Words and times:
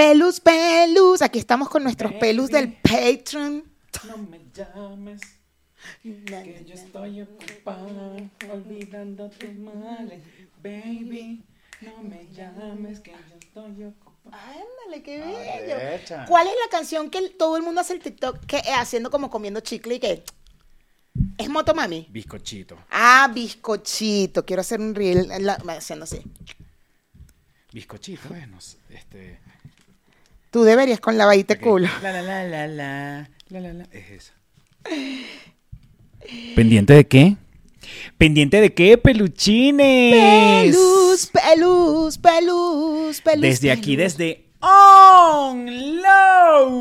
Pelus, 0.00 0.40
pelus. 0.40 1.20
Aquí 1.20 1.38
estamos 1.38 1.68
con 1.68 1.82
nuestros 1.82 2.14
pelus 2.14 2.48
del 2.48 2.72
Patreon. 2.72 3.62
No 4.08 4.16
me 4.16 4.40
llames, 4.54 5.20
que 6.02 6.64
yo 6.66 6.72
estoy 6.72 7.20
ocupada, 7.20 8.16
olvidando 8.50 9.28
tus 9.28 9.54
males. 9.56 10.22
Baby, 10.62 11.44
no 11.82 12.02
me 12.02 12.26
llames, 12.32 13.00
que 13.00 13.10
yo 13.10 13.36
estoy 13.42 13.84
ocupada. 13.84 14.42
Ándale, 14.42 15.02
qué 15.02 15.18
bello. 15.18 16.24
¿Cuál 16.26 16.46
es 16.46 16.54
la 16.64 16.70
canción 16.70 17.10
que 17.10 17.18
el- 17.18 17.36
todo 17.36 17.58
el 17.58 17.62
mundo 17.62 17.82
hace 17.82 17.92
el 17.92 18.00
TikTok 18.00 18.46
que 18.46 18.56
eh, 18.56 18.72
haciendo 18.74 19.10
como 19.10 19.28
comiendo 19.28 19.60
chicle 19.60 19.96
y 19.96 20.00
que 20.00 20.24
es 21.36 21.48
Motomami? 21.50 22.06
Bizcochito. 22.10 22.78
Ah, 22.90 23.30
bizcochito. 23.34 24.46
Quiero 24.46 24.60
hacer 24.60 24.80
un 24.80 24.94
reel 24.94 25.28
la- 25.44 25.62
haciendo 25.76 26.04
así. 26.04 26.22
Bizcochito, 27.70 28.30
bueno, 28.30 28.56
este... 28.88 29.38
Tú 30.50 30.64
deberías 30.64 31.00
con 31.00 31.16
la 31.16 31.26
vaíta 31.26 31.54
ok. 31.54 31.60
culo. 31.60 31.88
La, 32.02 32.12
la, 32.12 32.22
la, 32.22 32.44
la, 32.44 32.66
la, 32.66 33.28
la, 33.48 33.60
la, 33.60 33.72
la, 33.72 33.84
es 33.92 34.10
esa. 34.10 34.32
¿Pendiente 36.56 36.92
de 36.92 37.06
qué? 37.06 37.36
¿Pendiente 38.18 38.60
de 38.60 38.74
qué, 38.74 38.98
peluchines? 38.98 40.74
Pelus, 40.74 41.26
pelus, 41.28 42.18
pelus, 42.18 43.20
pelus. 43.20 43.42
Desde 43.42 43.70
aquí, 43.70 43.96
desde 43.96 44.46
On 44.60 45.66
Low. 46.02 46.80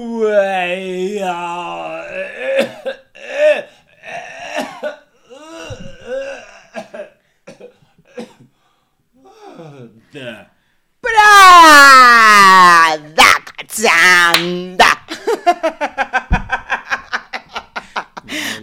Bradacazanda. 13.78 14.86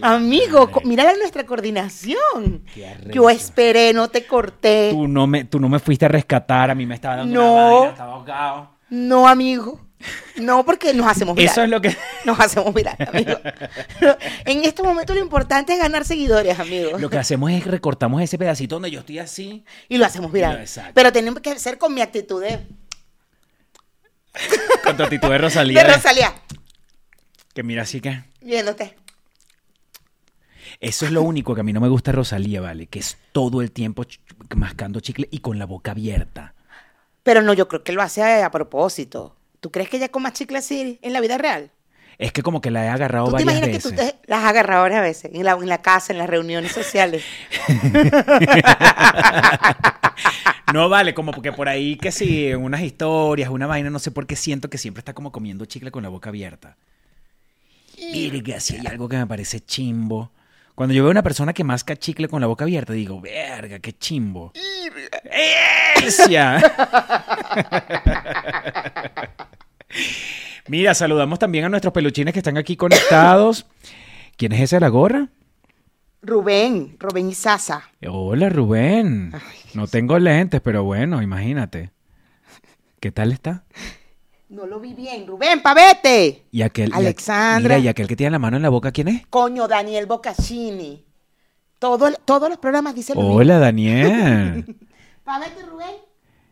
Amigo, 0.01 0.69
mira 0.83 1.03
la- 1.03 1.13
nuestra 1.15 1.45
coordinación. 1.45 2.63
Yo 3.11 3.29
esperé, 3.29 3.93
no 3.93 4.07
te 4.09 4.25
corté. 4.25 4.89
Tú 4.91 5.07
no, 5.07 5.27
me, 5.27 5.43
tú 5.45 5.59
no 5.59 5.67
me 5.69 5.79
fuiste 5.79 6.05
a 6.05 6.09
rescatar, 6.09 6.69
a 6.71 6.75
mí 6.75 6.85
me 6.85 6.95
estaba 6.95 7.17
dando 7.17 7.33
No. 7.41 7.53
una 7.53 7.63
vaina, 7.63 7.89
estaba 7.91 8.13
ahogado. 8.13 8.69
No, 8.89 9.27
amigo. 9.27 9.81
No, 10.37 10.63
porque 10.63 10.93
nos 10.93 11.07
hacemos 11.07 11.35
viral. 11.35 11.51
Eso 11.51 11.63
es 11.63 11.69
lo 11.69 11.81
que... 11.81 11.97
Nos 12.23 12.39
hacemos 12.39 12.71
viral, 12.73 12.95
amigo. 13.11 13.33
En 14.45 14.63
este 14.63 14.83
momento 14.83 15.13
lo 15.15 15.19
importante 15.19 15.73
es 15.73 15.79
ganar 15.79 16.05
seguidores, 16.05 16.59
amigo. 16.59 16.97
Lo 16.99 17.09
que 17.09 17.17
hacemos 17.17 17.51
es 17.51 17.65
recortamos 17.65 18.21
ese 18.21 18.37
pedacito 18.37 18.75
donde 18.75 18.91
yo 18.91 18.99
estoy 18.99 19.17
así. 19.19 19.65
Y 19.89 19.97
lo 19.97 20.05
hacemos 20.05 20.31
viral. 20.31 20.63
Pero 20.93 21.11
tenemos 21.11 21.41
que 21.41 21.57
ser 21.57 21.77
con 21.79 21.93
mi 21.95 22.01
actitud 22.01 22.41
de, 22.43 22.59
Con 24.83 24.97
tu 24.97 25.03
actitud 25.03 25.29
de 25.29 25.37
Rosalía. 25.37 25.83
de 25.83 25.93
Rosalía. 25.93 26.33
Que 27.53 27.63
mira 27.63 27.83
así 27.83 28.01
que... 28.01 28.23
Viéndote. 28.41 28.95
Eso 30.79 31.05
es 31.05 31.11
lo 31.11 31.21
único 31.23 31.55
que 31.55 31.61
a 31.61 31.63
mí 31.63 31.73
no 31.73 31.81
me 31.81 31.87
gusta 31.87 32.11
Rosalía, 32.11 32.61
¿vale? 32.61 32.87
Que 32.87 32.99
es 32.99 33.17
todo 33.31 33.61
el 33.61 33.71
tiempo 33.71 34.03
ch- 34.03 34.19
mascando 34.55 34.99
chicle 34.99 35.27
y 35.31 35.39
con 35.39 35.57
la 35.57 35.65
boca 35.65 35.91
abierta. 35.91 36.53
Pero 37.23 37.41
no, 37.41 37.53
yo 37.53 37.67
creo 37.67 37.83
que 37.83 37.93
lo 37.93 38.01
hace 38.01 38.21
a, 38.21 38.45
a 38.45 38.51
propósito. 38.51 39.35
¿Tú 39.59 39.71
crees 39.71 39.89
que 39.89 39.97
ella 39.97 40.09
coma 40.09 40.33
chicle 40.33 40.59
así 40.59 40.99
en 41.01 41.13
la 41.13 41.19
vida 41.19 41.37
real? 41.37 41.71
Es 42.19 42.31
que 42.31 42.41
como 42.41 42.61
que 42.61 42.71
la 42.71 42.83
he 42.85 42.89
agarrado 42.89 43.25
¿Tú 43.27 43.37
te 43.37 43.45
varias 43.45 43.59
imaginas 43.59 43.69
que 43.83 43.89
veces. 43.89 44.11
tú 44.11 44.19
te 44.23 44.29
las 44.29 44.43
has 44.43 44.49
agarrado 44.49 44.81
varias 44.81 45.01
veces? 45.03 45.31
En 45.33 45.43
la, 45.43 45.51
en 45.51 45.69
la 45.69 45.81
casa, 45.83 46.13
en 46.13 46.19
las 46.19 46.27
reuniones 46.29 46.71
sociales. 46.71 47.23
No 50.73 50.89
vale, 50.89 51.13
como 51.13 51.31
porque 51.31 51.53
por 51.53 51.69
ahí 51.69 51.95
que 51.95 52.11
sí, 52.11 52.47
en 52.47 52.61
unas 52.61 52.81
historias, 52.81 53.49
una 53.49 53.67
vaina, 53.67 53.89
no 53.89 53.99
sé 53.99 54.11
por 54.11 54.27
qué 54.27 54.35
siento 54.35 54.69
que 54.69 54.77
siempre 54.77 54.99
está 54.99 55.13
como 55.13 55.31
comiendo 55.31 55.63
chicle 55.63 55.91
con 55.91 56.03
la 56.03 56.09
boca 56.09 56.27
abierta. 56.29 56.75
Verga, 58.13 58.59
si 58.59 58.75
hay 58.75 58.85
algo 58.85 59.07
que 59.07 59.15
me 59.15 59.25
parece 59.25 59.61
chimbo. 59.61 60.31
Cuando 60.75 60.93
yo 60.93 61.03
veo 61.03 61.09
a 61.09 61.11
una 61.11 61.23
persona 61.23 61.53
que 61.53 61.63
masca 61.63 61.95
chicle 61.95 62.27
con 62.27 62.41
la 62.41 62.47
boca 62.47 62.65
abierta, 62.65 62.91
digo, 62.91 63.21
verga, 63.21 63.79
qué 63.79 63.93
chimbo. 63.93 64.51
¡Esia! 66.05 66.61
Mira, 70.67 70.93
saludamos 70.93 71.39
también 71.39 71.65
a 71.65 71.69
nuestros 71.69 71.93
peluchines 71.93 72.33
que 72.33 72.39
están 72.39 72.57
aquí 72.57 72.75
conectados. 72.75 73.65
¿Quién 74.35 74.51
es 74.51 74.61
ese 74.61 74.75
de 74.77 74.79
la 74.81 74.89
gorra? 74.89 75.29
Rubén, 76.21 76.97
Rubén 76.99 77.29
Isaza. 77.29 77.83
Hola 78.07 78.49
Rubén. 78.49 79.31
No 79.73 79.87
tengo 79.87 80.19
lentes, 80.19 80.59
pero 80.61 80.83
bueno, 80.83 81.21
imagínate. 81.21 81.91
¿Qué 82.99 83.11
tal 83.11 83.31
está? 83.31 83.63
No 84.49 84.65
lo 84.65 84.79
vi 84.79 84.93
bien. 84.93 85.27
Rubén, 85.27 85.61
pavete. 85.61 86.45
Y 86.51 86.61
aquel. 86.63 86.89
y 86.89 86.91
aqu- 86.91 86.95
Alexandra. 86.97 87.75
mira, 87.75 87.85
y 87.85 87.87
aquel 87.87 88.07
que 88.07 88.15
tiene 88.15 88.31
la 88.31 88.39
mano 88.39 88.57
en 88.57 88.63
la 88.63 88.69
boca, 88.69 88.91
¿quién 88.91 89.07
es? 89.09 89.27
Coño, 89.27 89.67
Daniel 89.67 90.05
Bocaccini. 90.05 91.05
Todo, 91.79 92.11
todos 92.25 92.49
los 92.49 92.57
programas 92.57 92.95
dicen. 92.95 93.15
Hola 93.19 93.59
Daniel. 93.59 94.65
Pavete, 95.23 95.61
Rubén. 95.65 95.95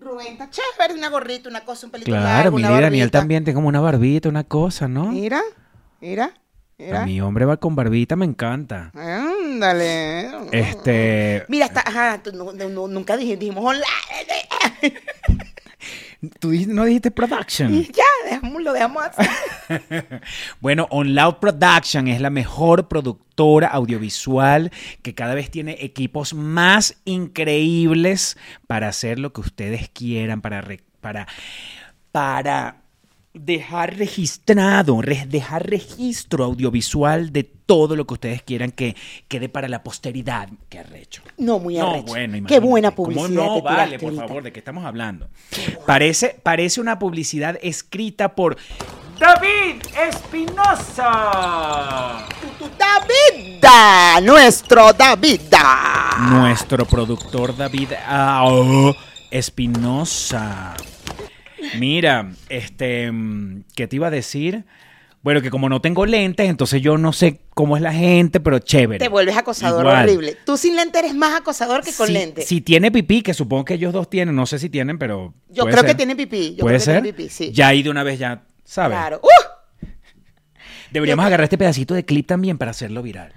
Rubén 0.06 0.28
está 0.34 0.50
chévere, 0.50 0.94
una 0.94 1.10
gorrita, 1.10 1.50
una 1.50 1.66
cosa, 1.66 1.88
un 1.88 1.92
pelito 1.92 2.10
claro, 2.12 2.58
y 2.58 2.62
Daniel 2.62 3.12
también 3.12 3.44
tiene 3.44 3.56
como 3.56 3.68
una 3.68 3.82
barbita, 3.82 4.30
una 4.30 4.44
cosa, 4.44 4.88
¿no? 4.88 5.08
Mira, 5.08 5.42
mira, 6.00 6.32
mira. 6.78 7.02
A 7.02 7.06
mi 7.06 7.20
hombre 7.22 7.46
va 7.46 7.58
con 7.58 7.76
barbita, 7.76 8.16
me 8.16 8.26
encanta. 8.26 8.92
Ándale. 8.94 10.30
Este. 10.52 11.46
Mira, 11.48 11.66
está, 11.66 11.82
ajá, 11.86 12.22
nu- 12.34 12.52
nu- 12.54 12.88
nunca 12.88 13.18
dijimos, 13.18 13.40
dijimos 13.40 13.64
hola. 13.68 13.86
Tú 16.40 16.52
dijiste- 16.52 16.74
no 16.74 16.86
dijiste 16.86 17.12
production. 17.12 17.74
Y 17.74 17.86
ya, 17.86 18.04
dejamos, 18.30 18.62
lo 18.62 18.74
dejamos 18.74 19.04
así. 19.04 19.30
Bueno, 20.60 20.88
On 20.90 21.16
Loud 21.16 21.36
Production 21.36 22.08
es 22.08 22.22
la 22.22 22.30
mejor 22.30 22.88
productora 22.88 23.68
audiovisual 23.68 24.72
que 25.02 25.14
cada 25.16 25.34
vez 25.36 25.50
tiene 25.52 25.78
equipos 25.82 26.34
más 26.34 26.96
increíbles 27.06 28.38
para 28.68 28.88
hacer 28.88 29.20
lo 29.20 29.34
que 29.34 29.42
ustedes 29.42 29.90
quieran, 29.90 30.42
para, 30.42 30.66
para, 31.02 31.28
para 32.12 32.78
dejar 33.36 33.98
registrado, 33.98 35.02
re- 35.02 35.26
dejar 35.28 35.68
registro 35.70 36.46
audiovisual 36.46 37.32
de 37.34 37.44
todo 37.44 37.96
lo 37.96 38.06
que 38.08 38.14
ustedes 38.16 38.42
quieran 38.44 38.72
que 38.72 38.96
quede 39.28 39.50
para 39.50 39.68
la 39.68 39.84
posteridad. 39.84 40.50
Qué 40.70 40.80
arrecho. 40.80 41.22
No, 41.38 41.60
muy 41.60 41.76
No, 41.78 41.92
arrecho. 41.92 42.06
bueno, 42.08 42.48
Qué 42.48 42.60
buena 42.60 42.92
¿Cómo 42.92 43.10
publicidad. 43.10 43.46
no, 43.46 43.62
vale, 43.62 44.00
por 44.00 44.16
favor, 44.16 44.44
¿de 44.44 44.52
qué 44.54 44.60
estamos 44.60 44.86
hablando? 44.86 45.28
Parece, 45.86 46.40
parece 46.42 46.80
una 46.82 46.98
publicidad 47.00 47.58
escrita 47.62 48.34
por 48.36 48.58
David 49.20 49.82
Espinosa. 50.10 51.06
Davida, 52.78 54.20
nuestro 54.22 54.94
Davida. 54.94 56.28
Nuestro 56.30 56.86
productor 56.86 57.56
David 57.56 57.90
ah, 58.08 58.44
oh, 58.46 58.94
Espinosa. 59.32 60.76
Mira, 61.80 62.32
este, 62.50 63.12
mm, 63.12 63.64
¿qué 63.76 63.88
te 63.88 63.96
iba 63.96 64.08
a 64.08 64.12
decir? 64.12 64.66
Bueno, 65.22 65.42
que 65.42 65.50
como 65.50 65.70
no 65.70 65.82
tengo 65.82 66.06
lentes, 66.06 66.48
entonces 66.48 66.84
yo 66.84 67.00
no 67.00 67.12
sé 67.12 67.40
cómo 67.56 67.76
es 67.76 67.82
la 67.82 67.92
gente, 67.92 68.40
pero 68.40 68.60
chévere. 68.60 69.00
Te 69.00 69.10
vuelves 69.10 69.36
acosador 69.36 69.82
Igual. 69.84 70.04
horrible. 70.08 70.38
Tú 70.46 70.56
sin 70.56 70.76
lente 70.76 71.00
eres 71.00 71.16
más 71.16 71.42
acosador 71.42 71.84
que 71.84 71.92
con 71.94 72.06
si, 72.06 72.14
lente. 72.14 72.44
Si 72.44 72.62
tiene 72.62 72.92
pipí, 72.92 73.24
que 73.24 73.34
supongo 73.34 73.66
que 73.66 73.74
ellos 73.74 73.92
dos 73.92 74.08
tienen, 74.08 74.36
no 74.36 74.46
sé 74.46 74.60
si 74.60 74.70
tienen, 74.70 75.00
pero. 75.00 75.34
Yo 75.50 75.64
puede 75.64 75.78
creo 75.78 75.86
que 75.86 75.96
tiene 75.96 76.16
pipí. 76.16 76.52
Yo 76.56 76.62
¿Puede 76.62 76.76
creo 76.76 76.78
que 76.78 76.86
ser? 76.86 77.02
tiene 77.02 77.18
pipí, 77.18 77.30
sí. 77.30 77.52
Ya 77.52 77.70
ahí 77.70 77.82
de 77.82 77.90
una 77.90 78.04
vez 78.04 78.20
ya, 78.20 78.44
¿sabes? 78.64 79.00
Claro. 79.00 79.20
¡Uh! 79.24 79.88
Deberíamos 80.92 81.24
Yo- 81.24 81.28
agarrar 81.28 81.46
este 81.46 81.58
pedacito 81.58 81.96
de 81.96 82.06
clip 82.06 82.28
también 82.28 82.60
para 82.60 82.70
hacerlo 82.70 83.02
viral. 83.02 83.34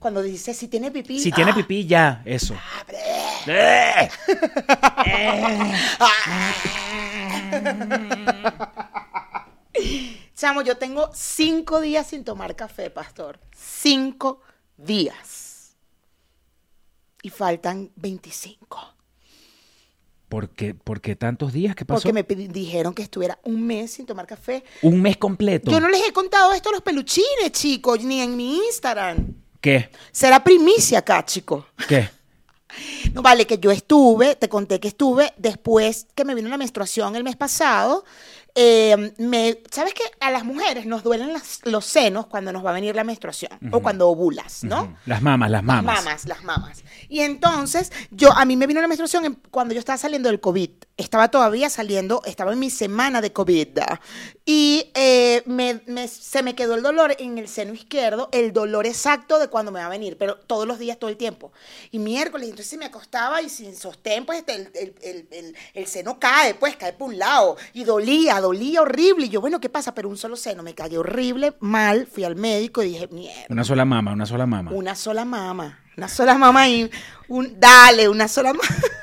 Cuando 0.00 0.24
dice 0.24 0.52
si 0.54 0.66
tiene 0.66 0.90
pipí. 0.90 1.20
Si 1.20 1.30
tiene 1.30 1.52
¡ah! 1.52 1.54
pipí, 1.54 1.86
ya, 1.86 2.22
eso. 2.24 2.56
Chamo, 10.34 10.62
yo 10.62 10.76
tengo 10.76 11.10
cinco 11.14 11.80
días 11.80 12.08
sin 12.08 12.24
tomar 12.24 12.56
café, 12.56 12.90
pastor. 12.90 13.38
Cinco 13.56 14.40
días. 14.76 15.76
Y 17.22 17.30
faltan 17.30 17.92
25. 17.96 18.96
¿Por 20.28 20.48
qué, 20.48 20.74
por 20.74 21.00
qué 21.00 21.14
tantos 21.14 21.52
días? 21.52 21.76
¿Qué 21.76 21.84
pasó? 21.84 22.02
Porque 22.02 22.12
me 22.12 22.24
dijeron 22.48 22.92
que 22.94 23.02
estuviera 23.02 23.38
un 23.44 23.64
mes 23.66 23.92
sin 23.92 24.06
tomar 24.06 24.26
café. 24.26 24.64
Un 24.80 25.02
mes 25.02 25.18
completo. 25.18 25.70
Yo 25.70 25.78
no 25.78 25.88
les 25.88 26.08
he 26.08 26.12
contado 26.12 26.52
esto 26.54 26.70
a 26.70 26.72
los 26.72 26.80
peluchines, 26.80 27.52
chicos, 27.52 28.02
ni 28.02 28.20
en 28.20 28.34
mi 28.34 28.56
Instagram. 28.56 29.34
¿Qué? 29.60 29.90
Será 30.10 30.42
primicia 30.42 31.00
acá, 31.00 31.22
chicos. 31.24 31.66
¿Qué? 31.86 32.08
No 33.14 33.22
vale, 33.22 33.46
que 33.46 33.58
yo 33.58 33.70
estuve, 33.70 34.36
te 34.36 34.48
conté 34.48 34.80
que 34.80 34.88
estuve 34.88 35.32
después 35.36 36.06
que 36.14 36.24
me 36.24 36.34
vino 36.34 36.48
la 36.48 36.56
menstruación 36.58 37.16
el 37.16 37.24
mes 37.24 37.36
pasado, 37.36 38.04
eh, 38.54 39.14
me, 39.16 39.62
¿sabes 39.70 39.94
qué? 39.94 40.02
A 40.20 40.30
las 40.30 40.44
mujeres 40.44 40.84
nos 40.84 41.02
duelen 41.02 41.32
las- 41.32 41.60
los 41.64 41.86
senos 41.86 42.26
cuando 42.26 42.52
nos 42.52 42.62
va 42.64 42.70
a 42.70 42.74
venir 42.74 42.94
la 42.94 43.02
menstruación 43.04 43.52
o 43.72 43.80
cuando 43.80 44.08
ovulas, 44.08 44.62
¿no? 44.64 44.94
Las 45.06 45.22
mamas, 45.22 45.50
las 45.50 45.62
mamas. 45.62 45.84
Las 45.94 46.04
mamas, 46.04 46.24
las 46.26 46.44
mamas. 46.44 46.84
Y 47.08 47.20
entonces, 47.20 47.90
yo, 48.10 48.30
a 48.32 48.44
mí 48.44 48.56
me 48.56 48.66
vino 48.66 48.80
la 48.82 48.88
menstruación 48.88 49.24
en- 49.24 49.38
cuando 49.50 49.72
yo 49.72 49.78
estaba 49.80 49.96
saliendo 49.96 50.28
del 50.28 50.40
COVID. 50.40 50.70
Estaba 50.98 51.28
todavía 51.30 51.70
saliendo, 51.70 52.22
estaba 52.26 52.52
en 52.52 52.58
mi 52.58 52.68
semana 52.68 53.20
de 53.22 53.32
COVID. 53.32 53.78
Y 54.44 54.90
eh, 54.94 55.42
me- 55.46 55.80
me- 55.86 56.06
se 56.06 56.42
me 56.42 56.54
quedó 56.54 56.74
el 56.74 56.82
dolor 56.82 57.16
en 57.18 57.38
el 57.38 57.48
seno 57.48 57.72
izquierdo, 57.72 58.28
el 58.32 58.52
dolor 58.52 58.86
exacto 58.86 59.38
de 59.38 59.48
cuando 59.48 59.72
me 59.72 59.80
va 59.80 59.86
a 59.86 59.88
venir, 59.88 60.18
pero 60.18 60.36
todos 60.36 60.66
los 60.66 60.78
días, 60.78 60.98
todo 60.98 61.08
el 61.10 61.16
tiempo. 61.16 61.52
Y 61.90 61.98
miércoles, 61.98 62.50
entonces 62.50 62.78
me 62.78 62.84
acostaba 62.84 63.40
y 63.40 63.48
sin 63.48 63.74
sostén, 63.74 64.26
pues 64.26 64.40
este, 64.40 64.54
el, 64.54 64.70
el- 65.02 65.28
el- 65.32 65.56
el- 65.74 65.86
seno 65.86 66.18
cae, 66.20 66.54
pues 66.54 66.76
cae 66.76 66.92
por 66.92 67.08
un 67.08 67.18
lado. 67.18 67.56
Y 67.72 67.84
dolía, 67.84 68.40
dolía 68.40 68.82
horrible. 68.82 69.26
Y 69.26 69.28
yo, 69.30 69.40
bueno, 69.40 69.60
¿qué 69.60 69.68
pasa? 69.70 69.94
Pero 69.94 70.08
un 70.08 70.18
solo 70.18 70.36
seno, 70.36 70.62
me 70.62 70.74
cayó 70.74 71.00
horrible, 71.00 71.54
mal. 71.60 72.06
Fui 72.06 72.24
al 72.24 72.36
médico 72.36 72.82
y 72.82 72.88
dije, 72.92 73.08
mierda. 73.08 73.46
Una 73.48 73.64
sola 73.64 73.84
mama, 73.84 74.12
una 74.12 74.26
sola 74.26 74.46
mama. 74.46 74.70
Una 74.72 74.94
sola 74.94 75.24
mama. 75.24 75.78
Una 75.96 76.08
sola 76.08 76.34
mama 76.34 76.68
y 76.68 76.90
un 77.28 77.58
dale, 77.58 78.08
una 78.08 78.28
sola 78.28 78.52
mama. 78.52 78.64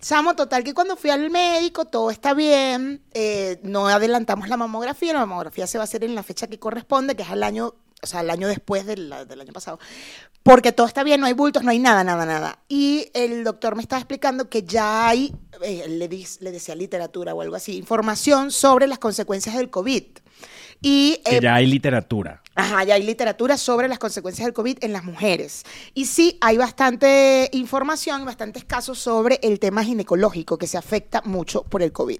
Chamo, 0.00 0.34
total 0.34 0.64
que 0.64 0.74
cuando 0.74 0.96
fui 0.96 1.10
al 1.10 1.30
médico 1.30 1.84
todo 1.86 2.10
está 2.10 2.34
bien, 2.34 3.02
eh, 3.12 3.58
no 3.62 3.88
adelantamos 3.88 4.48
la 4.48 4.56
mamografía, 4.56 5.12
la 5.12 5.20
mamografía 5.26 5.66
se 5.66 5.78
va 5.78 5.82
a 5.82 5.86
hacer 5.86 6.04
en 6.04 6.14
la 6.14 6.22
fecha 6.22 6.46
que 6.46 6.58
corresponde, 6.58 7.16
que 7.16 7.22
es 7.22 7.30
el 7.30 7.42
año, 7.42 7.74
o 8.02 8.06
sea, 8.06 8.20
el 8.20 8.30
año 8.30 8.48
después 8.48 8.86
del, 8.86 9.12
del 9.28 9.40
año 9.40 9.52
pasado, 9.52 9.78
porque 10.42 10.72
todo 10.72 10.86
está 10.86 11.02
bien, 11.02 11.20
no 11.20 11.26
hay 11.26 11.32
bultos, 11.32 11.64
no 11.64 11.70
hay 11.70 11.78
nada, 11.78 12.04
nada, 12.04 12.24
nada. 12.24 12.60
Y 12.68 13.10
el 13.14 13.42
doctor 13.44 13.74
me 13.74 13.82
estaba 13.82 14.00
explicando 14.00 14.48
que 14.48 14.62
ya 14.62 15.08
hay, 15.08 15.34
eh, 15.62 15.86
le, 15.88 16.08
le 16.08 16.52
decía 16.52 16.74
literatura 16.74 17.34
o 17.34 17.42
algo 17.42 17.56
así, 17.56 17.76
información 17.76 18.52
sobre 18.52 18.86
las 18.86 18.98
consecuencias 18.98 19.56
del 19.56 19.70
COVID. 19.70 20.04
Y 20.80 21.20
Que 21.24 21.38
eh, 21.38 21.40
ya 21.42 21.56
hay 21.56 21.66
literatura. 21.66 22.42
Ajá, 22.58 22.84
ya 22.84 22.94
hay 22.94 23.02
literatura 23.02 23.58
sobre 23.58 23.86
las 23.86 23.98
consecuencias 23.98 24.46
del 24.46 24.54
COVID 24.54 24.78
en 24.80 24.94
las 24.94 25.04
mujeres. 25.04 25.64
Y 25.92 26.06
sí, 26.06 26.38
hay 26.40 26.56
bastante 26.56 27.50
información, 27.52 28.24
bastantes 28.24 28.64
casos 28.64 28.98
sobre 28.98 29.38
el 29.42 29.60
tema 29.60 29.84
ginecológico 29.84 30.56
que 30.56 30.66
se 30.66 30.78
afecta 30.78 31.20
mucho 31.26 31.64
por 31.64 31.82
el 31.82 31.92
COVID. 31.92 32.18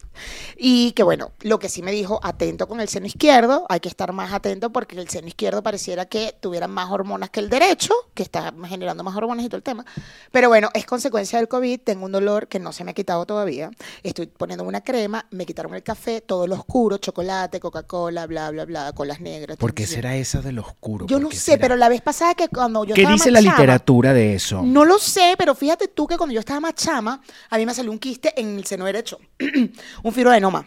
Y 0.59 0.93
que 0.93 1.03
bueno, 1.03 1.33
lo 1.41 1.59
que 1.59 1.71
sí 1.71 1.81
me 1.81 1.91
dijo, 1.91 2.21
atento 2.23 2.69
con 2.69 2.81
el 2.81 2.89
seno 2.89 3.07
izquierdo, 3.07 3.65
hay 3.71 3.81
que 3.81 3.89
estar 3.89 4.13
más 4.13 4.35
atento 4.35 4.71
porque 4.71 5.01
el 5.01 5.09
seno 5.09 5.27
izquierdo 5.27 5.63
pareciera 5.63 6.05
que 6.05 6.37
tuviera 6.39 6.69
más 6.69 6.91
hormonas 6.91 7.31
que 7.31 7.41
el 7.41 7.49
derecho, 7.49 7.95
que 8.13 8.23
está 8.23 8.53
generando 8.69 9.03
más 9.03 9.17
hormonas 9.17 9.47
y 9.47 9.49
todo 9.49 9.57
el 9.57 9.63
tema. 9.63 9.87
Pero 10.33 10.49
bueno, 10.49 10.69
es 10.75 10.85
consecuencia 10.85 11.39
del 11.39 11.49
COVID, 11.49 11.81
tengo 11.81 12.05
un 12.05 12.13
dolor 12.13 12.47
que 12.49 12.59
no 12.59 12.75
se 12.75 12.85
me 12.85 12.91
ha 12.91 12.95
quitado 12.95 13.25
todavía, 13.25 13.71
estoy 14.03 14.27
poniendo 14.27 14.65
una 14.65 14.83
crema, 14.83 15.27
me 15.31 15.47
quitaron 15.47 15.75
el 15.75 15.83
café, 15.83 16.21
todo 16.21 16.47
lo 16.47 16.57
oscuro, 16.57 16.99
chocolate, 16.99 17.59
Coca-Cola, 17.59 18.27
bla, 18.27 18.51
bla, 18.51 18.67
bla, 18.67 18.93
colas 18.93 19.21
negras. 19.23 19.57
¿Por 19.57 19.73
qué 19.73 19.87
será 19.87 20.15
esa 20.27 20.41
del 20.43 20.59
oscuro? 20.59 21.07
yo 21.07 21.17
¿Por 21.17 21.25
no 21.25 21.31
sé, 21.31 21.37
será? 21.39 21.61
pero 21.61 21.77
la 21.77 21.89
vez 21.89 22.01
pasada 22.03 22.35
que 22.35 22.49
cuando 22.49 22.85
yo 22.85 22.95
¿Qué 22.95 23.03
estaba 23.03 23.15
dice 23.15 23.31
más 23.31 23.43
la 23.43 23.51
chama- 23.51 23.57
literatura 23.59 24.13
de 24.13 24.35
eso? 24.35 24.63
No 24.63 24.85
lo 24.85 24.99
sé, 24.99 25.35
pero 25.39 25.55
fíjate 25.55 25.89
tú 25.89 26.07
que 26.07 26.17
cuando 26.17 26.33
yo 26.35 26.41
estaba 26.41 26.61
más 26.61 26.75
chama, 26.75 27.21
a 27.51 27.57
mí 27.59 27.65
me 27.67 27.73
salió 27.75 27.91
un 27.93 27.99
quiste 27.99 28.39
en 28.41 28.57
el 28.57 28.65
seno 28.67 28.85
derecho, 28.85 29.19
un 30.03 30.13
fibroadenoma. 30.13 30.67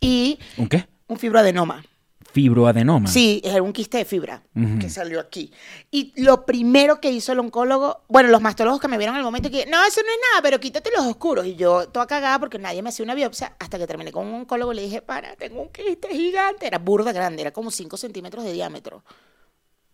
Y 0.00 0.38
¿Un 0.56 0.68
qué? 0.68 0.86
un 1.06 1.18
fibroadenoma. 1.18 1.84
Fibroadenoma. 2.32 3.08
Sí, 3.08 3.42
era 3.44 3.62
un 3.62 3.72
quiste 3.72 3.98
de 3.98 4.04
fibra 4.04 4.42
que 4.80 4.88
salió 4.88 5.20
aquí. 5.20 5.52
Y 5.90 6.12
lo 6.22 6.46
primero 6.46 7.00
que 7.00 7.10
hizo 7.10 7.32
el 7.32 7.38
oncólogo, 7.38 8.00
bueno, 8.08 8.30
los 8.30 8.40
mastólogos 8.40 8.80
que 8.80 8.88
me 8.88 8.96
vieron 8.96 9.16
al 9.16 9.22
momento 9.22 9.50
que, 9.50 9.66
no, 9.66 9.84
eso 9.84 10.00
no 10.00 10.08
es 10.08 10.18
nada, 10.30 10.42
pero 10.42 10.58
quítate 10.58 10.90
los 10.96 11.06
oscuros. 11.06 11.46
Y 11.46 11.56
yo, 11.56 11.88
toda 11.88 12.06
cagada 12.06 12.38
porque 12.38 12.58
nadie 12.58 12.82
me 12.82 12.88
hacía 12.88 13.04
una 13.04 13.14
biopsia, 13.14 13.54
hasta 13.58 13.78
que 13.78 13.86
terminé 13.86 14.12
con 14.12 14.26
un 14.26 14.34
oncólogo 14.34 14.72
y 14.72 14.76
le 14.76 14.82
dije, 14.82 15.02
para, 15.02 15.36
tengo 15.36 15.60
un 15.60 15.68
quiste 15.68 16.08
gigante. 16.08 16.66
Era 16.66 16.78
burda 16.78 17.12
grande, 17.12 17.42
era 17.42 17.52
como 17.52 17.70
5 17.70 17.96
centímetros 17.98 18.44
de 18.44 18.52
diámetro. 18.52 19.04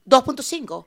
2.5. 0.06 0.87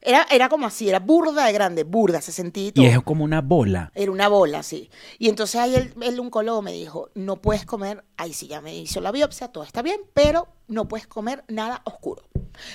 Era, 0.00 0.26
era 0.30 0.48
como 0.48 0.66
así, 0.66 0.88
era 0.88 1.00
burda 1.00 1.44
de 1.46 1.52
grande, 1.52 1.84
burda, 1.84 2.20
se 2.20 2.30
sentía 2.32 2.68
y 2.68 2.72
todo. 2.72 2.84
Y 2.84 2.88
es 2.88 3.00
como 3.02 3.24
una 3.24 3.40
bola. 3.40 3.90
Era 3.94 4.12
una 4.12 4.28
bola, 4.28 4.62
sí. 4.62 4.90
Y 5.18 5.28
entonces 5.28 5.60
ahí 5.60 5.74
el, 5.74 5.92
el 6.02 6.20
oncólogo 6.20 6.62
me 6.62 6.72
dijo, 6.72 7.10
no 7.14 7.36
puedes 7.36 7.64
comer, 7.66 8.04
ahí 8.16 8.32
sí 8.32 8.46
ya 8.46 8.60
me 8.60 8.76
hizo 8.76 9.00
la 9.00 9.10
biopsia, 9.12 9.48
todo 9.48 9.64
está 9.64 9.82
bien, 9.82 10.00
pero 10.14 10.46
no 10.68 10.86
puedes 10.86 11.06
comer 11.06 11.44
nada 11.48 11.82
oscuro. 11.84 12.22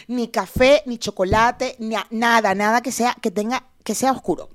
Ni 0.08 0.28
café, 0.28 0.84
ni 0.86 0.98
chocolate, 0.98 1.76
ni 1.80 1.96
a- 1.96 2.08
nada, 2.12 2.54
nada 2.56 2.82
que 2.82 2.92
sea, 2.92 3.16
que 3.22 3.32
tenga, 3.32 3.68
que 3.84 3.96
sea 3.96 4.12
oscuro. 4.12 4.50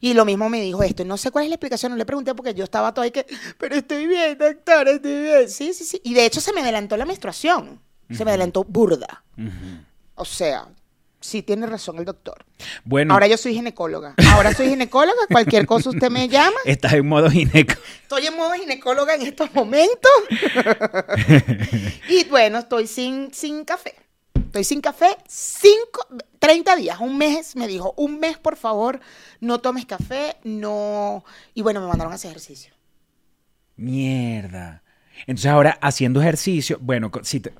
Y 0.00 0.14
lo 0.14 0.24
mismo 0.24 0.48
me 0.48 0.60
dijo 0.60 0.82
esto. 0.84 1.04
No 1.04 1.16
sé 1.16 1.30
cuál 1.32 1.44
es 1.44 1.48
la 1.50 1.56
explicación, 1.56 1.90
no 1.92 1.98
le 1.98 2.06
pregunté 2.06 2.34
porque 2.34 2.54
yo 2.54 2.62
estaba 2.64 2.94
todo 2.94 3.02
ahí 3.02 3.10
que, 3.10 3.26
pero 3.58 3.74
estoy 3.74 4.06
bien, 4.06 4.38
doctor, 4.38 4.88
estoy 4.88 5.20
bien. 5.22 5.50
Sí, 5.50 5.74
sí, 5.74 5.84
sí. 5.84 6.00
Y 6.04 6.14
de 6.14 6.24
hecho 6.24 6.40
se 6.40 6.52
me 6.52 6.60
adelantó 6.60 6.96
la 6.96 7.04
menstruación. 7.04 7.80
Se 8.10 8.24
me 8.24 8.30
adelantó 8.30 8.62
burda. 8.64 9.24
O 10.14 10.24
sea, 10.24 10.68
sí 11.22 11.42
tiene 11.42 11.66
razón 11.66 11.98
el 11.98 12.04
doctor. 12.04 12.44
Bueno, 12.84 13.14
Ahora 13.14 13.26
yo 13.26 13.36
soy 13.38 13.54
ginecóloga. 13.54 14.14
Ahora 14.32 14.52
soy 14.54 14.68
ginecóloga. 14.68 15.26
Cualquier 15.30 15.64
cosa 15.64 15.88
usted 15.90 16.10
me 16.10 16.28
llama. 16.28 16.56
estás 16.66 16.92
en 16.92 17.06
modo 17.08 17.30
gineco. 17.30 17.74
Estoy 18.02 18.26
en 18.26 18.36
modo 18.36 18.52
ginecóloga 18.52 19.14
en 19.14 19.22
estos 19.22 19.54
momentos. 19.54 20.10
y 22.08 22.24
bueno, 22.24 22.58
estoy 22.58 22.86
sin, 22.86 23.32
sin 23.32 23.64
café. 23.64 23.94
Estoy 24.34 24.64
sin 24.64 24.82
café 24.82 25.16
cinco, 25.26 26.06
30 26.38 26.76
días, 26.76 27.00
un 27.00 27.16
mes, 27.16 27.56
me 27.56 27.66
dijo, 27.66 27.94
un 27.96 28.20
mes 28.20 28.36
por 28.36 28.56
favor, 28.56 29.00
no 29.40 29.60
tomes 29.60 29.86
café, 29.86 30.36
no... 30.44 31.24
Y 31.54 31.62
bueno, 31.62 31.80
me 31.80 31.86
mandaron 31.86 32.12
a 32.12 32.16
hacer 32.16 32.32
ejercicio. 32.32 32.74
Mierda. 33.76 34.82
Entonces 35.26 35.50
ahora 35.50 35.78
haciendo 35.80 36.20
ejercicio, 36.20 36.78
bueno, 36.82 37.10
si 37.22 37.40
te- 37.40 37.54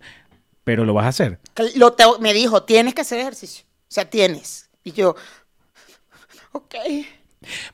pero 0.65 0.85
lo 0.85 0.95
vas 0.95 1.07
a 1.07 1.09
hacer. 1.09 1.39
Lo 1.77 1.93
te- 1.93 2.05
me 2.21 2.33
dijo, 2.33 2.63
tienes 2.65 2.95
que 2.95 3.03
hacer 3.03 3.19
ejercicio. 3.21 3.65
O 3.65 3.95
sea, 3.95 4.09
tienes. 4.09 4.71
Y 4.85 4.93
yo, 4.93 5.15
ok. 6.53 6.75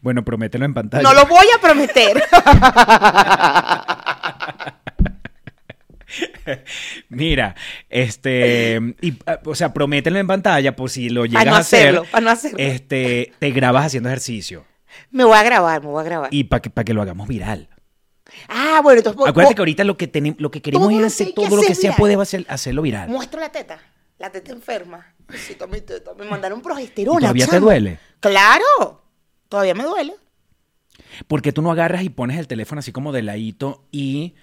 Bueno, 0.01 0.25
promételo 0.25 0.65
en 0.65 0.75
pantalla. 0.75 1.03
No 1.03 1.15
lo 1.15 1.27
voy 1.27 1.47
a 1.57 1.61
prometer. 1.61 2.23
Mira, 7.11 7.55
este, 7.91 8.81
y, 9.03 9.13
ah, 9.27 9.39
o 9.45 9.55
sea, 9.55 9.73
promételo 9.75 10.19
en 10.19 10.27
pantalla 10.27 10.75
por 10.75 10.89
si 10.91 11.11
lo 11.11 11.27
llegas 11.27 11.45
no 11.47 11.55
a 11.55 11.59
hacer. 11.59 11.81
hacerlo, 11.89 12.05
para 12.11 12.25
no 12.25 12.31
hacerlo. 12.31 12.59
Este, 12.59 13.33
te 13.39 13.51
grabas 13.51 13.87
haciendo 13.87 14.09
ejercicio 14.09 14.65
me 15.11 15.25
voy 15.25 15.37
a 15.37 15.43
grabar, 15.43 15.81
me 15.83 15.89
voy 15.89 16.01
a 16.01 16.05
grabar. 16.05 16.29
y 16.33 16.45
para 16.45 16.61
que, 16.61 16.71
para 16.71 16.85
que 16.85 16.95
lo 16.95 17.03
hagamos 17.03 17.29
viral. 17.29 17.69
Ah, 18.49 18.81
bueno, 18.83 18.99
entonces... 18.99 19.27
Acuérdate 19.27 19.55
que 19.55 19.61
ahorita 19.61 19.85
lo 19.85 19.97
que 19.97 20.07
tenemos, 20.07 20.41
lo 20.41 20.51
que 20.51 20.63
queremos 20.63 20.93
es 20.93 21.05
hacer 21.05 21.33
todo 21.35 21.57
lo 21.57 21.63
que 21.63 21.75
sea 21.75 21.95
puede 21.97 22.15
hacer, 22.15 22.45
hacerlo 22.49 22.83
viral. 22.83 23.09
Muestro 23.09 23.41
la 23.41 23.51
teta. 23.51 23.79
La 24.19 24.31
teta 24.31 24.53
enferma. 24.53 25.15
Mi 25.71 25.81
teta. 25.81 26.15
Me 26.15 26.25
mandaron 26.25 26.59
¿Y 26.59 26.63
progesterona. 26.63 27.21
todavía 27.21 27.47
te 27.47 27.61
duele? 27.61 27.99
Claro. 28.21 29.03
Todavía 29.49 29.75
me 29.75 29.85
duele. 29.85 30.15
Porque 31.27 31.53
tú 31.53 31.63
no 31.63 31.71
agarras 31.71 32.03
y 32.03 32.11
pones 32.11 32.39
el 32.39 32.47
teléfono 32.47 32.81
así 32.81 32.93
como 32.93 33.13
de 33.13 33.23
ladito 33.23 33.87
y 33.91 34.35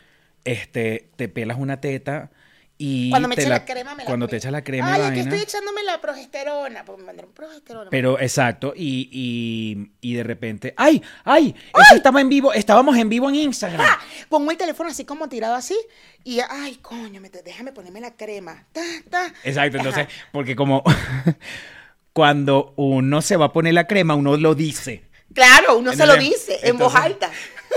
este, 0.43 1.11
te 1.15 1.27
pelas 1.27 1.57
una 1.59 1.81
teta 1.81 2.31
y 2.77 3.09
Cuando 3.09 3.29
me 3.29 3.35
te 3.35 3.41
eché 3.41 3.49
la, 3.49 3.63
crema, 3.63 3.95
me 3.95 4.03
la 4.03 4.07
cuando 4.07 4.27
te 4.27 4.35
echas 4.37 4.51
la 4.51 4.63
crema 4.63 4.93
Ay, 4.93 5.01
es 5.01 5.07
que 5.07 5.15
vaina. 5.15 5.21
estoy 5.23 5.39
echándome 5.39 5.83
la 5.83 6.01
progesterona. 6.01 6.83
Pues 6.83 6.97
me 6.97 7.05
mandaron 7.05 7.31
progesterona. 7.31 7.89
Pero 7.89 8.19
exacto, 8.19 8.73
y, 8.75 9.09
y, 9.11 9.91
y 10.01 10.13
de 10.15 10.23
repente, 10.23 10.73
¡ay! 10.75 11.01
¡ay! 11.23 11.55
Eso 11.85 11.95
estaba 11.95 12.19
en 12.19 12.27
vivo, 12.29 12.51
estábamos 12.53 12.97
en 12.97 13.07
vivo 13.07 13.29
en 13.29 13.35
Instagram. 13.35 13.85
Ah, 13.89 13.99
pongo 14.29 14.51
el 14.51 14.57
teléfono 14.57 14.89
así 14.89 15.05
como 15.05 15.29
tirado 15.29 15.55
así. 15.55 15.77
Y, 16.25 16.39
ay, 16.41 16.75
coño, 16.81 17.21
me- 17.21 17.29
déjame 17.29 17.71
ponerme 17.71 18.01
la 18.01 18.15
crema. 18.15 18.65
Ta, 18.73 18.81
ta. 19.09 19.27
Exacto, 19.43 19.77
Ajá. 19.79 19.87
entonces, 19.89 20.07
porque 20.33 20.55
como 20.55 20.83
cuando 22.13 22.73
uno 22.77 23.21
se 23.21 23.37
va 23.37 23.45
a 23.45 23.53
poner 23.53 23.73
la 23.73 23.87
crema, 23.87 24.15
uno 24.15 24.37
lo 24.37 24.55
dice. 24.55 25.03
Claro, 25.33 25.77
uno 25.77 25.91
se 25.91 26.05
lo 26.05 26.13
Entonces, 26.15 26.47
dice 26.47 26.69
en 26.69 26.77
voz 26.77 26.95
alta. 26.95 27.29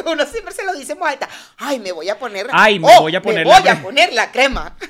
Uno 0.12 0.24
siempre 0.26 0.52
se 0.54 0.64
lo 0.64 0.74
dice 0.74 0.92
en 0.92 0.98
voz 0.98 1.08
alta. 1.08 1.28
Ay, 1.56 1.78
me 1.80 1.92
voy 1.92 2.08
a 2.08 2.18
poner. 2.18 2.46
Ay, 2.52 2.78
me 2.78 2.88
Oh, 2.96 3.02
voy 3.02 3.14
a 3.16 3.22
poner 3.22 3.44
me 3.44 3.50
la 3.50 3.58
voy 3.60 3.68
a 3.68 3.72
crema. 3.72 3.82
poner 3.82 4.12
la 4.12 4.30
crema. 4.32 4.76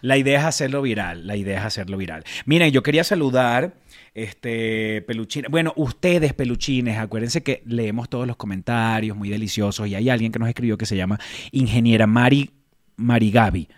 La 0.00 0.16
idea 0.16 0.38
es 0.38 0.44
hacerlo 0.44 0.80
viral, 0.80 1.26
la 1.26 1.34
idea 1.34 1.58
es 1.58 1.64
hacerlo 1.64 1.96
viral. 1.96 2.22
Miren, 2.46 2.70
yo 2.70 2.84
quería 2.84 3.02
saludar, 3.02 3.74
este, 4.14 5.02
peluchines. 5.02 5.50
Bueno, 5.50 5.72
ustedes, 5.74 6.34
peluchines, 6.34 6.98
acuérdense 6.98 7.42
que 7.42 7.64
leemos 7.66 8.08
todos 8.08 8.24
los 8.24 8.36
comentarios 8.36 9.16
muy 9.16 9.28
deliciosos 9.28 9.88
y 9.88 9.96
hay 9.96 10.08
alguien 10.08 10.30
que 10.30 10.38
nos 10.38 10.48
escribió 10.48 10.78
que 10.78 10.86
se 10.86 10.94
llama 10.96 11.18
Ingeniera 11.50 12.06
Mari, 12.06 12.52
Marigavi, 12.94 13.68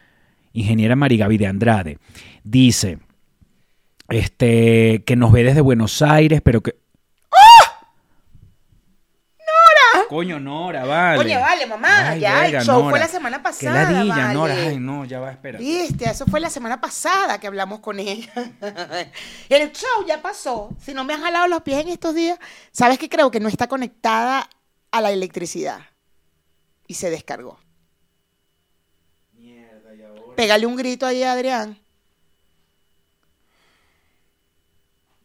Ingeniera 0.53 0.95
Marigavi 0.95 1.39
de 1.39 1.47
Andrade. 1.47 1.99
Dice, 2.45 2.99
este, 4.11 5.03
que 5.07 5.17
nos 5.17 5.33
ve 5.33 5.43
desde 5.45 5.63
Buenos 5.63 6.03
Aires, 6.03 6.43
pero 6.45 6.61
que... 6.61 6.75
¡Nora! 9.39 10.00
Coño, 10.11 10.41
Nora, 10.41 10.85
vale. 10.85 11.21
Oye, 11.21 11.37
vale, 11.37 11.67
mamá, 11.67 12.17
ya, 12.17 12.45
el 12.49 12.65
show 12.65 12.91
fue 12.91 12.99
la 12.99 13.07
semana 13.07 13.41
pasada, 13.41 13.87
Qué 13.87 13.93
ladilla, 13.93 14.17
vale. 14.17 14.35
Nora. 14.35 14.55
Ay, 14.55 14.79
no, 14.81 15.05
ya 15.05 15.21
va, 15.21 15.31
espera. 15.31 15.57
Viste, 15.61 16.11
eso 16.11 16.27
fue 16.27 16.41
la 16.41 16.51
semana 16.51 16.81
pasada 16.81 17.39
que 17.39 17.47
hablamos 17.47 17.79
con 17.79 18.01
ella. 18.01 18.33
El 19.49 19.71
show 19.71 20.05
ya 20.09 20.21
pasó. 20.21 20.71
Si 20.81 20.95
no 20.95 21.05
me 21.05 21.15
has 21.15 21.21
jalado 21.21 21.47
los 21.47 21.63
pies 21.63 21.79
en 21.83 21.91
estos 21.91 22.17
días, 22.17 22.41
sabes 22.73 22.99
que 22.99 23.09
creo 23.09 23.31
que 23.31 23.39
no 23.39 23.49
está 23.49 23.69
conectada 23.69 24.51
a 24.91 25.01
la 25.01 25.13
electricidad. 25.13 25.79
y 26.89 26.95
se 26.95 27.09
descargó. 27.09 27.61
Pégale 30.35 30.67
un 30.67 30.75
grito 30.75 31.07
ahí, 31.07 31.23
Adrián. 31.23 31.80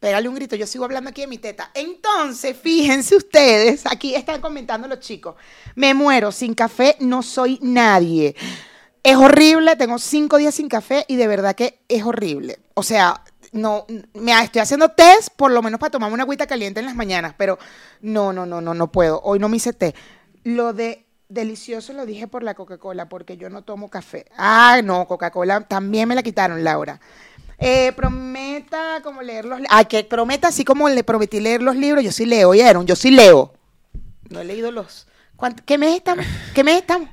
Pégale 0.00 0.28
un 0.28 0.34
grito, 0.34 0.56
yo 0.56 0.66
sigo 0.66 0.84
hablando 0.84 1.10
aquí 1.10 1.22
de 1.22 1.26
mi 1.26 1.38
teta. 1.38 1.70
Entonces, 1.74 2.56
fíjense 2.56 3.16
ustedes, 3.16 3.84
aquí 3.86 4.14
están 4.14 4.40
comentando 4.40 4.86
los 4.88 5.00
chicos. 5.00 5.36
Me 5.74 5.94
muero, 5.94 6.32
sin 6.32 6.54
café 6.54 6.96
no 7.00 7.22
soy 7.22 7.58
nadie. 7.62 8.36
Es 9.02 9.16
horrible, 9.16 9.76
tengo 9.76 9.98
cinco 9.98 10.36
días 10.36 10.54
sin 10.54 10.68
café 10.68 11.04
y 11.08 11.16
de 11.16 11.26
verdad 11.26 11.54
que 11.54 11.80
es 11.88 12.04
horrible. 12.04 12.58
O 12.74 12.82
sea, 12.82 13.22
no, 13.52 13.86
me 14.14 14.32
estoy 14.42 14.60
haciendo 14.60 14.90
test 14.90 15.28
por 15.34 15.50
lo 15.50 15.62
menos 15.62 15.80
para 15.80 15.90
tomarme 15.90 16.14
una 16.14 16.24
agüita 16.24 16.46
caliente 16.46 16.80
en 16.80 16.86
las 16.86 16.94
mañanas, 16.94 17.34
pero 17.36 17.58
no, 18.00 18.32
no, 18.32 18.44
no, 18.44 18.60
no, 18.60 18.74
no 18.74 18.92
puedo. 18.92 19.20
Hoy 19.22 19.38
no 19.38 19.48
me 19.48 19.56
hice 19.56 19.72
té. 19.72 19.94
Lo 20.44 20.72
de 20.72 21.06
delicioso 21.28 21.92
lo 21.92 22.06
dije 22.06 22.26
por 22.26 22.42
la 22.42 22.54
Coca-Cola, 22.54 23.08
porque 23.08 23.36
yo 23.36 23.48
no 23.48 23.62
tomo 23.62 23.88
café. 23.88 24.26
Ah, 24.36 24.80
no, 24.84 25.06
Coca-Cola 25.06 25.62
también 25.62 26.08
me 26.08 26.14
la 26.14 26.22
quitaron, 26.22 26.62
Laura. 26.62 27.00
Eh, 27.58 27.92
prometa 27.96 29.00
como 29.02 29.22
leer 29.22 29.44
los 29.46 29.60
Ay, 29.70 29.86
que 29.86 30.04
prometa 30.04 30.48
así 30.48 30.64
como 30.64 30.88
le 30.88 31.02
prometí 31.04 31.40
leer 31.40 31.62
los 31.62 31.76
libros. 31.76 32.04
Yo 32.04 32.12
sí 32.12 32.26
leo, 32.26 32.50
¿oyeron? 32.50 32.86
Yo 32.86 32.96
sí 32.96 33.10
leo. 33.10 33.52
No 34.28 34.40
he 34.40 34.44
leído 34.44 34.70
los. 34.70 35.06
¿Cuánto- 35.36 35.62
¿Qué 35.64 35.78
mes 35.78 35.96
estamos? 35.96 36.24
¿Qué 36.54 36.62
mes 36.64 36.76
estamos? 36.76 37.08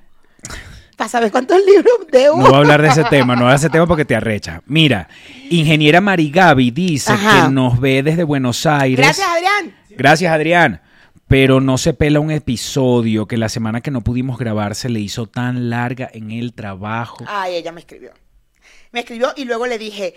Para 0.98 1.10
saber 1.10 1.32
cuántos 1.32 1.58
libros 1.66 1.94
debo. 2.12 2.38
No 2.38 2.44
voy 2.46 2.54
a 2.54 2.58
hablar 2.58 2.82
de 2.82 2.90
ese 2.90 3.04
tema, 3.10 3.36
no 3.36 3.42
voy 3.42 3.50
a 3.50 3.54
hablar 3.54 3.60
de 3.60 3.66
ese 3.66 3.70
tema 3.72 3.88
porque 3.88 4.06
te 4.06 4.16
arrecha. 4.16 4.62
Mira, 4.66 5.08
ingeniera 5.50 6.02
Marigaby 6.02 6.72
dice 6.72 7.14
Ajá. 7.14 7.46
que 7.48 7.52
nos 7.52 7.80
ve 7.80 8.04
desde 8.04 8.24
Buenos 8.24 8.66
Aires. 8.66 8.98
Gracias, 9.06 9.28
Adrián. 9.28 9.76
Gracias, 9.92 10.32
Adrián. 10.32 10.82
Pero 11.28 11.62
no 11.62 11.78
se 11.78 11.94
pela 11.94 12.20
un 12.20 12.32
episodio 12.32 13.28
que 13.28 13.38
la 13.38 13.50
semana 13.50 13.82
que 13.82 13.92
no 13.92 14.02
pudimos 14.02 14.38
grabar 14.38 14.76
se 14.76 14.90
le 14.90 15.00
hizo 15.00 15.26
tan 15.26 15.70
larga 15.70 16.10
en 16.14 16.32
el 16.32 16.54
trabajo. 16.54 17.24
Ay, 17.28 17.56
ella 17.56 17.72
me 17.72 17.80
escribió. 17.80 18.12
Me 18.92 19.02
escribió 19.02 19.34
y 19.36 19.46
luego 19.46 19.66
le 19.68 19.78
dije, 19.78 20.14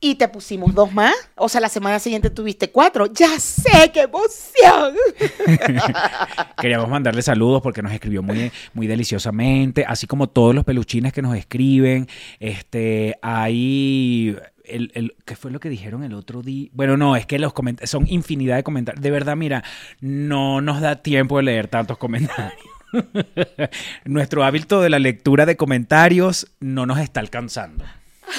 ¿y 0.00 0.14
te 0.16 0.28
pusimos 0.28 0.74
dos 0.74 0.92
más? 0.92 1.14
O 1.36 1.48
sea, 1.48 1.60
la 1.60 1.68
semana 1.68 1.98
siguiente 1.98 2.30
tuviste 2.30 2.70
cuatro. 2.70 3.06
Ya 3.06 3.38
sé, 3.40 3.90
qué 3.92 4.02
emoción. 4.02 4.94
Queríamos 6.60 6.88
mandarle 6.88 7.22
saludos 7.22 7.62
porque 7.62 7.82
nos 7.82 7.92
escribió 7.92 8.22
muy, 8.22 8.50
muy 8.74 8.86
deliciosamente, 8.86 9.84
así 9.86 10.06
como 10.06 10.28
todos 10.28 10.54
los 10.54 10.64
peluchines 10.64 11.12
que 11.12 11.22
nos 11.22 11.36
escriben. 11.36 12.06
Este, 12.40 13.16
hay 13.22 14.36
el, 14.64 14.90
el- 14.94 15.14
¿qué 15.24 15.34
fue 15.36 15.50
lo 15.50 15.60
que 15.60 15.68
dijeron 15.68 16.02
el 16.04 16.14
otro 16.14 16.42
día? 16.42 16.68
Bueno, 16.72 16.96
no, 16.96 17.16
es 17.16 17.26
que 17.26 17.38
los 17.38 17.52
son 17.84 18.06
infinidad 18.08 18.56
de 18.56 18.62
comentarios. 18.62 19.02
De 19.02 19.10
verdad, 19.10 19.36
mira, 19.36 19.64
no 20.00 20.60
nos 20.60 20.80
da 20.80 20.96
tiempo 20.96 21.38
de 21.38 21.44
leer 21.44 21.68
tantos 21.68 21.98
comentarios. 21.98 22.52
Nuestro 24.04 24.44
hábito 24.44 24.80
de 24.80 24.90
la 24.90 24.98
lectura 24.98 25.46
de 25.46 25.56
comentarios 25.56 26.48
no 26.60 26.86
nos 26.86 26.98
está 26.98 27.20
alcanzando. 27.20 27.84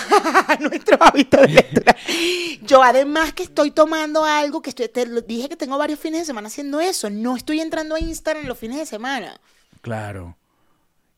Nuestro 0.60 0.98
hábito 1.01 1.38
de 1.41 1.48
lectura. 1.48 1.96
Yo 2.62 2.84
además 2.84 3.34
que 3.34 3.44
estoy 3.44 3.72
tomando 3.72 4.24
algo, 4.25 4.62
que 4.62 4.70
estoy, 4.70 4.89
te 4.89 5.06
lo 5.06 5.22
dije 5.22 5.50
que 5.50 5.56
tengo 5.56 5.77
varios 5.77 6.00
fines 6.00 6.22
de 6.22 6.25
semana 6.25 6.48
haciendo 6.48 6.79
eso. 6.79 7.10
No 7.10 7.36
estoy 7.36 7.60
entrando 7.60 7.96
a 7.96 8.00
Instagram 8.00 8.46
los 8.46 8.58
fines 8.58 8.77
de 8.77 8.86
semana. 8.86 9.39
Claro. 9.82 10.38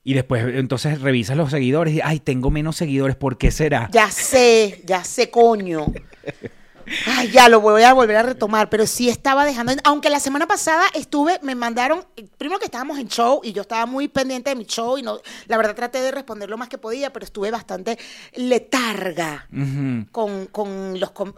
Y 0.04 0.14
después 0.14 0.44
entonces 0.54 1.00
revisas 1.00 1.36
los 1.36 1.50
seguidores 1.50 1.94
y, 1.94 2.00
ay, 2.00 2.18
tengo 2.18 2.50
menos 2.50 2.76
seguidores, 2.76 3.14
¿por 3.14 3.38
qué 3.38 3.50
será? 3.50 3.88
Ya 3.92 4.10
sé, 4.10 4.82
ya 4.84 5.04
sé, 5.04 5.30
coño. 5.30 5.86
Ay, 7.06 7.30
ya 7.30 7.48
lo 7.48 7.60
voy 7.60 7.82
a 7.82 7.92
volver 7.92 8.16
a 8.16 8.22
retomar, 8.22 8.68
pero 8.70 8.86
sí 8.86 9.08
estaba 9.08 9.44
dejando, 9.44 9.72
aunque 9.84 10.10
la 10.10 10.20
semana 10.20 10.46
pasada 10.46 10.84
estuve, 10.94 11.38
me 11.42 11.54
mandaron, 11.54 12.04
primero 12.38 12.58
que 12.58 12.66
estábamos 12.66 12.98
en 12.98 13.08
show 13.08 13.40
y 13.44 13.52
yo 13.52 13.62
estaba 13.62 13.86
muy 13.86 14.08
pendiente 14.08 14.50
de 14.50 14.56
mi 14.56 14.64
show 14.64 14.98
y 14.98 15.02
no, 15.02 15.18
la 15.46 15.56
verdad 15.56 15.74
traté 15.74 16.00
de 16.00 16.10
responder 16.10 16.48
lo 16.50 16.58
más 16.58 16.68
que 16.68 16.78
podía, 16.78 17.12
pero 17.12 17.24
estuve 17.24 17.50
bastante 17.50 17.98
letarga 18.34 19.48
Ujú. 19.52 20.06
con, 20.10 20.46
con 20.46 21.00
los 21.00 21.10
com- 21.12 21.34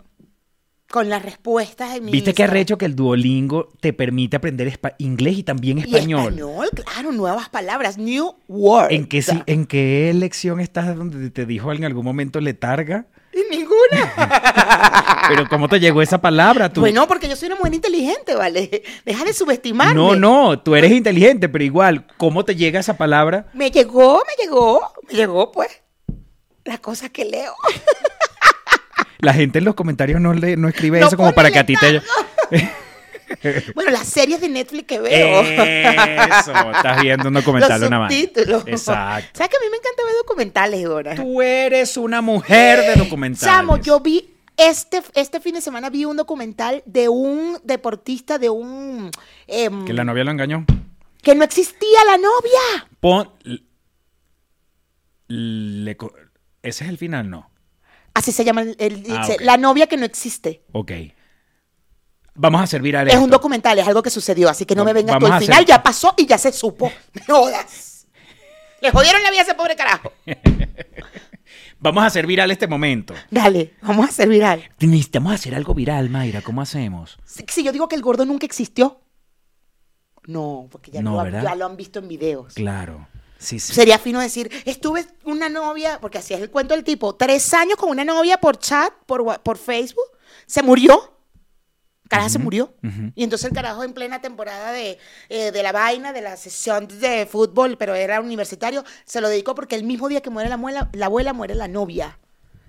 con 0.91 1.09
las 1.09 1.23
respuestas 1.23 1.97
en 1.97 2.05
mi 2.05 2.13
¿Viste 2.13 2.35
qué 2.35 2.45
arrecho 2.45 2.79
que 2.79 2.85
el 2.85 2.95
Duolingo 2.95 3.69
te 3.81 3.93
permite 3.93 4.37
aprender 4.37 4.79
inglés 4.99 5.39
y 5.39 5.43
también 5.43 5.79
Y 5.79 5.83
español? 5.83 6.21
español, 6.35 6.69
claro, 6.71 7.11
nuevas 7.11 7.49
palabras, 7.49 7.99
new 7.99 8.37
words. 8.47 8.93
¿En 8.93 9.07
qué, 9.07 9.25
¿En 9.47 9.67
qué 9.67 10.13
lección 10.15 10.61
estás 10.61 10.95
donde 10.95 11.31
te 11.31 11.47
dijo 11.47 11.73
en 11.73 11.85
algún 11.85 12.05
momento 12.05 12.41
letarga? 12.41 13.07
En 13.35 13.51
ninguna. 13.51 15.25
Pero 15.29 15.49
¿cómo 15.49 15.69
te 15.69 15.81
llegó 15.81 16.03
esa 16.03 16.21
palabra? 16.21 16.73
Tú? 16.73 16.81
Bueno, 16.81 17.07
porque 17.09 17.29
yo 17.29 17.35
soy 17.35 17.47
una 17.47 17.57
mujer 17.57 17.75
inteligente, 17.75 18.35
¿vale? 18.35 18.83
Deja 19.05 19.25
de 19.25 19.33
subestimarme. 19.33 19.95
no, 19.95 20.15
no, 20.15 20.59
tú 20.61 20.77
eres 20.77 20.93
inteligente, 20.93 21.49
pero 21.49 21.65
igual, 21.65 22.07
¿cómo 22.17 22.45
te 22.45 22.55
llega 22.55 22.81
esa 22.81 22.97
palabra? 22.97 23.47
Me 23.55 23.71
llegó, 23.71 24.23
me 24.27 24.45
llegó, 24.45 24.93
me 25.09 25.15
llegó, 25.15 25.51
pues. 25.51 25.83
Las 26.65 26.81
cosas 26.81 27.11
que 27.11 27.25
leo. 27.25 27.55
La 29.19 29.33
gente 29.33 29.59
en 29.59 29.65
los 29.65 29.75
comentarios 29.75 30.21
no, 30.21 30.35
le, 30.35 30.57
no 30.57 30.69
escribe 30.69 31.01
No 31.01 31.07
eso 31.07 31.17
como 31.17 31.33
para 31.33 31.51
que 31.51 31.59
a 31.59 31.67
ti 31.67 31.75
te... 31.77 32.03
Bueno, 33.75 33.91
las 33.91 34.07
series 34.09 34.41
de 34.41 34.49
Netflix 34.49 34.87
que 34.87 35.01
veo. 35.01 35.41
Eso, 35.43 36.53
estás 36.73 37.03
viendo 37.03 37.29
un 37.29 37.35
documental 37.35 37.81
de 37.81 37.87
una 37.87 37.99
Los 37.99 38.09
vaina. 38.09 38.21
subtítulos. 38.23 38.63
Exacto. 38.67 39.31
¿Sabes 39.39 39.51
que 39.51 39.57
a 39.57 39.61
mí 39.61 39.67
me 39.71 39.77
encanta 39.77 40.05
ver 40.05 40.15
documentales, 40.23 40.83
Dora? 40.85 41.15
Tú 41.15 41.43
eres 41.43 41.97
una 41.97 42.21
mujer 42.21 42.81
de 42.81 43.03
documentales. 43.03 43.41
Chamo, 43.55 43.77
yo 43.79 44.01
vi 44.01 44.31
este, 44.57 45.03
este 45.15 45.41
fin 45.41 45.55
de 45.55 45.61
semana 45.61 45.91
vi 45.91 46.05
un 46.05 46.17
documental 46.17 46.83
de 46.87 47.09
un 47.09 47.59
deportista, 47.65 48.39
de 48.39 48.51
un... 48.51 49.11
em, 49.49 49.85
Que 49.85 49.93
la 49.93 50.05
novia 50.05 50.23
lo 50.25 50.31
engañó. 50.31 50.65
que 51.23 51.35
no 51.35 51.43
existía 51.45 51.99
la 52.07 52.17
novia. 52.19 52.89
Pon... 53.01 53.31
le 55.29 55.97
Ese 56.63 56.85
es 56.85 56.91
el 56.91 56.99
final, 56.99 57.31
¿no? 57.31 57.51
Así 58.15 58.31
se 58.31 58.45
llama 58.45 58.63
el, 58.63 58.77
el- 58.79 59.05
Ah. 59.11 59.27
La 59.41 59.57
novia 59.57 59.87
que 59.89 59.97
no 59.97 60.05
existe. 60.05 60.63
Ok. 60.73 60.93
Vamos 62.37 62.61
a 62.63 62.67
servir 62.67 62.97
a 62.97 63.03
Es 63.05 63.17
un 63.17 63.31
documental, 63.31 63.79
es 63.79 63.87
algo 63.87 64.03
que 64.03 64.11
sucedió, 64.11 64.49
así 64.49 64.65
que 64.65 64.75
no 64.75 64.85
me 64.85 64.93
vengas 64.93 65.19
tú. 65.19 65.25
vamos 65.27 65.29
El 65.31 65.37
a 65.37 65.41
final 65.41 65.57
hacer- 65.59 65.69
ya 65.69 65.83
pasó 65.83 66.15
y 66.17 66.27
ya 66.27 66.37
se 66.39 66.53
supo. 66.53 66.91
Jodas. 67.27 68.07
Le 68.81 68.91
jodieron 68.91 69.23
la 69.23 69.31
vida 69.31 69.41
a 69.41 69.45
ese 69.45 69.55
pobre 69.55 69.77
carajo. 69.77 70.13
Vamos 71.79 72.03
a 72.03 72.07
hacer 72.07 72.27
viral 72.27 72.51
este 72.51 72.67
momento. 72.67 73.13
Dale, 73.31 73.75
vamos 73.83 74.07
a 74.07 74.09
hacer 74.09 74.27
viral. 74.29 74.71
Necesitamos 74.81 75.35
hacer 75.35 75.55
algo 75.55 75.75
viral, 75.75 76.09
Mayra. 76.09 76.41
¿Cómo 76.41 76.63
hacemos? 76.63 77.19
Si, 77.27 77.45
si 77.47 77.63
yo 77.63 77.73
digo 77.73 77.89
que 77.89 77.97
el 77.97 78.01
gordo 78.01 78.25
nunca 78.25 78.47
existió. 78.47 79.03
No, 80.27 80.67
porque 80.71 80.91
ya, 80.91 81.03
No, 81.03 81.17
lo, 81.17 81.23
¿verdad? 81.25 81.43
ya 81.43 81.55
lo 81.55 81.67
han 81.67 81.77
visto 81.77 81.99
en 81.99 82.09
videos. 82.09 82.55
Claro. 82.55 83.07
Sí, 83.39 83.59
sí. 83.61 83.75
Sería 83.75 83.99
fino 83.99 84.21
decir, 84.21 84.51
estuve 84.65 85.05
una 85.25 85.51
novia, 85.51 85.99
porque 86.01 86.17
así 86.17 86.33
es 86.33 86.41
el 86.41 86.51
cuento 86.51 86.73
del 86.75 86.85
tipo, 86.85 87.17
tres 87.17 87.53
años 87.53 87.77
con 87.77 87.91
una 87.91 88.05
novia 88.05 88.39
por 88.39 88.57
chat, 88.59 88.91
por, 89.05 89.43
por 89.43 89.59
Facebook, 89.59 90.07
se 90.47 90.63
murió. 90.63 91.14
Carajo 92.09 92.29
se 92.29 92.39
murió. 92.39 92.75
Y 93.15 93.25
entonces 93.25 93.49
el 93.49 93.55
carajo 93.55 93.83
en 93.83 93.95
plena 93.95 94.21
temporada 94.21 94.73
de, 94.73 94.99
eh, 95.31 95.51
de 95.53 95.63
la 95.63 95.73
vaina, 95.73 96.13
de 96.13 96.21
la 96.21 96.37
sesión 96.37 96.87
de 96.87 97.27
fútbol, 97.27 97.77
pero 97.79 97.95
era 97.95 98.21
universitario, 98.21 98.85
se 99.05 99.21
lo 99.21 99.29
dedicó 99.29 99.55
porque 99.55 99.75
el 99.77 99.85
mismo 99.85 100.09
día 100.09 100.21
que 100.21 100.31
muere 100.31 100.49
la, 100.51 100.57
muela- 100.59 100.91
la 100.93 101.07
abuela 101.07 101.33
muere 101.33 101.55
la 101.55 101.67
novia. 101.69 102.19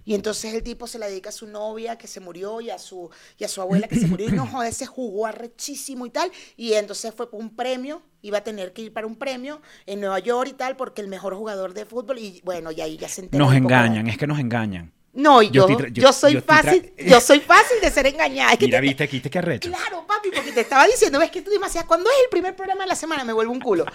Y 0.07 0.13
entonces 0.13 0.53
el 0.53 0.61
tipo 0.61 0.85
se 0.85 0.99
la 0.99 1.07
dedica 1.07 1.29
a 1.29 1.31
su 1.31 1.47
novia 1.47 1.97
que 1.97 2.05
se 2.07 2.19
murió 2.19 2.61
y 2.61 2.69
a 2.69 2.77
su, 2.77 3.09
y 3.39 3.43
a 3.43 3.47
su 3.47 3.59
abuela 3.59 3.87
que 3.87 3.97
se 3.99 4.05
murió. 4.05 4.29
Y 4.29 4.33
no 4.33 4.45
joder, 4.51 4.71
se 4.71 4.85
jugó 4.85 5.25
arrechísimo 5.25 6.05
y 6.05 6.11
tal. 6.11 6.31
Y 6.55 6.73
entonces 6.73 7.11
fue 7.15 7.29
por 7.29 7.39
un 7.39 7.55
premio, 7.55 8.03
iba 8.21 8.37
a 8.37 8.43
tener 8.43 8.71
que 8.71 8.83
ir 8.83 8.93
para 8.93 9.07
un 9.07 9.15
premio 9.15 9.61
en 9.87 9.99
Nueva 10.01 10.19
York 10.19 10.49
y 10.51 10.53
tal, 10.53 10.75
porque 10.77 11.01
el 11.01 11.07
mejor 11.07 11.35
jugador 11.35 11.73
de 11.73 11.85
fútbol. 11.85 12.19
Y 12.19 12.39
bueno, 12.45 12.71
y 12.71 12.81
ahí 12.81 12.97
ya 12.97 13.09
se 13.09 13.21
enteró. 13.21 13.43
Nos 13.45 13.55
engañan, 13.55 14.07
es 14.07 14.17
que 14.19 14.27
nos 14.27 14.39
engañan. 14.39 14.93
No, 15.15 15.41
Yo 15.41 15.67
yo, 15.91 16.11
soy 16.13 16.33
yo 16.33 16.41
fácil, 16.41 16.93
yo 16.97 17.21
soy 17.21 17.39
fácil 17.39 17.77
de 17.81 17.89
ser 17.89 18.05
engañada. 18.05 18.51
Es 18.53 18.59
que 18.59 18.65
Mira, 18.65 18.79
te- 18.79 18.81
viste, 18.81 19.07
viste 19.07 19.29
qué 19.29 19.39
arrecho. 19.39 19.69
Claro, 19.69 20.05
papi, 20.05 20.29
porque 20.33 20.51
te 20.51 20.61
estaba 20.61 20.85
diciendo, 20.85 21.19
ves 21.19 21.31
que 21.31 21.41
tú 21.41 21.49
demasiado. 21.49 21.87
¿Cuándo 21.87 22.09
es 22.09 22.15
el 22.25 22.29
primer 22.29 22.55
programa 22.55 22.83
de 22.83 22.89
la 22.89 22.95
semana? 22.95 23.23
Me 23.23 23.31
vuelvo 23.33 23.53
un 23.53 23.61
culo. 23.61 23.85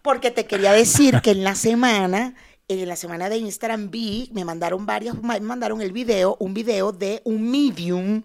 Porque 0.00 0.30
te 0.30 0.46
quería 0.46 0.72
decir 0.72 1.20
que 1.22 1.32
en 1.32 1.42
la 1.44 1.54
semana, 1.56 2.34
en 2.68 2.88
la 2.88 2.94
semana 2.96 3.28
de 3.28 3.38
Instagram 3.38 3.90
vi, 3.90 4.30
me 4.32 4.44
mandaron 4.44 4.86
varios, 4.86 5.20
me 5.22 5.40
mandaron 5.40 5.80
el 5.82 5.92
video, 5.92 6.36
un 6.38 6.54
video 6.54 6.92
de 6.92 7.20
un 7.24 7.50
medium 7.50 8.22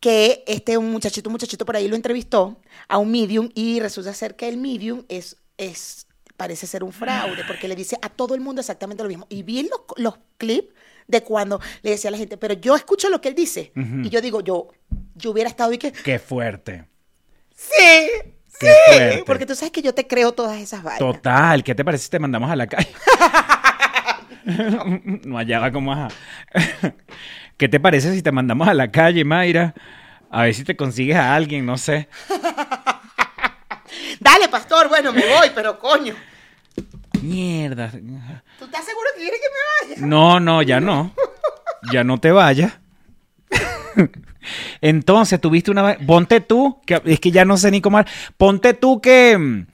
que 0.00 0.44
este 0.46 0.78
un 0.78 0.90
muchachito, 0.90 1.28
un 1.28 1.32
muchachito 1.32 1.66
por 1.66 1.76
ahí 1.76 1.86
lo 1.88 1.96
entrevistó 1.96 2.58
a 2.88 2.96
un 2.98 3.10
medium 3.10 3.50
y 3.54 3.80
resulta 3.80 4.14
ser 4.14 4.34
que 4.34 4.48
el 4.48 4.56
medium 4.56 5.04
es, 5.08 5.36
es 5.58 6.06
parece 6.40 6.66
ser 6.66 6.82
un 6.82 6.90
fraude 6.90 7.44
porque 7.46 7.68
le 7.68 7.76
dice 7.76 7.98
a 8.00 8.08
todo 8.08 8.34
el 8.34 8.40
mundo 8.40 8.62
exactamente 8.62 9.02
lo 9.02 9.10
mismo. 9.10 9.26
Y 9.28 9.42
vi 9.42 9.64
los, 9.64 9.82
los 9.98 10.14
clips 10.38 10.72
de 11.06 11.22
cuando 11.22 11.60
le 11.82 11.90
decía 11.90 12.08
a 12.08 12.12
la 12.12 12.16
gente, 12.16 12.38
pero 12.38 12.54
yo 12.54 12.74
escucho 12.74 13.10
lo 13.10 13.20
que 13.20 13.28
él 13.28 13.34
dice 13.34 13.72
y 13.76 14.08
yo 14.08 14.22
digo, 14.22 14.40
yo, 14.40 14.68
yo 15.16 15.32
hubiera 15.32 15.50
estado 15.50 15.70
y 15.74 15.76
que, 15.76 15.92
Qué 15.92 16.18
fuerte. 16.18 16.86
sí, 17.54 18.08
Qué 18.58 18.68
sí, 18.68 18.72
fuerte. 18.86 19.22
porque 19.26 19.44
tú 19.44 19.54
sabes 19.54 19.70
que 19.70 19.82
yo 19.82 19.92
te 19.92 20.06
creo 20.06 20.32
todas 20.32 20.58
esas 20.58 20.82
vainas. 20.82 21.00
Total, 21.00 21.62
¿qué 21.62 21.74
te 21.74 21.84
parece 21.84 22.04
si 22.04 22.10
te 22.10 22.18
mandamos 22.18 22.50
a 22.50 22.56
la 22.56 22.66
calle? 22.66 22.88
no 25.26 25.36
hallaba 25.36 25.70
como 25.70 25.92
ajá. 25.92 26.08
¿Qué 27.58 27.68
te 27.68 27.78
parece 27.78 28.14
si 28.14 28.22
te 28.22 28.32
mandamos 28.32 28.66
a 28.66 28.72
la 28.72 28.90
calle, 28.90 29.26
Mayra? 29.26 29.74
A 30.30 30.44
ver 30.44 30.54
si 30.54 30.64
te 30.64 30.74
consigues 30.74 31.16
a 31.16 31.34
alguien, 31.34 31.66
no 31.66 31.76
sé. 31.76 32.08
Dale, 34.20 34.48
pastor, 34.48 34.88
bueno, 34.88 35.12
me 35.12 35.26
voy, 35.26 35.50
pero 35.54 35.78
coño. 35.78 36.14
Mierda. 37.22 37.90
¿Tú 37.90 38.64
estás 38.64 38.84
seguro 38.84 39.08
que 39.14 39.22
quieres 39.22 39.40
que 39.40 39.88
me 39.88 39.94
vaya? 39.94 40.06
No, 40.06 40.40
no, 40.40 40.62
ya 40.62 40.80
no. 40.80 41.12
Ya 41.92 42.04
no 42.04 42.18
te 42.18 42.30
vayas. 42.30 42.72
Entonces, 44.80 45.40
tuviste 45.40 45.70
una... 45.70 45.98
Ponte 46.06 46.40
tú, 46.40 46.80
que 46.86 47.00
es 47.04 47.20
que 47.20 47.30
ya 47.30 47.44
no 47.44 47.56
sé 47.56 47.70
ni 47.70 47.80
cómo... 47.80 48.00
Ponte 48.36 48.74
tú 48.74 49.00
que... 49.00 49.66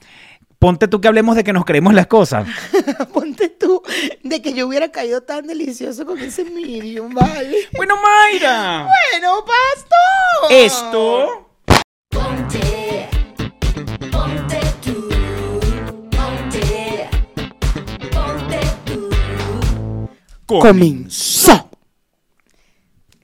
Ponte 0.59 0.87
tú 0.87 0.99
que 0.99 1.07
hablemos 1.07 1.35
de 1.35 1.43
que 1.43 1.53
nos 1.53 1.65
creemos 1.65 1.93
las 1.93 2.07
cosas. 2.07 2.47
Ponte 3.13 3.49
tú 3.49 3.83
de 4.23 4.41
que 4.41 4.53
yo 4.53 4.67
hubiera 4.67 4.89
caído 4.89 5.21
tan 5.21 5.45
delicioso 5.45 6.05
con 6.05 6.17
ese 6.17 6.45
medium, 6.45 7.13
¿vale? 7.13 7.57
Bueno, 7.75 7.95
Mayra. 7.95 8.87
Bueno, 9.11 9.45
pastor. 9.45 10.51
Esto... 10.51 11.49
Ponte 12.09 13.16
comenzó. 20.47 21.69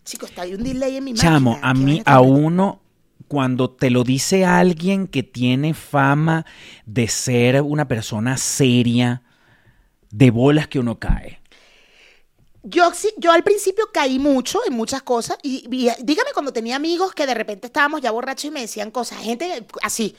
Chicos, 0.06 0.30
está 0.30 0.44
ahí 0.44 0.53
un 0.53 0.63
delay 0.63 0.98
en 0.98 1.03
mi 1.06 1.13
Chamo, 1.13 1.51
máquina. 1.51 1.70
a 1.70 1.74
¿Qué 1.74 1.80
mí, 1.80 2.01
a 2.06 2.22
uno, 2.22 2.82
cuando 3.27 3.72
te 3.72 3.89
lo 3.89 4.03
dice 4.03 4.46
alguien 4.46 5.08
que 5.08 5.24
tiene 5.24 5.74
fama 5.74 6.46
de 6.86 7.08
ser 7.08 7.62
una 7.62 7.88
persona 7.88 8.38
seria, 8.38 9.24
de 10.12 10.30
bolas 10.32 10.68
que 10.68 10.80
uno 10.80 11.00
cae. 11.00 11.42
Yo, 12.65 12.94
sí, 12.94 13.12
yo 13.18 13.32
al 13.32 13.44
principio 13.44 13.89
caí 13.94 14.20
mucho 14.20 14.60
en 14.65 14.74
muchas 14.74 15.01
cosas 15.03 15.38
y, 15.44 15.65
y 15.70 15.89
dígame 16.03 16.30
cuando 16.34 16.53
tenía 16.53 16.77
amigos 16.77 17.13
que 17.13 17.25
de 17.25 17.34
repente 17.34 17.68
estábamos 17.68 18.00
ya 18.01 18.12
borrachos 18.12 18.46
y 18.46 18.51
me 18.51 18.62
decían 18.62 18.89
cosas, 18.89 19.20
gente 19.20 19.65
así, 19.82 20.15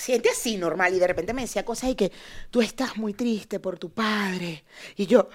gente 0.00 0.28
así 0.28 0.58
normal 0.58 0.92
y 0.94 0.98
de 0.98 1.06
repente 1.06 1.32
me 1.32 1.42
decía 1.42 1.64
cosas 1.64 1.90
y 1.90 1.94
que 1.94 2.12
tú 2.50 2.60
estás 2.60 2.98
muy 2.98 3.14
triste 3.14 3.60
por 3.60 3.78
tu 3.78 3.90
padre 3.90 4.64
y 4.96 5.06
yo, 5.06 5.30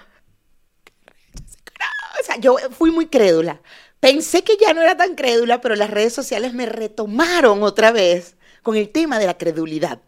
o 2.20 2.24
sea, 2.24 2.36
yo 2.38 2.56
fui 2.70 2.90
muy 2.90 3.06
crédula. 3.06 3.60
Pensé 4.00 4.42
que 4.42 4.56
ya 4.60 4.74
no 4.74 4.82
era 4.82 4.96
tan 4.96 5.14
crédula, 5.14 5.60
pero 5.60 5.76
las 5.76 5.90
redes 5.90 6.12
sociales 6.12 6.54
me 6.54 6.66
retomaron 6.66 7.62
otra 7.62 7.92
vez 7.92 8.36
con 8.62 8.76
el 8.76 8.88
tema 8.90 9.18
de 9.18 9.26
la 9.26 9.38
credulidad. 9.38 10.00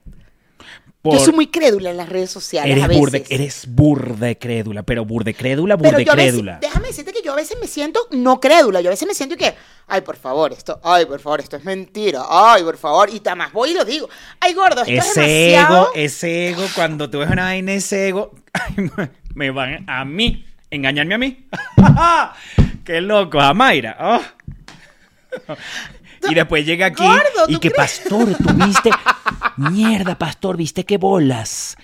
Por- 1.02 1.18
Yo 1.18 1.23
soy 1.23 1.34
muy 1.34 1.49
crédula 1.49 1.90
en 1.90 1.99
las 1.99 2.08
redes 2.08 2.30
sociales 2.30 2.73
eres, 2.73 2.84
a 2.84 2.87
veces. 2.88 3.00
burde, 3.00 3.25
eres 3.28 3.66
burde 3.68 4.38
crédula, 4.38 4.82
pero 4.84 5.04
burde 5.04 5.34
crédula, 5.34 5.76
Pero 5.76 5.90
burde 5.90 6.04
yo 6.06 6.12
veces- 6.16 6.30
crédula. 6.32 6.58
déjame 6.62 6.88
decirte 6.88 7.12
que 7.12 7.20
yo 7.23 7.34
a 7.34 7.37
veces 7.37 7.58
me 7.61 7.66
siento 7.66 8.00
no 8.11 8.40
crédula, 8.40 8.80
yo 8.80 8.88
a 8.88 8.90
veces 8.90 9.06
me 9.06 9.12
siento 9.14 9.37
que, 9.37 9.54
ay, 9.87 10.00
por 10.00 10.16
favor, 10.16 10.54
esto, 10.54 10.80
ay, 10.82 11.04
por 11.04 11.20
favor, 11.20 11.40
esto 11.40 11.56
es 11.58 11.64
mentira, 11.64 12.23
ay, 12.26 12.62
por 12.62 12.78
favor, 12.78 13.11
y 13.11 13.20
más 13.37 13.52
voy 13.52 13.73
y 13.73 13.75
lo 13.75 13.84
digo, 13.84 14.08
ay, 14.40 14.54
gordo, 14.54 14.80
esto 14.80 14.92
es 14.92 15.14
demasiado. 15.14 15.75
ego, 15.82 15.90
ese 15.94 16.49
ego, 16.49 16.62
cuando 16.75 17.11
tú 17.11 17.18
ves 17.18 17.28
una 17.30 17.44
vaina, 17.44 17.75
ese 17.75 18.08
ego, 18.08 18.32
ay, 18.54 18.90
me 19.34 19.50
van 19.50 19.84
a 19.90 20.06
mí, 20.06 20.46
engañarme 20.71 21.14
a 21.14 21.18
mí. 21.18 21.47
Qué 22.85 23.00
loco, 23.00 23.40
a 23.40 23.54
Mayra. 23.54 23.97
oh. 24.00 24.21
Y 26.30 26.35
después 26.35 26.64
llega 26.64 26.87
aquí 26.87 27.02
Gordo, 27.02 27.23
y 27.49 27.54
¿tú 27.54 27.61
que 27.61 27.71
crees? 27.71 28.00
pastor, 28.00 28.35
tú 28.37 28.54
viste, 28.64 28.90
mierda, 29.56 30.16
pastor, 30.18 30.56
viste 30.56 30.85
qué 30.85 30.97
bolas. 30.97 31.76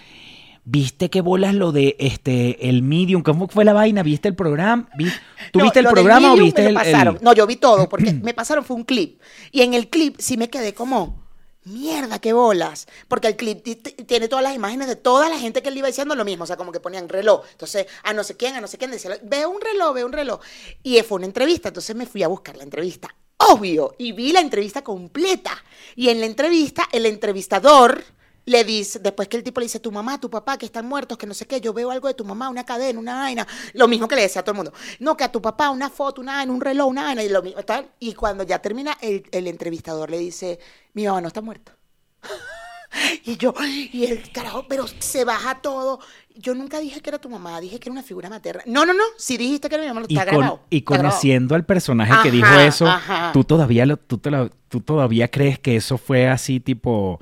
¿Viste 0.65 1.11
qué 1.11 1.21
bolas 1.21 1.55
lo 1.55 1.73
de 1.73 1.97
este 1.99 2.69
el 2.69 2.83
medium? 2.83 3.23
¿Cómo 3.23 3.49
fue 3.49 3.65
la 3.65 3.73
vaina? 3.73 4.03
¿Viste 4.03 4.29
el 4.29 4.35
programa? 4.37 4.89
¿Vi- 4.97 5.11
¿Tú 5.53 5.59
No, 5.59 5.65
viste 5.65 5.81
el 5.81 5.87
programa 5.87 6.33
o 6.33 6.37
viste 6.37 6.63
me 6.63 6.69
el- 6.69 6.75
pasaron. 6.75 7.19
No, 7.23 7.33
yo 7.33 7.47
vi 7.47 7.57
todo, 7.57 7.89
porque 7.89 8.13
me 8.13 8.35
pasaron 8.35 8.65
fue 8.65 8.77
un 8.77 8.85
clip. 8.85 9.21
Y 9.51 9.63
en 9.63 9.75
el 9.75 9.89
clip 9.89 10.17
sí 10.19 10.37
me 10.37 10.49
quedé 10.49 10.73
como, 10.75 11.20
mierda, 11.65 12.19
qué 12.19 12.33
bolas. 12.33 12.87
Porque 13.09 13.29
el 13.29 13.37
clip 13.37 13.63
ti- 13.63 13.77
ti- 13.77 13.93
tiene 14.05 14.29
todas 14.29 14.43
las 14.43 14.55
imágenes 14.55 14.89
de 14.89 14.97
toda 14.97 15.29
la 15.29 15.39
gente 15.39 15.63
que 15.63 15.71
le 15.71 15.79
iba 15.79 15.89
diciendo 15.89 16.15
lo 16.15 16.25
mismo. 16.25 16.45
O 16.45 16.47
sea, 16.47 16.57
como 16.57 16.73
que 16.73 16.81
ponían 16.81 17.09
reloj. 17.09 17.45
Entonces, 17.53 17.87
a 18.03 18.13
no 18.13 18.25
sé 18.25 18.37
quién, 18.37 18.55
a 18.55 18.61
no 18.61 18.67
sé 18.67 18.79
quién, 18.79 18.91
decía, 18.91 19.19
veo 19.23 19.51
un 19.51 19.61
reloj, 19.61 19.95
veo 19.95 20.07
un 20.07 20.13
reloj. 20.13 20.41
Y 20.83 21.01
fue 21.03 21.17
una 21.17 21.27
entrevista. 21.27 21.69
Entonces 21.69 21.95
me 21.97 22.07
fui 22.07 22.23
a 22.23 22.29
buscar 22.29 22.57
la 22.57 22.65
entrevista. 22.65 23.15
Obvio. 23.39 23.95
Y 23.99 24.13
vi 24.13 24.33
la 24.33 24.41
entrevista 24.41 24.83
completa. 24.83 25.53
Y 25.97 26.09
en 26.09 26.21
la 26.21 26.27
entrevista, 26.27 26.89
el 26.93 27.07
entrevistador 27.07 28.05
le 28.51 28.65
dice, 28.65 28.99
después 28.99 29.29
que 29.29 29.37
el 29.37 29.43
tipo 29.45 29.61
le 29.61 29.67
dice, 29.67 29.79
tu 29.81 29.93
mamá, 29.93 30.19
tu 30.21 30.29
papá, 30.29 30.59
que 30.59 30.67
están 30.67 30.85
muertos, 30.87 31.17
que 31.17 31.27
no 31.27 31.35
sé 31.35 31.47
qué, 31.47 31.61
yo 31.61 31.73
veo 31.73 31.91
algo 31.91 32.09
de 32.09 32.15
tu 32.15 32.25
mamá, 32.25 32.49
una 32.49 32.65
cadena, 32.65 32.99
una 32.99 33.17
vaina, 33.17 33.47
lo 33.75 33.87
mismo 33.89 34.09
que 34.09 34.17
le 34.17 34.23
decía 34.23 34.41
a 34.41 34.45
todo 34.45 34.53
el 34.53 34.57
mundo, 34.57 34.73
no, 34.99 35.17
que 35.17 35.25
a 35.25 35.31
tu 35.31 35.41
papá 35.41 35.71
una 35.71 35.89
foto, 35.89 36.21
una 36.21 36.37
vaina, 36.37 36.53
un 36.53 36.61
reloj, 36.61 36.89
una 36.89 37.05
vaina, 37.05 37.23
y 37.23 37.29
lo 37.29 37.43
mismo, 37.43 37.63
tal. 37.63 37.89
Y 38.01 38.15
cuando 38.15 38.43
ya 38.45 38.59
termina, 38.61 38.97
el, 39.01 39.23
el 39.31 39.47
entrevistador 39.47 40.11
le 40.11 40.19
dice, 40.19 40.59
mi 40.95 41.07
mamá 41.07 41.21
no 41.21 41.29
está 41.29 41.41
muerta. 41.41 41.77
y 43.25 43.37
yo, 43.37 43.55
y 43.93 44.05
el 44.07 44.31
carajo, 44.33 44.67
pero 44.69 44.85
se 44.99 45.25
baja 45.25 45.61
todo. 45.61 46.01
Yo 46.35 46.55
nunca 46.55 46.81
dije 46.81 47.01
que 47.01 47.11
era 47.11 47.19
tu 47.21 47.29
mamá, 47.29 47.61
dije 47.61 47.79
que 47.79 47.89
era 47.89 47.93
una 47.93 48.03
figura 48.03 48.29
materna. 48.29 48.63
No, 48.67 48.85
no, 48.85 48.95
no, 48.95 49.05
si 49.17 49.37
dijiste 49.37 49.69
que 49.69 49.77
era 49.77 49.85
mi 49.85 49.91
mamá, 49.93 50.07
y, 50.09 50.17
está 50.19 50.31
con- 50.33 50.45
y 50.71 50.81
grabado. 50.81 51.03
conociendo 51.05 51.55
al 51.55 51.65
personaje 51.65 52.13
que 52.23 52.31
dijo 52.31 52.53
eso, 52.59 52.87
ajá. 52.87 53.31
tú 53.33 53.45
todavía 53.45 53.87
lo, 53.87 53.97
tú, 53.97 54.19
te 54.19 54.31
lo- 54.31 54.51
tú 54.69 54.81
todavía 54.81 55.29
crees 55.31 55.59
que 55.59 55.77
eso 55.77 55.99
fue 55.99 56.29
así 56.29 56.59
tipo 56.59 57.21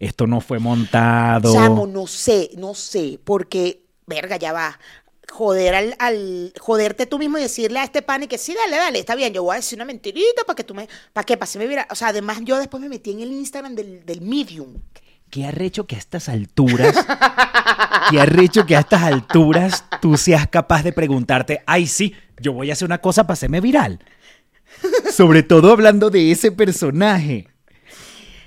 esto 0.00 0.26
no 0.26 0.40
fue 0.40 0.58
montado. 0.58 1.52
Chamo, 1.52 1.86
no 1.86 2.08
sé, 2.08 2.50
no 2.56 2.74
sé, 2.74 3.20
porque, 3.22 3.84
verga, 4.06 4.36
ya 4.36 4.52
va. 4.52 4.78
Joder 5.30 5.74
al, 5.76 5.94
al- 6.00 6.52
joderte 6.58 7.06
tú 7.06 7.18
mismo 7.18 7.38
y 7.38 7.42
decirle 7.42 7.78
a 7.78 7.84
este 7.84 8.02
pan 8.02 8.24
y 8.24 8.26
que 8.26 8.36
sí, 8.36 8.52
dale, 8.52 8.76
dale, 8.78 8.98
está 8.98 9.14
bien, 9.14 9.32
yo 9.32 9.44
voy 9.44 9.52
a 9.52 9.56
decir 9.56 9.76
una 9.78 9.84
mentirita 9.84 10.42
para 10.44 10.56
que 10.56 10.64
tú 10.64 10.74
me, 10.74 10.88
para 11.12 11.24
que 11.24 11.36
pase 11.36 11.58
me 11.58 11.68
viera. 11.68 11.86
O 11.90 11.94
sea, 11.94 12.08
además 12.08 12.38
yo 12.42 12.58
después 12.58 12.82
me 12.82 12.88
metí 12.88 13.12
en 13.12 13.20
el 13.20 13.30
Instagram 13.30 13.76
del, 13.76 14.04
del 14.04 14.22
Medium. 14.22 14.74
¿Qué 15.30 15.46
arrecho 15.46 15.86
que 15.86 15.94
a 15.94 15.98
estas 16.00 16.28
alturas, 16.28 16.96
qué 18.10 18.20
arrecho 18.20 18.66
que 18.66 18.74
a 18.74 18.80
estas 18.80 19.04
alturas 19.04 19.84
tú 20.00 20.16
seas 20.16 20.48
capaz 20.48 20.82
de 20.82 20.92
preguntarte, 20.92 21.62
ay 21.66 21.86
sí, 21.86 22.12
yo 22.40 22.52
voy 22.52 22.70
a 22.70 22.72
hacer 22.72 22.86
una 22.86 23.00
cosa 23.00 23.22
para 23.22 23.34
hacerme 23.34 23.60
viral? 23.60 24.00
Sobre 25.12 25.44
todo 25.44 25.70
hablando 25.70 26.10
de 26.10 26.32
ese 26.32 26.50
personaje 26.50 27.46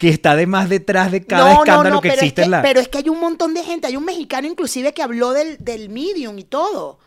que 0.04 0.10
está 0.10 0.32
además 0.32 0.68
detrás 0.68 1.14
de 1.14 1.26
cada 1.26 1.54
escándalo 1.54 2.02
que 2.02 2.10
pero 2.10 2.22
existe 2.22 2.42
es 2.42 2.46
que, 2.46 2.46
en 2.46 2.52
la... 2.52 2.62
pero 2.62 2.82
es 2.82 2.90
que 2.90 2.98
hay 2.98 3.08
un 3.08 3.22
montón 3.22 3.54
de 3.54 3.64
gente, 3.64 3.88
hay 3.88 3.96
un 3.96 4.04
mexicano 4.04 4.50
inclusive 4.50 4.94
que 4.94 5.02
habló 5.02 5.32
del, 5.32 5.56
del 5.64 5.88
Medium 5.88 6.38
y 6.38 6.44
todo, 6.44 7.00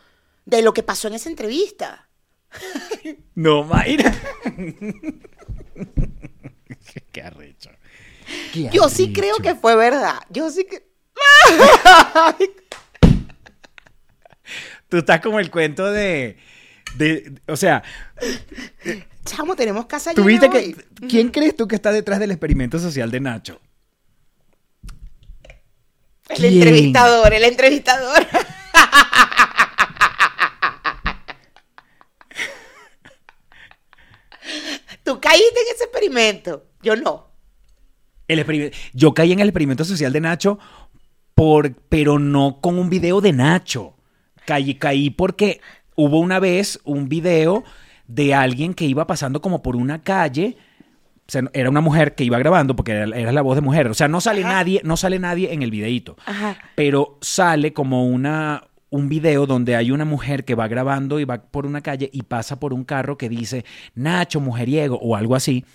de 0.45 0.63
lo 0.63 0.73
que 0.73 0.81
pasó 0.81 1.07
en 1.07 1.13
esa 1.13 1.29
entrevista. 1.29 2.09
No, 3.35 3.63
Mayra. 3.63 4.11
qué 7.11 7.21
arrecho. 7.21 7.69
Qué 8.51 8.71
Yo 8.73 8.89
sí 8.89 9.13
creo 9.13 9.35
que 9.37 9.53
fue 9.53 9.75
verdad. 9.75 10.19
Yo 10.31 10.49
sí 10.49 10.65
que... 10.65 10.87
Tú 14.89 14.97
estás 14.97 15.21
como 15.21 15.39
el 15.39 15.51
cuento 15.51 15.91
de... 15.91 16.39
de 16.95 17.33
o 17.47 17.55
sea, 17.57 17.83
Chamo, 19.25 19.55
tenemos 19.55 19.85
casa 19.87 20.13
tú 20.13 20.23
llena 20.25 20.47
viste 20.47 20.49
que... 20.49 21.07
¿Quién 21.07 21.29
crees 21.29 21.55
tú 21.55 21.67
que 21.67 21.75
está 21.75 21.91
detrás 21.91 22.19
del 22.19 22.31
experimento 22.31 22.79
social 22.79 23.11
de 23.11 23.19
Nacho? 23.19 23.59
El 26.29 26.37
¿Quién? 26.37 26.53
entrevistador, 26.53 27.33
el 27.33 27.43
entrevistador. 27.43 28.25
Tú 35.03 35.19
caíste 35.19 35.59
en 35.59 35.75
ese 35.75 35.83
experimento. 35.85 36.65
Yo 36.81 36.95
no. 36.95 37.31
El 38.27 38.39
experime- 38.39 38.73
Yo 38.93 39.13
caí 39.13 39.31
en 39.31 39.39
el 39.39 39.49
experimento 39.49 39.85
social 39.85 40.11
de 40.11 40.21
Nacho, 40.21 40.59
por, 41.33 41.73
pero 41.89 42.19
no 42.19 42.59
con 42.61 42.77
un 42.77 42.89
video 42.89 43.21
de 43.21 43.33
Nacho. 43.33 43.95
Caí, 44.45 44.75
caí 44.75 45.09
porque 45.09 45.61
hubo 45.97 46.19
una 46.19 46.39
vez 46.39 46.79
un 46.85 47.09
video 47.09 47.65
de 48.07 48.33
alguien 48.33 48.73
que 48.73 48.85
iba 48.85 49.05
pasando 49.05 49.41
como 49.41 49.61
por 49.61 49.75
una 49.75 50.01
calle. 50.01 50.55
O 51.27 51.29
sea, 51.29 51.43
era 51.51 51.69
una 51.69 51.81
mujer 51.81 52.15
que 52.15 52.23
iba 52.23 52.39
grabando 52.39 52.75
porque 52.77 52.93
era, 52.93 53.17
era 53.17 53.33
la 53.33 53.41
voz 53.41 53.55
de 53.55 53.61
mujer. 53.61 53.89
O 53.89 53.93
sea, 53.93 54.07
no 54.07 54.21
sale 54.21 54.41
Ajá. 54.41 54.53
nadie, 54.53 54.79
no 54.85 54.95
sale 54.95 55.19
nadie 55.19 55.51
en 55.51 55.61
el 55.61 55.71
videíto. 55.71 56.15
Ajá. 56.25 56.55
Pero 56.75 57.17
sale 57.21 57.73
como 57.73 58.07
una 58.07 58.63
un 58.89 59.09
video 59.09 59.45
donde 59.45 59.75
hay 59.75 59.91
una 59.91 60.05
mujer 60.05 60.45
que 60.45 60.55
va 60.55 60.69
grabando 60.69 61.19
y 61.19 61.25
va 61.25 61.41
por 61.41 61.65
una 61.65 61.81
calle 61.81 62.09
y 62.13 62.23
pasa 62.23 62.57
por 62.57 62.73
un 62.73 62.85
carro 62.85 63.17
que 63.17 63.27
dice 63.27 63.65
Nacho 63.95 64.39
mujeriego 64.39 64.97
o 64.97 65.17
algo 65.17 65.35
así. 65.35 65.65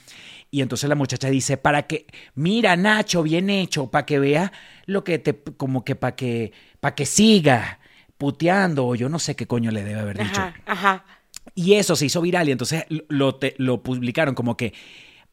Y 0.50 0.62
entonces 0.62 0.88
la 0.88 0.94
muchacha 0.94 1.28
dice, 1.28 1.56
para 1.56 1.82
que, 1.82 2.06
mira 2.34 2.76
Nacho, 2.76 3.22
bien 3.22 3.50
hecho, 3.50 3.90
para 3.90 4.06
que 4.06 4.18
veas 4.18 4.50
lo 4.86 5.04
que 5.04 5.18
te, 5.18 5.34
como 5.34 5.84
que 5.84 5.94
para 5.94 6.14
que, 6.14 6.52
para 6.80 6.94
que 6.94 7.06
siga 7.06 7.78
puteando 8.22 8.86
o 8.86 8.94
yo 8.94 9.08
no 9.08 9.18
sé 9.18 9.34
qué 9.34 9.48
coño 9.48 9.72
le 9.72 9.82
debe 9.82 9.98
haber 9.98 10.18
dicho. 10.18 10.40
Ajá, 10.40 10.54
ajá. 10.64 11.04
Y 11.56 11.74
eso 11.74 11.96
se 11.96 12.06
hizo 12.06 12.20
viral 12.20 12.48
y 12.48 12.52
entonces 12.52 12.84
lo, 13.08 13.34
te- 13.34 13.56
lo 13.58 13.82
publicaron 13.82 14.36
como 14.36 14.56
que, 14.56 14.72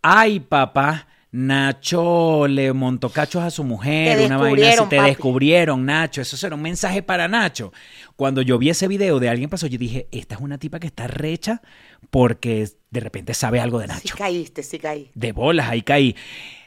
ay 0.01 0.39
papá, 0.39 1.05
Nacho 1.31 2.47
le 2.47 2.73
montó 2.73 3.09
cachos 3.09 3.43
a 3.43 3.51
su 3.51 3.63
mujer, 3.63 4.17
Te 4.17 4.25
una 4.25 4.37
vaina 4.37 4.69
así, 4.69 4.89
te 4.89 4.97
papi. 4.97 5.09
descubrieron, 5.09 5.85
Nacho, 5.85 6.21
eso 6.21 6.35
será 6.35 6.55
un 6.55 6.63
mensaje 6.63 7.03
para 7.03 7.27
Nacho. 7.27 7.71
Cuando 8.15 8.41
yo 8.41 8.57
vi 8.57 8.69
ese 8.71 8.87
video 8.87 9.19
de 9.19 9.29
alguien 9.29 9.49
pasó, 9.51 9.67
yo 9.67 9.77
dije, 9.77 10.07
esta 10.11 10.33
es 10.33 10.41
una 10.41 10.57
tipa 10.57 10.79
que 10.79 10.87
está 10.87 11.05
recha 11.05 11.61
porque 12.09 12.67
de 12.89 12.99
repente 12.99 13.35
sabe 13.35 13.59
algo 13.59 13.77
de 13.77 13.85
Sí 13.87 13.93
Nacho. 13.93 14.15
caíste, 14.17 14.63
sí 14.63 14.79
caí. 14.79 15.11
De 15.13 15.31
bolas, 15.31 15.69
ahí 15.69 15.83
caí. 15.83 16.15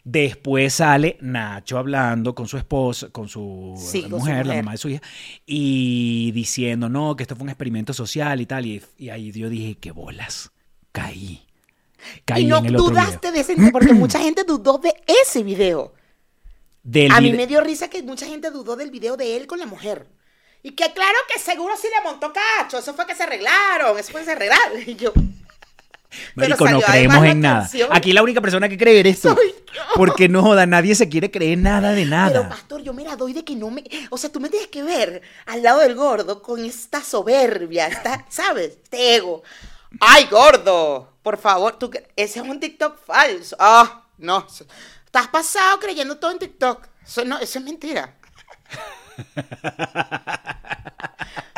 Después 0.05 0.75
sale 0.75 1.17
Nacho 1.21 1.79
hablando 1.79 2.35
con 2.35 2.49
su 2.49 2.57
esposa, 2.57 3.11
con 3.11 3.29
su 3.29 3.75
Sí, 3.79 4.03
con 4.03 4.11
su 4.11 4.17
mujer, 4.17 4.47
la 4.47 4.55
mamá 4.57 4.73
de 4.73 4.79
su 4.79 4.89
hija, 4.89 5.03
y 5.47 6.33
diciendo, 6.33 6.89
no, 6.89 7.15
que 7.15 7.23
esto 7.23 7.37
fue 7.37 7.45
un 7.45 7.51
experimento 7.51 7.93
social 7.93 8.41
y 8.41 8.47
tal. 8.47 8.67
Y, 8.67 8.83
y 8.99 9.11
ahí 9.11 9.31
yo 9.31 9.49
dije, 9.49 9.77
qué 9.77 9.93
bolas, 9.93 10.51
caí. 10.91 11.47
Caí 12.25 12.43
y 12.43 12.47
no 12.47 12.59
en 12.59 12.67
el 12.67 12.77
otro 12.77 12.89
dudaste 12.89 13.31
video. 13.31 13.33
de 13.33 13.55
ese 13.55 13.71
porque 13.71 13.93
mucha 13.93 14.19
gente 14.19 14.43
dudó 14.43 14.79
de 14.79 14.93
ese 15.07 15.45
video. 15.45 15.95
Del 16.83 17.13
A 17.13 17.21
mí 17.21 17.33
me 17.33 17.47
dio 17.47 17.61
risa 17.61 17.89
que 17.89 18.03
mucha 18.03 18.27
gente 18.27 18.51
dudó 18.51 18.75
del 18.75 18.91
video 18.91 19.17
de 19.17 19.37
él 19.37 19.47
con 19.47 19.61
la 19.61 19.67
mujer. 19.67 20.09
Y 20.65 20.73
que 20.73 20.93
claro 20.93 21.19
que 21.33 21.41
seguro 21.41 21.75
sí 21.77 21.89
le 21.95 22.09
montó 22.09 22.33
cacho. 22.33 22.79
Eso 22.79 22.95
fue 22.95 23.07
que 23.07 23.15
se 23.15 23.23
arreglaron. 23.23 23.99
Eso 23.99 24.13
fue 24.13 24.21
que 24.21 24.27
se 24.27 24.33
arreglaron. 24.33 24.81
Y 24.87 24.95
yo. 24.97 25.13
Pero 26.35 26.57
Marico, 26.57 26.71
no 26.71 26.81
creemos 26.81 27.25
en 27.25 27.41
nada. 27.41 27.61
canción. 27.61 27.89
Aquí 27.93 28.13
la 28.13 28.23
única 28.23 28.41
persona 28.41 28.69
que 28.69 28.79
cree 28.79 29.01
eres 29.01 29.21
tú. 29.21 29.37
Porque 29.95 30.29
no 30.29 30.43
joda, 30.43 30.67
nadie 30.67 30.95
se 30.95 31.09
quiere 31.09 31.31
creer 31.31 31.59
nada 31.59 31.93
de 31.93 32.03
Pero 32.05 32.11
nada. 32.11 32.49
pastor, 32.49 32.83
yo 32.83 32.93
me 32.93 33.05
la 33.05 33.17
doy 33.17 33.33
de 33.33 33.45
que 33.45 33.57
no 33.57 33.71
me. 33.71 33.85
O 34.11 34.19
sea, 34.19 34.31
tú 34.31 34.41
me 34.41 34.51
tienes 34.51 34.69
que 34.69 34.83
ver 34.83 35.23
al 35.47 35.63
lado 35.63 35.81
del 35.81 35.95
gordo 35.95 36.43
con 36.43 36.65
esta 36.65 37.03
soberbia, 37.03 37.87
esta, 37.87 38.25
¿sabes? 38.29 38.79
Este 38.83 39.17
ego. 39.17 39.43
¡Ay, 40.01 40.27
gordo! 40.31 41.13
Por 41.23 41.39
favor, 41.39 41.79
tú. 41.79 41.91
Ese 42.17 42.41
es 42.41 42.47
un 42.47 42.61
TikTok 42.61 42.99
falso. 43.05 43.57
Ah, 43.59 44.05
no. 44.19 44.47
Estás 45.07 45.29
pasado 45.29 45.79
creyendo 45.81 46.17
todo 46.19 46.31
en 46.31 46.39
TikTok. 46.39 46.87
Eso, 47.05 47.25
no, 47.25 47.39
eso 47.39 47.59
es 47.59 47.65
mentira. 47.65 48.15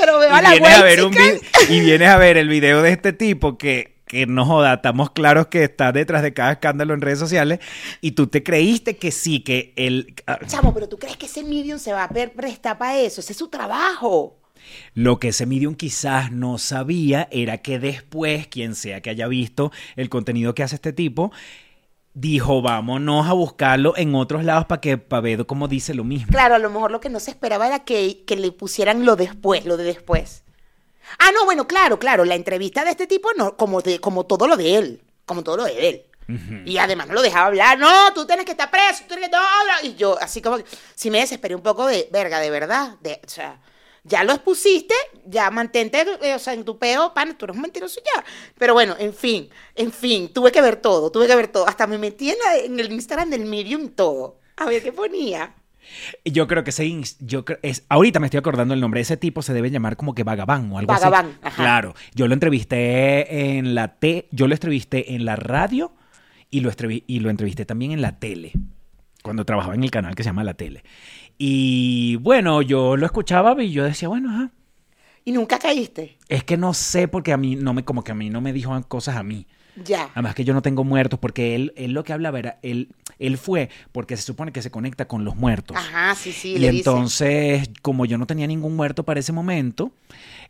Pero 0.00 0.18
veo 0.18 0.32
a 0.32 0.40
y 0.40 0.42
la 0.42 0.50
vienes 0.50 0.74
a 0.74 0.82
ver 0.82 1.04
un 1.04 1.14
y 1.68 1.80
vienes 1.80 2.08
a 2.08 2.16
ver 2.16 2.36
el 2.36 2.48
video 2.48 2.82
de 2.82 2.90
este 2.90 3.12
tipo 3.12 3.58
que 3.58 3.98
que 4.08 4.26
no 4.26 4.44
joda, 4.44 4.74
estamos 4.74 5.10
claros 5.10 5.46
que 5.48 5.62
está 5.62 5.92
detrás 5.92 6.22
de 6.22 6.32
cada 6.32 6.52
escándalo 6.52 6.94
en 6.94 7.02
redes 7.02 7.18
sociales 7.18 7.60
y 8.00 8.12
tú 8.12 8.26
te 8.26 8.42
creíste 8.42 8.96
que 8.96 9.12
sí, 9.12 9.40
que 9.40 9.74
él... 9.76 10.14
ah, 10.26 10.38
Chamo, 10.46 10.72
pero 10.74 10.88
tú 10.88 10.98
crees 10.98 11.16
que 11.16 11.26
ese 11.26 11.44
medium 11.44 11.78
se 11.78 11.92
va 11.92 12.04
a 12.04 12.08
prestar 12.08 12.78
para 12.78 12.98
eso. 12.98 13.20
Ese 13.20 13.32
es 13.32 13.38
su 13.38 13.48
trabajo. 13.48 14.38
Lo 14.94 15.18
que 15.18 15.28
ese 15.28 15.46
medium 15.46 15.74
quizás 15.74 16.32
no 16.32 16.58
sabía 16.58 17.28
era 17.30 17.58
que 17.58 17.78
después, 17.78 18.48
quien 18.48 18.74
sea 18.74 19.00
que 19.00 19.10
haya 19.10 19.28
visto 19.28 19.70
el 19.96 20.08
contenido 20.08 20.54
que 20.54 20.62
hace 20.62 20.76
este 20.76 20.92
tipo, 20.92 21.30
dijo, 22.20 22.62
vámonos 22.62 23.28
a 23.28 23.32
buscarlo 23.32 23.96
en 23.96 24.14
otros 24.14 24.42
lados 24.44 24.66
para 24.66 24.80
que 24.80 24.98
para 24.98 25.20
ver 25.20 25.46
cómo 25.46 25.68
dice 25.68 25.94
lo 25.94 26.02
mismo. 26.02 26.32
Claro, 26.32 26.56
a 26.56 26.58
lo 26.58 26.68
mejor 26.68 26.90
lo 26.90 27.00
que 27.00 27.08
no 27.08 27.20
se 27.20 27.30
esperaba 27.30 27.66
era 27.66 27.80
que, 27.80 28.24
que 28.26 28.36
le 28.36 28.50
pusieran 28.50 29.04
lo 29.04 29.14
después, 29.14 29.64
lo 29.64 29.76
de 29.76 29.84
después. 29.84 30.42
Ah, 31.18 31.30
no, 31.32 31.44
bueno, 31.44 31.66
claro, 31.66 31.98
claro, 31.98 32.24
la 32.24 32.34
entrevista 32.34 32.84
de 32.84 32.90
este 32.90 33.06
tipo, 33.06 33.30
no, 33.36 33.56
como, 33.56 33.80
de, 33.82 34.00
como 34.00 34.26
todo 34.26 34.48
lo 34.48 34.56
de 34.56 34.76
él, 34.76 35.02
como 35.26 35.42
todo 35.42 35.58
lo 35.58 35.64
de 35.64 35.88
él. 35.88 36.02
Y 36.66 36.76
además 36.76 37.06
no 37.06 37.14
lo 37.14 37.22
dejaba 37.22 37.46
hablar, 37.46 37.78
no, 37.78 38.12
tú 38.12 38.26
tienes 38.26 38.44
que 38.44 38.50
estar 38.50 38.70
preso, 38.70 39.04
tú 39.08 39.14
tienes 39.14 39.30
que... 39.30 39.86
Y 39.86 39.94
yo, 39.94 40.18
así 40.20 40.42
como, 40.42 40.58
que 40.58 40.64
sí 40.94 41.10
me 41.10 41.20
desesperé 41.20 41.54
un 41.54 41.62
poco 41.62 41.86
de, 41.86 42.06
verga, 42.12 42.38
de 42.38 42.50
verdad, 42.50 42.96
de, 43.00 43.18
o 43.24 43.30
sea, 43.30 43.58
ya 44.08 44.24
lo 44.24 44.32
expusiste, 44.32 44.94
ya 45.26 45.50
mantente, 45.50 46.04
eh, 46.22 46.34
o 46.34 46.38
sea, 46.38 46.54
en 46.54 46.64
tu 46.64 46.78
peo, 46.78 47.12
pan, 47.14 47.36
tú 47.36 47.44
eres 47.44 47.56
un 47.56 47.62
mentiroso 47.62 48.00
ya. 48.14 48.24
Pero 48.58 48.72
bueno, 48.74 48.96
en 48.98 49.12
fin, 49.14 49.48
en 49.74 49.92
fin, 49.92 50.32
tuve 50.32 50.50
que 50.52 50.60
ver 50.62 50.76
todo, 50.76 51.10
tuve 51.12 51.26
que 51.26 51.36
ver 51.36 51.48
todo. 51.48 51.68
Hasta 51.68 51.86
me 51.86 51.98
metí 51.98 52.30
en, 52.30 52.36
la- 52.44 52.56
en 52.56 52.80
el 52.80 52.90
Instagram 52.92 53.30
del 53.30 53.44
Medium 53.44 53.88
todo. 53.90 54.40
A 54.56 54.66
ver 54.66 54.82
qué 54.82 54.92
ponía. 54.92 55.54
Yo 56.24 56.46
creo 56.48 56.64
que 56.64 56.70
ese, 56.70 56.86
yo 57.20 57.44
es, 57.62 57.84
ahorita 57.88 58.20
me 58.20 58.26
estoy 58.26 58.38
acordando 58.38 58.74
el 58.74 58.80
nombre, 58.80 59.00
ese 59.00 59.16
tipo 59.16 59.40
se 59.40 59.54
debe 59.54 59.70
llamar 59.70 59.96
como 59.96 60.14
que 60.14 60.22
Vagabán 60.22 60.70
o 60.70 60.78
algo 60.78 60.92
Vagabán, 60.92 61.26
así. 61.26 61.38
ajá. 61.42 61.62
Claro, 61.62 61.94
yo 62.14 62.26
lo 62.28 62.34
entrevisté 62.34 63.56
en 63.56 63.74
la 63.74 63.94
T, 63.98 64.28
yo 64.30 64.48
lo 64.48 64.54
entrevisté 64.54 65.14
en 65.14 65.24
la 65.24 65.36
radio 65.36 65.92
y 66.50 66.60
lo, 66.60 66.70
y 67.06 67.20
lo 67.20 67.30
entrevisté 67.30 67.64
también 67.64 67.92
en 67.92 68.02
la 68.02 68.18
tele, 68.18 68.52
cuando 69.22 69.44
trabajaba 69.46 69.74
en 69.74 69.84
el 69.84 69.90
canal 69.90 70.14
que 70.14 70.22
se 70.22 70.28
llama 70.28 70.44
La 70.44 70.54
Tele. 70.54 70.82
Y 71.38 72.16
bueno, 72.16 72.62
yo 72.62 72.96
lo 72.96 73.06
escuchaba 73.06 73.62
y 73.62 73.70
yo 73.70 73.84
decía, 73.84 74.08
bueno, 74.08 74.30
ajá, 74.30 74.50
Y 75.24 75.32
nunca 75.32 75.58
caíste. 75.58 76.18
es 76.28 76.42
que 76.44 76.56
no 76.56 76.74
sé 76.74 77.06
porque 77.08 77.32
a 77.32 77.36
mí 77.36 77.54
no 77.56 77.72
me, 77.74 77.84
como 77.84 78.02
que 78.02 78.12
a 78.12 78.14
mí 78.14 78.28
no 78.28 78.40
me 78.40 78.52
dijo 78.52 78.80
cosas 78.88 79.16
a 79.16 79.22
mí. 79.22 79.46
Ya. 79.84 80.10
Además 80.14 80.34
que 80.34 80.44
yo 80.44 80.52
no 80.54 80.62
tengo 80.62 80.82
muertos 80.82 81.20
porque 81.20 81.54
él, 81.54 81.72
él 81.76 81.92
lo 81.92 82.02
que 82.02 82.12
hablaba 82.12 82.40
era, 82.40 82.58
él, 82.62 82.88
él 83.20 83.38
fue 83.38 83.70
porque 83.92 84.16
se 84.16 84.24
supone 84.24 84.50
que 84.50 84.60
se 84.60 84.72
conecta 84.72 85.06
con 85.06 85.24
los 85.24 85.36
muertos. 85.36 85.76
Ajá, 85.76 86.16
sí, 86.16 86.32
sí, 86.32 86.54
y 86.54 86.58
le 86.58 86.72
dice. 86.72 86.90
entonces, 86.90 87.70
como 87.80 88.04
yo 88.04 88.18
no 88.18 88.26
tenía 88.26 88.48
ningún 88.48 88.74
muerto 88.74 89.04
para 89.04 89.20
ese 89.20 89.32
momento, 89.32 89.92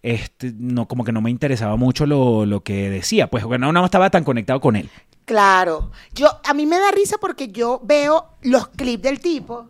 este, 0.03 0.55
no, 0.57 0.89
como 0.89 1.05
que 1.05 1.13
no 1.13 1.21
me 1.21 1.31
interesaba 1.31 1.77
mucho 1.77 2.07
lo, 2.07 2.47
lo 2.47 2.63
que 2.63 2.89
decía. 2.89 3.29
Pues 3.29 3.45
bueno, 3.45 3.71
no 3.71 3.85
estaba 3.85 4.09
tan 4.09 4.25
conectado 4.25 4.63
con 4.63 4.77
él. 4.77 4.89
Claro. 5.27 5.91
Yo, 6.15 6.29
a 6.43 6.55
mí 6.55 6.65
me 6.65 6.79
da 6.79 6.91
risa 6.91 7.17
porque 7.21 7.49
yo 7.49 7.83
veo 7.85 8.29
los 8.41 8.69
clips 8.69 9.03
del 9.03 9.21
tipo. 9.21 9.69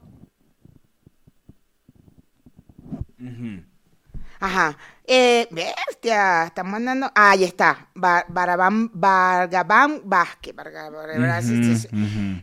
Ajá. 4.41 4.77
Eh, 5.05 5.49
bestia, 5.51 6.45
están 6.45 6.71
mandando. 6.71 7.11
Ah, 7.15 7.31
ahí 7.31 7.43
está. 7.45 7.89
Ba- 7.95 8.25
Barabán, 8.29 8.91
Bargabán 8.93 10.03
Vázquez. 10.05 10.55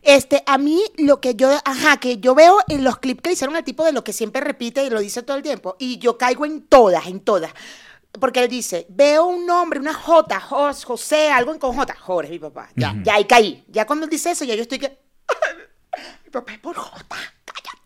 Este, 0.01 0.43
a 0.45 0.57
mí 0.57 0.81
lo 0.97 1.21
que 1.21 1.35
yo, 1.35 1.49
ajá, 1.63 1.97
que 1.97 2.17
yo 2.17 2.35
veo 2.35 2.57
en 2.67 2.83
los 2.83 2.97
clips 2.97 3.21
que 3.21 3.29
le 3.29 3.33
hicieron 3.33 3.55
al 3.55 3.63
tipo 3.63 3.85
de 3.85 3.93
lo 3.93 4.03
que 4.03 4.13
siempre 4.13 4.41
repite 4.41 4.83
y 4.83 4.89
lo 4.89 4.99
dice 4.99 5.23
todo 5.23 5.37
el 5.37 5.43
tiempo, 5.43 5.75
y 5.79 5.97
yo 5.99 6.17
caigo 6.17 6.45
en 6.45 6.63
todas, 6.63 7.05
en 7.07 7.19
todas. 7.21 7.51
Porque 8.19 8.39
él 8.41 8.49
dice, 8.49 8.85
veo 8.89 9.25
un 9.25 9.45
nombre, 9.45 9.79
una 9.79 9.93
J, 9.93 10.39
Jos- 10.39 10.85
José, 10.85 11.29
algo 11.31 11.57
con 11.59 11.75
J. 11.75 11.95
Jorge, 11.99 12.31
mi 12.31 12.39
papá. 12.39 12.69
Ya, 12.75 12.93
ya 13.03 13.15
ahí 13.15 13.25
caí. 13.25 13.63
Ya 13.69 13.85
cuando 13.85 14.05
él 14.05 14.09
dice 14.09 14.31
eso, 14.31 14.43
ya 14.43 14.55
yo 14.55 14.61
estoy 14.63 14.79
que. 14.79 14.97
mi 16.25 16.29
papá 16.31 16.53
es 16.53 16.59
por 16.59 16.75
J. 16.75 17.15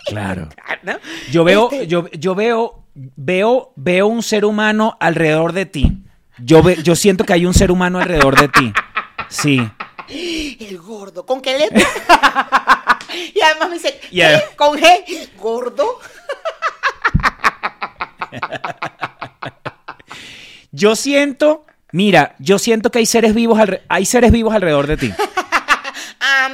Claro. 0.10 0.50
¿No? 0.84 0.94
Yo 1.32 1.44
veo, 1.44 1.70
Este, 1.72 1.88
yo, 1.88 2.08
yo 2.12 2.36
veo, 2.36 2.84
veo, 2.94 3.74
veo 3.76 4.08
un 4.08 4.24
ser 4.24 4.46
humano 4.46 4.98
alrededor 5.00 5.54
de 5.54 5.66
ti. 5.66 5.98
Yo, 6.38 6.62
ve- 6.64 6.78
yo 6.84 6.96
siento 6.96 7.24
que 7.26 7.34
hay 7.34 7.46
un 7.46 7.54
ser 7.54 7.72
humano 7.72 8.00
alrededor 8.00 8.40
de 8.40 8.48
ti. 8.48 8.74
Sí. 9.30 9.70
El 10.10 10.78
gordo, 10.80 11.26
¿con 11.26 11.42
qué 11.42 11.58
letra? 11.58 11.82
y 13.36 13.42
además 13.42 13.70
me 13.70 13.76
dice, 13.76 14.00
Y 14.12 14.22
además- 14.22 14.44
¿qué? 14.50 14.56
¿Con 14.56 14.78
G? 14.80 15.30
¿Gordo? 15.38 16.00
Yo 20.72 20.96
siento, 20.96 21.66
mira, 21.92 22.36
yo 22.40 22.60
siento 22.60 22.92
que 22.92 23.00
hay 23.00 23.06
seres 23.08 23.34
vivos, 23.34 23.60
hay 23.88 24.06
seres 24.06 24.32
vivos 24.32 24.54
alrededor 24.54 24.86
de 24.88 24.98
ti. 24.98 25.12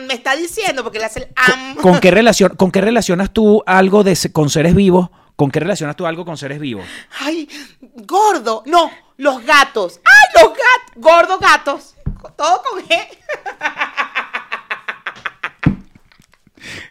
Me 0.08 0.14
está 0.14 0.36
diciendo, 0.36 0.84
porque 0.84 1.00
le 1.00 1.06
hace 1.06 1.20
el 1.20 1.28
am. 1.36 1.76
¿Con 1.76 2.00
qué, 2.00 2.12
relación, 2.20 2.56
¿Con 2.56 2.72
qué 2.72 2.82
relacionas 2.82 3.32
tú 3.32 3.64
algo 3.66 4.04
de, 4.04 4.18
con 4.32 4.50
seres 4.50 4.76
vivos? 4.76 5.10
¿Con 5.36 5.52
qué 5.52 5.60
relacionas 5.60 5.96
tú 5.96 6.06
algo 6.06 6.26
con 6.26 6.38
seres 6.38 6.60
vivos? 6.60 6.86
Ay, 7.20 7.50
gordo. 7.82 8.64
No, 8.66 8.92
los 9.18 9.44
gatos. 9.46 10.00
Ay, 10.04 10.42
los 10.42 10.52
gatos. 10.52 10.96
Gordo 10.96 11.40
gatos. 11.40 11.96
Todo 12.38 12.62
con 12.64 12.82
G. 12.84 13.08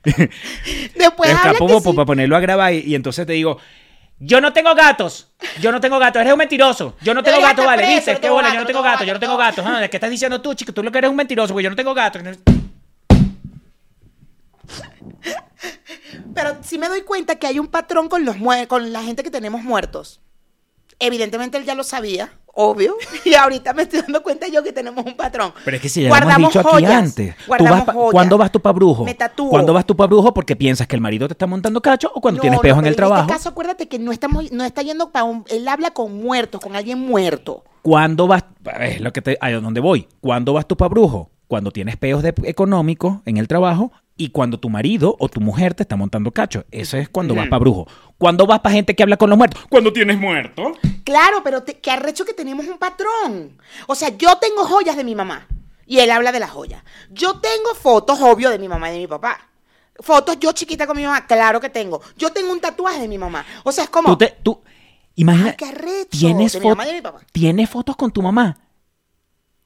Después 0.94 1.31
Escapo 1.31 1.81
sí. 1.81 1.92
para 1.92 2.07
ponerlo 2.07 2.37
a 2.37 2.40
grabar 2.40 2.73
y, 2.73 2.81
y 2.81 2.94
entonces 2.94 3.27
te 3.27 3.33
digo, 3.33 3.59
yo 4.18 4.40
no 4.40 4.53
tengo 4.53 4.75
gatos, 4.75 5.29
yo 5.61 5.73
no 5.73 5.81
tengo 5.81 5.99
gatos, 5.99 6.20
eres 6.20 6.33
un 6.33 6.38
mentiroso, 6.38 6.97
yo 7.03 7.14
no 7.14 7.23
tengo 7.23 7.40
gatos, 7.40 7.64
vale, 7.64 7.87
¿viste? 7.87 8.16
Qué 8.20 8.31
bola, 8.31 8.53
yo 8.53 8.61
no 8.61 8.66
tengo 8.66 8.83
gatos, 8.83 9.07
yo 9.07 9.12
no 9.12 9.20
tengo 9.20 9.37
gato, 9.37 9.62
gatos, 9.62 9.83
ah, 9.83 9.88
¿qué 9.88 9.97
estás 9.97 10.11
diciendo 10.11 10.40
tú, 10.40 10.55
chico? 10.55 10.73
Tú 10.73 10.83
lo 10.83 10.92
que 10.92 10.99
eres 10.99 11.11
un 11.11 11.16
mentiroso, 11.16 11.53
güey, 11.53 11.64
yo 11.64 11.70
no 11.70 11.77
tengo 11.77 11.94
gatos. 11.94 12.23
Pero 16.35 16.57
sí 16.62 16.79
me 16.79 16.88
doy 16.88 17.03
cuenta 17.03 17.37
que 17.37 17.46
hay 17.46 17.59
un 17.59 17.68
patrón 17.68 18.09
con, 18.09 18.24
los 18.24 18.37
con 18.68 18.92
la 18.92 19.03
gente 19.03 19.22
que 19.22 19.31
tenemos 19.31 19.62
muertos. 19.62 20.20
Evidentemente 20.98 21.59
él 21.59 21.64
ya 21.64 21.74
lo 21.74 21.83
sabía, 21.83 22.33
obvio. 22.46 22.94
Y 23.24 23.35
ahorita 23.35 23.72
me 23.72 23.83
estoy 23.83 24.03
dando 24.03 24.22
cuenta 24.22 24.46
yo 24.48 24.62
que 24.62 24.72
tenemos 24.72 25.05
un 25.05 25.16
patrón. 25.16 25.53
Pero 25.64 25.77
es 25.77 25.83
que 25.83 25.88
si 25.88 26.03
ya 26.03 26.09
lo 26.09 26.14
hemos 26.14 26.24
Guardamos 26.24 26.53
dicho 26.55 26.74
aquí 26.74 26.85
antes. 26.85 27.37
Tú 27.37 27.42
guardamos 27.46 27.79
vas 27.79 27.87
pa- 27.87 27.92
joyas. 27.92 28.12
¿Cuándo 28.12 28.38
vas 28.38 28.53
tú 28.53 28.61
para 28.61 28.72
brujo? 28.72 29.05
Me 29.05 29.14
tatúo. 29.14 29.50
¿Cuándo 29.50 29.72
vas 29.72 29.87
tú 29.87 29.96
para 29.96 30.07
brujo? 30.09 30.33
Porque 30.35 30.55
piensas 30.55 30.87
que 30.87 30.94
el 30.94 31.03
marido 31.03 31.27
te 31.27 31.33
está 31.35 31.46
montando 31.46 31.81
cacho 31.81 32.11
o 32.14 32.20
cuando 32.20 32.38
No, 32.38 32.42
tienes 32.42 32.59
no, 32.59 32.62
peos 32.62 32.79
en 32.79 32.87
el 32.87 32.96
trabajo. 32.96 33.22
En 33.22 33.27
este 33.31 33.33
caso, 33.35 33.48
acuérdate 33.48 33.88
que 33.88 33.98
no 33.98 34.12
estamos, 34.12 34.53
no 34.53 34.64
está 34.64 34.83
yendo 34.83 35.11
para 35.11 35.24
un, 35.24 35.44
él 35.48 35.66
habla 35.66 35.90
con 35.92 36.16
muertos, 36.22 36.61
con 36.61 36.77
alguien 36.77 36.98
muerto. 36.98 37.64
¿Cuándo 37.83 38.27
vas? 38.27 38.44
Es 38.81 39.00
lo 39.00 39.12
que 39.12 39.20
te, 39.22 39.38
a 39.40 39.50
dónde 39.53 39.81
voy. 39.81 40.09
¿Cuándo 40.20 40.53
vas 40.53 40.66
tú 40.66 40.77
para 40.77 40.88
brujo? 40.88 41.31
Cuando 41.48 41.70
tienes 41.70 41.96
peos 41.96 42.24
económicos 42.24 43.18
en 43.27 43.37
el 43.37 43.48
trabajo 43.48 43.92
y 44.16 44.29
cuando 44.31 44.59
tu 44.61 44.70
marido 44.70 45.16
o 45.18 45.29
tu 45.29 45.40
mujer 45.40 45.74
te 45.74 45.83
está 45.83 45.96
montando 45.96 46.31
cacho. 46.31 46.64
Eso 46.70 46.96
es 46.96 47.09
cuando 47.09 47.35
vas 47.35 47.48
para 47.48 47.59
brujo. 47.59 47.87
¿Cuándo 48.16 48.46
vas 48.46 48.61
para 48.61 48.74
gente 48.74 48.94
que 48.94 49.03
habla 49.03 49.16
con 49.16 49.29
los 49.29 49.37
muertos? 49.37 49.64
Cuando 49.68 49.92
tienes 49.92 50.18
muerto. 50.18 50.72
Claro, 51.05 51.42
pero 51.42 51.62
te- 51.64 51.81
qué 51.81 51.90
arrecho 51.90 52.24
que 52.24 52.33
tenemos 52.33 52.66
un 52.66 52.79
patrón. 52.79 53.59
O 53.88 53.94
sea, 53.94 54.11
yo 54.16 54.37
tengo 54.38 54.64
joyas 54.64 54.96
de 54.96 55.03
mi 55.05 55.14
mamá 55.16 55.46
y 55.87 55.98
él 55.98 56.11
habla 56.11 56.31
de 56.31 56.40
las 56.40 56.50
joyas. 56.50 56.83
Yo 57.11 57.40
tengo 57.40 57.74
fotos, 57.74 58.20
obvio, 58.20 58.50
de 58.50 58.59
mi 58.59 58.68
mamá 58.68 58.90
y 58.90 58.94
de 58.94 58.98
mi 59.00 59.07
papá. 59.09 59.48
Fotos 60.00 60.38
yo 60.40 60.53
chiquita 60.53 60.87
con 60.87 60.96
mi 60.96 61.05
mamá, 61.05 61.27
claro 61.27 61.61
que 61.61 61.68
tengo. 61.68 62.00
Yo 62.16 62.31
tengo 62.33 62.53
un 62.53 62.61
tatuaje 62.61 63.00
de 63.00 63.09
mi 63.09 63.18
mamá. 63.18 63.44
O 63.64 63.72
sea, 63.72 63.85
es 63.85 63.90
como... 63.90 64.09
Tú 64.11 64.16
te, 64.18 64.37
tú, 64.42 64.62
imagina, 65.16 65.50
Ay, 65.50 65.57
qué 65.57 65.64
arrecho, 65.66 66.09
¿tienes, 66.11 66.53
de 66.53 66.61
mi 66.61 66.68
mamá 66.68 66.85
y 66.85 66.88
de 66.88 66.94
mi 66.94 67.00
papá. 67.00 67.20
¿tienes 67.33 67.68
fotos 67.68 67.96
con 67.96 68.11
tu 68.12 68.22
mamá? 68.22 68.57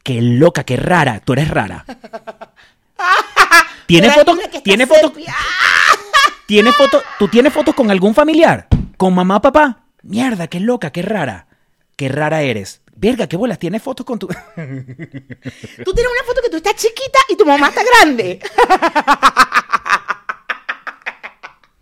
Qué 0.03 0.21
loca, 0.23 0.65
qué 0.65 0.77
rara. 0.77 1.21
Tú 1.21 1.35
eres 1.35 1.49
rara. 1.49 1.85
¿Tienes 3.89 4.13
Pero 4.15 4.31
hay 4.31 4.37
fotos? 4.37 4.63
¿Tienes 4.63 4.87
fotos? 4.89 5.13
¡Ah! 5.29 5.35
¿Tienes 6.47 6.77
fotos? 6.77 7.03
¿Tú 7.19 7.27
tienes 7.29 7.53
fotos 7.53 7.75
con 7.75 7.91
algún 7.91 8.15
familiar? 8.15 8.69
¿Con 8.99 9.15
mamá, 9.15 9.41
papá? 9.41 9.85
Mierda, 10.03 10.47
qué 10.47 10.61
loca, 10.61 10.91
qué 10.93 11.01
rara. 11.03 11.47
Qué 11.97 12.09
rara 12.09 12.43
eres. 12.43 12.83
Verga, 12.95 13.27
qué 13.29 13.37
bolas, 13.37 13.59
¿tienes 13.59 13.83
fotos 13.83 14.05
con 14.05 14.19
tu...? 14.19 14.27
Tú 14.27 14.35
tienes 14.57 16.13
una 16.13 16.25
foto 16.27 16.41
que 16.43 16.51
tú 16.51 16.57
estás 16.59 16.75
chiquita 16.77 17.19
y 17.31 17.37
tu 17.37 17.47
mamá 17.47 17.69
está 17.69 17.83
grande. 17.83 18.41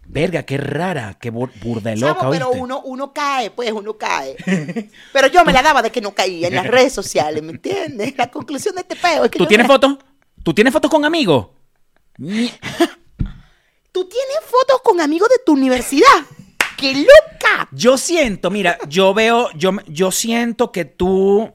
Verga, 0.08 0.44
qué 0.44 0.56
rara, 0.56 1.16
qué 1.20 1.32
bur- 1.32 1.50
burda 1.60 1.90
de 1.90 1.96
pero 2.30 2.48
¿oíste? 2.48 2.60
uno, 2.62 2.80
uno 2.84 3.12
cae, 3.12 3.50
pues 3.50 3.72
uno 3.72 3.98
cae. 3.98 4.36
Pero 5.12 5.26
yo 5.28 5.44
me 5.44 5.52
la 5.52 5.62
daba 5.62 5.82
de 5.82 5.90
que 5.90 6.00
no 6.00 6.12
caía 6.14 6.48
en 6.48 6.54
las 6.54 6.66
redes 6.66 6.92
sociales, 6.92 7.42
¿me 7.42 7.52
entiendes? 7.52 8.14
La 8.16 8.30
conclusión 8.30 8.74
de 8.76 8.82
este 8.82 8.96
peo 8.96 9.24
es 9.24 9.30
que 9.30 9.38
¿Tú 9.38 9.46
tienes 9.46 9.66
me- 9.66 9.74
fotos? 9.74 9.98
¿Tú 10.42 10.54
tienes 10.54 10.72
fotos 10.72 10.90
con 10.90 11.04
amigos? 11.04 11.48
Tú 13.92 14.04
tienes 14.08 14.38
fotos 14.44 14.80
con 14.82 15.00
amigos 15.00 15.28
de 15.28 15.36
tu 15.44 15.52
universidad. 15.52 16.06
¡Qué 16.76 16.92
loca! 16.94 17.68
Yo 17.72 17.96
siento, 17.96 18.50
mira, 18.50 18.76
yo 18.88 19.14
veo, 19.14 19.48
yo, 19.54 19.72
yo 19.86 20.10
siento 20.10 20.70
que 20.70 20.84
tú, 20.84 21.50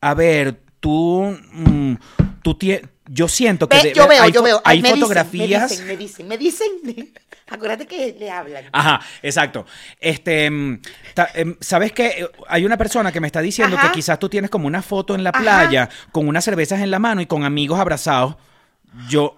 a 0.00 0.14
ver, 0.14 0.62
tú, 0.80 1.36
mm, 1.52 1.94
tú 2.42 2.54
tienes, 2.54 2.88
yo 3.06 3.28
siento 3.28 3.68
que 3.68 3.76
Ve, 3.76 3.82
de- 3.84 3.92
yo 3.92 4.08
veo, 4.08 4.22
hay, 4.22 4.32
yo 4.32 4.40
fo- 4.40 4.44
veo. 4.44 4.62
hay 4.64 4.78
Me 4.80 4.88
dicen, 4.88 5.00
fotografías. 5.00 5.70
Me 5.84 5.96
dicen, 5.96 6.26
me 6.28 6.38
dicen, 6.38 6.70
me 6.82 6.92
dicen. 6.94 7.12
Acuérdate 7.50 7.86
que 7.86 8.16
le 8.18 8.30
hablan. 8.30 8.64
Ajá, 8.72 9.00
exacto. 9.22 9.66
Este, 10.00 10.50
mm, 10.50 10.80
ta- 11.12 11.28
em, 11.34 11.56
¿sabes 11.60 11.92
qué? 11.92 12.26
Hay 12.48 12.64
una 12.64 12.78
persona 12.78 13.12
que 13.12 13.20
me 13.20 13.26
está 13.26 13.42
diciendo 13.42 13.76
Ajá. 13.76 13.88
que 13.88 13.94
quizás 13.96 14.18
tú 14.18 14.30
tienes 14.30 14.48
como 14.50 14.66
una 14.66 14.80
foto 14.80 15.14
en 15.14 15.22
la 15.22 15.30
Ajá. 15.30 15.40
playa 15.42 15.90
con 16.12 16.26
unas 16.26 16.42
cervezas 16.44 16.80
en 16.80 16.90
la 16.90 16.98
mano 16.98 17.20
y 17.20 17.26
con 17.26 17.44
amigos 17.44 17.78
abrazados. 17.78 18.36
Yo, 19.10 19.36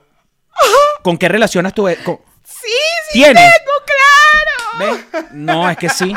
¿con 1.02 1.16
qué 1.18 1.28
relacionas 1.28 1.72
tú? 1.74 1.88
e- 1.88 1.96
con- 1.96 2.18
Sí, 2.44 2.70
sí 3.10 3.18
¿Tienes? 3.20 3.42
tengo, 3.42 3.72
claro. 4.78 4.96
¿Ves? 5.12 5.24
No, 5.32 5.68
es 5.70 5.76
que 5.76 5.88
sí. 5.88 6.12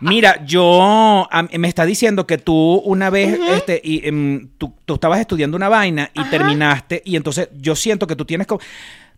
Mira, 0.00 0.42
yo 0.46 1.28
a- 1.30 1.42
me 1.58 1.68
está 1.68 1.84
diciendo 1.84 2.26
que 2.26 2.38
tú 2.38 2.80
una 2.86 3.10
vez, 3.10 3.38
este, 3.48 3.80
y 3.84 4.06
em, 4.08 4.48
tú, 4.56 4.72
tú 4.86 4.94
estabas 4.94 5.20
estudiando 5.20 5.56
una 5.56 5.68
vaina 5.68 6.10
y 6.14 6.20
Ajá. 6.20 6.30
terminaste, 6.30 7.02
y 7.04 7.16
entonces 7.16 7.48
yo 7.52 7.76
siento 7.76 8.06
que 8.06 8.16
tú 8.16 8.24
tienes 8.24 8.46
como. 8.46 8.60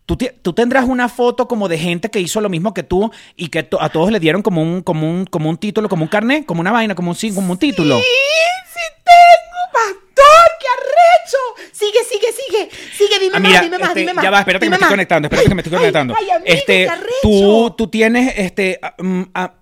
Tú, 0.05 0.19
tú 0.43 0.53
tendrás 0.53 0.85
una 0.87 1.09
foto 1.09 1.47
como 1.47 1.69
de 1.69 1.79
gente 1.79 2.11
que 2.11 2.19
hizo 2.19 2.41
lo 2.41 2.49
mismo 2.49 2.75
que 2.75 2.83
tú 2.83 3.13
y 3.37 3.49
que 3.49 3.63
to- 3.63 3.81
a 3.81 3.89
todos 3.89 4.11
le 4.11 4.19
dieron 4.19 4.43
como 4.43 4.61
un, 4.61 4.83
como 4.83 5.09
un, 5.09 5.25
como 5.27 5.49
un 5.49 5.57
título, 5.57 5.89
como 5.89 6.03
un 6.03 6.09
carnet, 6.09 6.45
como 6.45 6.61
una 6.61 6.73
vaina, 6.73 6.97
como 6.97 7.13
un, 7.13 7.35
como 7.35 7.53
un 7.53 7.59
título. 7.59 7.99
Sí, 7.99 8.05
sí 8.05 8.81
tengo, 9.05 9.73
pastor, 9.73 10.51
qué 10.63 10.69
arrecho. 10.79 11.71
Sigue, 11.73 11.99
sigue, 12.05 12.27
sigue. 12.33 12.71
Sigue, 12.97 13.19
dime 13.19 13.37
Ah, 13.37 13.41
más, 13.41 13.63
dime 13.63 13.79
más, 13.79 13.89
este, 13.89 14.01
dime 14.01 14.15
más. 14.15 14.25
ya 14.25 14.31
va, 14.31 14.39
espérate 14.39 14.67
que 14.67 14.71
me 14.71 14.77
dime 14.77 14.77
estoy 14.77 14.85
más. 14.87 14.91
conectando, 14.93 15.27
espérate 15.27 15.49
que 15.49 15.55
me 15.55 15.63
estoy 15.63 15.79
conectando. 15.79 16.15
Ay, 16.17 16.31
amigo, 16.31 16.45
este, 16.47 16.85
qué 16.85 16.89
arrecho. 16.89 17.15
tú, 17.23 17.75
tú 17.77 17.87
tienes, 17.89 18.35
este, 18.37 18.79
ah, 18.83 18.95
mm, 18.99 19.23
ah, 19.35 19.55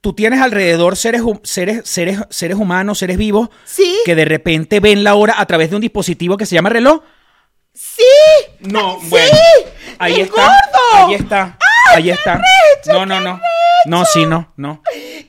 tú 0.00 0.14
tienes 0.14 0.40
alrededor 0.40 0.96
seres, 0.96 1.22
seres, 1.42 1.82
seres, 1.88 2.18
seres 2.30 2.56
humanos, 2.56 2.98
seres 2.98 3.16
vivos, 3.18 3.50
Sí. 3.64 3.98
que 4.04 4.14
de 4.14 4.24
repente 4.24 4.80
ven 4.80 5.04
la 5.04 5.14
hora 5.14 5.34
a 5.38 5.44
través 5.46 5.68
de 5.70 5.76
un 5.76 5.82
dispositivo 5.82 6.36
que 6.36 6.46
se 6.46 6.54
llama 6.54 6.70
reloj. 6.70 7.02
Sí. 7.74 8.02
No, 8.60 8.98
sí, 9.00 9.06
bueno, 9.10 9.28
ahí 9.98 10.20
está, 10.20 10.34
gordo. 10.42 11.06
ahí 11.06 11.14
está, 11.14 11.58
ahí 11.94 12.10
está. 12.10 12.40
no, 12.86 13.06
no, 13.06 13.20
no, 13.20 13.40
no, 13.86 14.04
sí, 14.04 14.26
no, 14.26 14.52
no, 14.56 14.82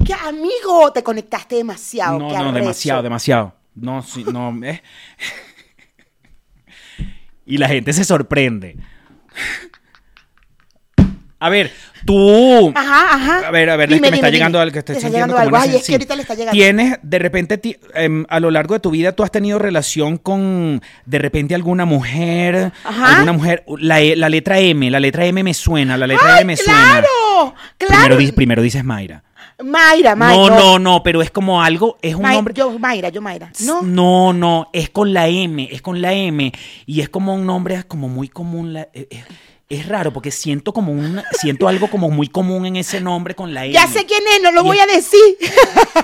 Qué 0.06 0.14
amigo, 0.14 0.92
te 0.92 1.04
conectaste 1.04 1.56
demasiado. 1.58 2.18
no, 2.18 2.28
qué 2.30 2.34
no, 2.34 2.40
arrecho. 2.46 2.56
demasiado, 2.56 3.04
demasiado. 3.04 3.54
No, 3.76 4.02
sí, 4.02 4.24
no. 4.24 4.58
eh. 4.64 4.82
Y 7.46 7.58
la 7.58 7.68
gente 7.68 7.94
se 7.94 8.04
sorprende. 8.06 8.78
A 11.40 11.50
ver, 11.50 11.72
tú. 12.06 12.72
Ajá, 12.76 13.16
ajá. 13.16 13.48
A 13.48 13.52
ver, 13.52 13.72
a 13.72 13.76
ver, 13.76 13.90
es 13.90 13.96
Dime, 13.96 14.08
que 14.08 14.12
me 14.12 14.18
está 14.18 14.28
dime, 14.28 14.38
llegando 14.38 14.60
dime. 14.60 14.64
algo 14.64 14.74
que 14.74 14.80
estoy 14.80 14.96
sintiendo 14.96 15.16
llegando 15.18 15.34
como 15.34 15.44
algo. 15.44 15.56
una 15.58 15.64
Ay, 15.64 15.76
es 15.80 15.88
que 15.88 15.94
ahorita 15.94 16.16
le 16.16 16.22
está 16.22 16.34
llegando. 16.36 16.52
Tienes, 16.52 17.00
de 17.02 17.20
repente, 17.20 17.58
ti- 17.58 17.78
em, 17.96 18.26
a 18.30 18.40
lo 18.40 18.52
largo 18.52 18.76
de 18.76 18.80
tu 18.80 18.92
vida, 18.92 19.14
tú 19.14 19.24
has 19.24 19.32
tenido 19.32 19.58
relación 19.58 20.18
con, 20.20 20.84
de 21.08 21.18
repente, 21.18 21.56
alguna 21.56 21.86
mujer, 21.86 22.72
Ajá. 22.84 23.14
alguna 23.16 23.32
mujer, 23.34 23.64
la, 23.80 24.02
E- 24.02 24.16
la 24.16 24.30
letra 24.30 24.60
M, 24.60 24.92
la 24.92 25.00
letra 25.00 25.26
M 25.26 25.42
me 25.44 25.56
suena, 25.56 25.98
la 25.98 26.06
letra 26.06 26.36
¡Ay, 26.36 26.42
M 26.44 26.46
me 26.54 26.58
suena. 26.58 26.80
claro! 26.80 27.56
Claro. 27.80 28.16
Primero, 28.18 28.36
primero 28.36 28.62
dices 28.62 28.84
Mayra. 28.84 29.24
Mayra, 29.64 30.16
Mayra. 30.16 30.56
No, 30.56 30.60
no, 30.60 30.80
no, 30.80 31.04
pero 31.04 31.22
es 31.22 31.32
como 31.32 31.62
algo, 31.62 31.98
es 32.02 32.16
un 32.16 32.24
May- 32.24 32.36
nombre. 32.36 32.54
Yo, 32.54 32.78
Mayra, 32.80 33.10
yo, 33.10 33.22
Mayra. 33.22 33.52
No. 33.62 33.82
No, 33.82 34.34
no, 34.34 34.70
es 34.74 34.90
con 34.90 35.14
la 35.14 35.28
M, 35.28 35.68
es 35.72 35.82
con 35.82 36.02
la 36.02 36.14
M. 36.14 36.52
Y 36.86 37.02
es 37.02 37.10
como 37.10 37.34
un 37.36 37.46
nombre 37.46 37.84
como 37.88 38.08
muy 38.10 38.28
común. 38.28 38.74
la- 38.74 38.90
eh, 38.94 39.08
eh, 39.10 39.24
es, 39.70 39.88
raro 39.88 40.12
porque 40.12 40.32
siento 40.32 40.74
como 40.74 40.92
un, 40.92 41.22
siento 41.40 41.68
algo 41.68 41.90
como 41.90 42.10
muy 42.10 42.28
común 42.28 42.66
en 42.66 42.76
ese 42.76 43.00
nombre 43.02 43.36
con 43.36 43.54
la 43.54 43.66
M. 43.66 43.74
Ya 43.74 43.88
sé 43.88 44.06
quién 44.06 44.22
es, 44.36 44.42
no 44.42 44.52
lo 44.52 44.62
Y 44.62 44.66
voy 44.66 44.78
es- 44.78 44.84
a 44.84 44.88
decir. 44.88 45.38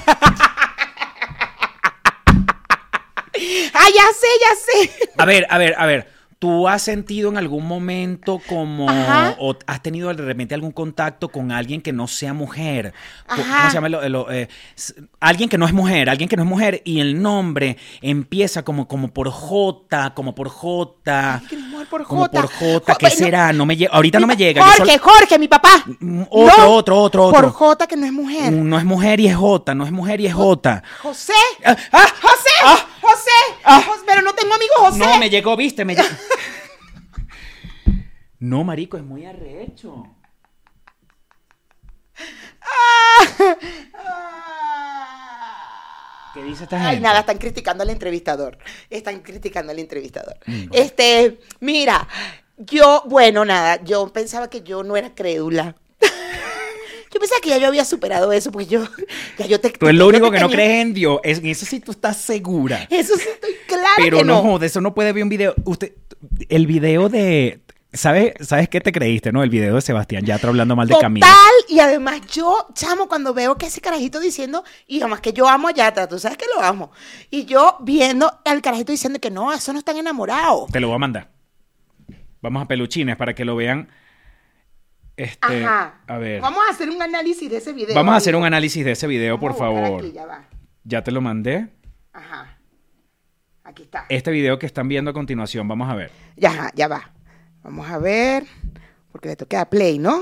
ah, 3.73 3.87
ya 3.93 4.03
sé, 4.13 4.27
ya 4.41 4.55
sé. 4.55 4.91
A 5.17 5.25
ver, 5.25 5.45
a 5.49 5.57
ver, 5.57 5.75
a 5.77 5.85
ver. 5.85 6.16
¿Tú 6.39 6.67
has 6.67 6.83
sentido 6.83 7.29
en 7.31 7.37
algún 7.37 7.67
momento 7.67 8.39
como, 8.47 8.87
Ajá. 8.87 9.35
o 9.39 9.55
has 9.65 9.81
tenido 9.81 10.13
de 10.13 10.23
repente 10.23 10.53
algún 10.53 10.71
contacto 10.71 11.29
con 11.29 11.51
alguien 11.51 11.81
que 11.81 11.91
no 11.91 12.07
sea 12.07 12.31
mujer? 12.33 12.93
Ajá. 13.27 13.41
¿Cómo 13.57 13.67
se 13.69 13.73
llama? 13.73 13.89
lo- 13.89 14.07
lo, 14.07 14.31
eh, 14.31 14.47
alguien 15.19 15.49
que 15.49 15.57
no 15.57 15.65
es 15.65 15.73
mujer, 15.73 16.11
alguien 16.11 16.29
que 16.29 16.35
no 16.37 16.43
es 16.43 16.47
mujer 16.49 16.83
y 16.85 16.99
el 16.99 17.19
nombre 17.21 17.77
empieza 18.01 18.61
como, 18.63 18.87
como 18.87 19.07
por 19.07 19.31
J, 19.31 20.13
como 20.13 20.35
por 20.35 20.49
J. 20.49 21.33
Ay, 21.41 21.47
que 21.47 21.55
no 21.55 21.61
es 21.63 21.69
mujer 21.71 21.87
por 21.87 22.03
Como 22.05 22.21
J. 22.25 22.31
por 22.41 22.51
J, 22.51 22.95
¿qué 22.95 23.05
no- 23.07 23.15
será? 23.15 23.51
No 23.53 23.65
me 23.65 23.75
llega, 23.75 23.91
ahorita 23.95 24.19
no 24.19 24.27
me 24.27 24.35
llega. 24.37 24.63
Jorge, 24.63 24.97
Jorge, 24.99 25.39
mi 25.39 25.47
papá. 25.47 25.83
Mm, 25.99 26.21
otro, 26.29 26.69
otro, 26.71 26.99
otro, 27.01 27.25
otro. 27.25 27.41
Por 27.41 27.51
J, 27.51 27.87
que 27.87 27.95
no 27.97 28.05
es 28.05 28.13
mujer. 28.13 28.53
no 28.53 28.77
es 28.77 28.85
mujer 28.85 29.19
y 29.19 29.27
es 29.27 29.35
J, 29.35 29.73
no 29.73 29.85
es 29.85 29.91
mujer 29.91 30.21
y 30.21 30.27
es 30.27 30.35
J. 30.35 30.83
José. 31.01 31.33
Ah, 31.65 31.75
ah, 31.93 32.05
José. 32.21 32.49
ah, 32.63 32.85
José. 33.01 33.46
Ah. 33.67 33.83
Pero 34.05 34.21
no 34.21 34.33
tengo 34.33 34.53
amigo 34.53 34.73
José. 34.77 34.99
No, 34.99 35.17
me 35.17 35.29
llegó, 35.29 35.55
viste, 35.55 35.85
me 35.85 35.95
llegó. 35.95 36.07
No, 38.39 38.63
marico, 38.63 38.97
es 38.97 39.03
muy 39.03 39.25
arrecho. 39.25 40.03
¿Qué 46.33 46.43
dice 46.43 46.65
esta 46.65 46.77
gente? 46.77 46.97
Ay, 46.97 46.99
nada, 46.99 47.21
están 47.21 47.39
criticando 47.39 47.81
al 47.81 47.89
entrevistador. 47.89 48.59
Están 48.91 49.21
criticando 49.21 49.71
al 49.71 49.79
entrevistador. 49.79 50.37
Mm, 50.45 50.67
bueno. 50.67 50.71
Este, 50.71 51.39
mira, 51.61 52.07
yo, 52.57 53.03
bueno, 53.07 53.43
nada, 53.43 53.83
yo 53.83 54.07
pensaba 54.13 54.49
que 54.49 54.61
yo 54.61 54.83
no 54.83 54.95
era 54.95 55.15
crédula. 55.15 55.75
yo 57.11 57.19
pensaba 57.19 57.39
que 57.41 57.49
ya 57.49 57.57
yo 57.57 57.67
había 57.67 57.85
superado 57.85 58.31
eso, 58.31 58.51
porque 58.51 58.67
yo, 58.67 58.83
ya 59.37 59.45
yo 59.45 59.59
te... 59.59 59.69
Tú 59.69 59.87
es 59.87 59.95
lo 59.95 60.07
único 60.07 60.31
que 60.31 60.39
no 60.39 60.49
crees 60.49 60.81
en 60.81 60.93
Dios. 60.93 61.19
Es, 61.23 61.39
en 61.39 61.47
eso 61.47 61.65
sí 61.65 61.79
tú 61.79 61.91
estás 61.91 62.17
segura. 62.17 62.87
Eso 62.89 63.15
sí 63.15 63.27
estoy 63.31 63.55
clara 63.67 63.87
Pero 63.97 64.17
que 64.19 64.23
no, 64.23 64.35
no. 64.35 64.41
joder, 64.41 64.67
eso 64.67 64.81
no 64.81 64.93
puede 64.93 65.13
ver 65.13 65.23
un 65.23 65.29
video. 65.29 65.53
Usted, 65.65 65.93
el 66.49 66.67
video 66.67 67.09
de. 67.09 67.61
¿Sabes, 67.93 68.33
¿Sabes 68.41 68.67
qué 68.69 68.81
te 68.81 68.91
creíste, 68.91 69.31
no? 69.31 69.41
El 69.41 69.49
video 69.49 69.73
de 69.75 69.81
Sebastián 69.81 70.25
Yatra 70.25 70.49
hablando 70.49 70.75
mal 70.75 70.87
de 70.87 70.93
Total, 70.93 71.05
Camilo. 71.05 71.27
y 71.69 71.79
además 71.79 72.21
yo, 72.27 72.67
chamo, 72.73 73.07
cuando 73.07 73.33
veo 73.33 73.57
que 73.57 73.67
ese 73.67 73.79
carajito 73.81 74.19
diciendo, 74.19 74.63
y 74.87 74.99
además 74.99 75.21
que 75.21 75.31
yo 75.33 75.47
amo 75.47 75.69
a 75.69 75.71
Yatra, 75.71 76.07
tú 76.07 76.19
sabes 76.19 76.37
que 76.37 76.45
lo 76.53 76.61
amo, 76.61 76.91
y 77.31 77.45
yo 77.45 77.77
viendo 77.79 78.39
al 78.45 78.61
carajito 78.61 78.91
diciendo 78.91 79.19
que 79.19 79.31
no, 79.31 79.51
eso 79.53 79.71
no 79.71 79.79
están 79.79 79.97
enamorados. 79.97 80.69
Te 80.69 80.81
lo 80.81 80.87
voy 80.87 80.95
a 80.97 80.99
mandar. 80.99 81.29
Vamos 82.41 82.61
a 82.61 82.67
peluchines 82.67 83.15
para 83.15 83.33
que 83.33 83.45
lo 83.45 83.55
vean. 83.55 83.89
Este, 85.17 85.65
Ajá. 85.65 86.01
a 86.07 86.17
ver. 86.19 86.39
Vamos 86.41 86.59
a 86.67 86.71
hacer 86.71 86.89
un 86.89 87.01
análisis 87.01 87.49
de 87.49 87.57
ese 87.57 87.73
video. 87.73 87.95
Vamos 87.95 88.13
a 88.13 88.17
hacer 88.17 88.35
un 88.35 88.45
análisis 88.45 88.85
de 88.85 88.91
ese 88.91 89.07
video, 89.07 89.39
por 89.39 89.51
a 89.51 89.55
favor. 89.55 89.99
aquí, 89.99 90.11
ya 90.13 90.25
va. 90.27 90.47
Ya 90.83 91.03
te 91.03 91.11
lo 91.11 91.21
mandé. 91.21 91.67
Ajá. 92.13 92.59
Aquí 93.63 93.83
está. 93.83 94.05
Este 94.09 94.31
video 94.31 94.57
que 94.59 94.65
están 94.67 94.87
viendo 94.87 95.11
a 95.11 95.13
continuación, 95.13 95.67
vamos 95.67 95.89
a 95.89 95.95
ver. 95.95 96.11
Ya, 96.37 96.71
ya 96.75 96.87
va. 96.87 97.11
Vamos 97.63 97.89
a 97.89 97.97
ver. 97.97 98.45
Porque 99.11 99.29
le 99.29 99.35
toqué 99.35 99.57
a 99.57 99.69
play, 99.69 99.97
¿no? 99.99 100.21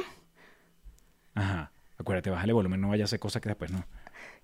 Ajá. 1.36 1.72
Acuérdate, 1.98 2.30
bájale 2.30 2.54
volumen, 2.54 2.80
no 2.82 2.90
vaya 2.90 3.04
a 3.04 3.06
hacer 3.06 3.20
cosas 3.20 3.42
que 3.42 3.50
después 3.50 3.72
no. 3.72 3.86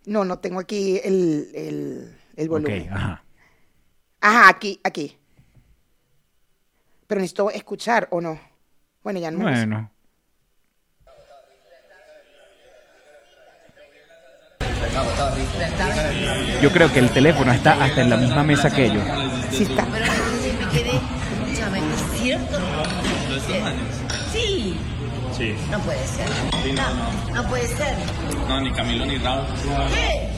No, 0.06 0.26
no 0.26 0.40
tengo 0.40 0.60
aquí 0.60 1.00
el, 1.04 1.50
el, 1.56 2.18
el 2.36 2.50
volumen. 2.50 2.84
Ok, 2.84 2.92
ajá. 2.92 3.24
Ajá, 4.20 4.50
aquí, 4.50 4.80
aquí. 4.84 5.18
Pero 7.08 7.22
necesito 7.22 7.50
escuchar, 7.52 8.08
¿o 8.12 8.20
no? 8.22 8.40
Bueno, 9.04 9.20
ya 9.20 9.32
no. 9.32 9.40
me- 9.40 9.52
Bueno. 9.52 9.92
Yo 16.62 16.72
creo 16.72 16.92
que 16.92 17.00
el 17.00 17.10
teléfono 17.10 17.52
está 17.52 17.74
hasta 17.84 18.02
en 18.02 18.10
la 18.10 18.18
misma 18.18 18.44
mesa 18.44 18.70
que 18.70 18.86
ellos. 18.86 19.04
Sí 19.52 19.64
está. 19.64 19.86
Pero 19.86 20.06
me 20.06 20.72
quedé, 20.72 20.92
escúchame, 20.92 21.80
¿es 21.80 22.20
cierto? 22.22 22.58
Sí. 24.32 24.78
Sí. 25.38 25.56
No 25.72 25.80
puede 25.80 26.08
ser. 26.08 26.28
No, 26.76 27.34
no 27.42 27.50
puede 27.50 27.68
ser. 27.68 27.96
No, 28.48 28.62
ni 28.62 28.72
Camilo 28.72 29.06
ni 29.06 29.18
Raúl 29.18 29.46
¿Qué? 29.94 30.30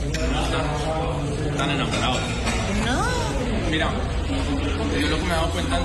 están 1.50 1.70
enamorados. 1.70 2.20
No. 2.86 3.04
Mira, 3.70 3.88
yo 5.00 5.08
lo 5.08 5.16
que 5.16 5.22
me 5.22 5.28
he 5.28 5.32
dado 5.36 5.50
cuenta 5.50 5.78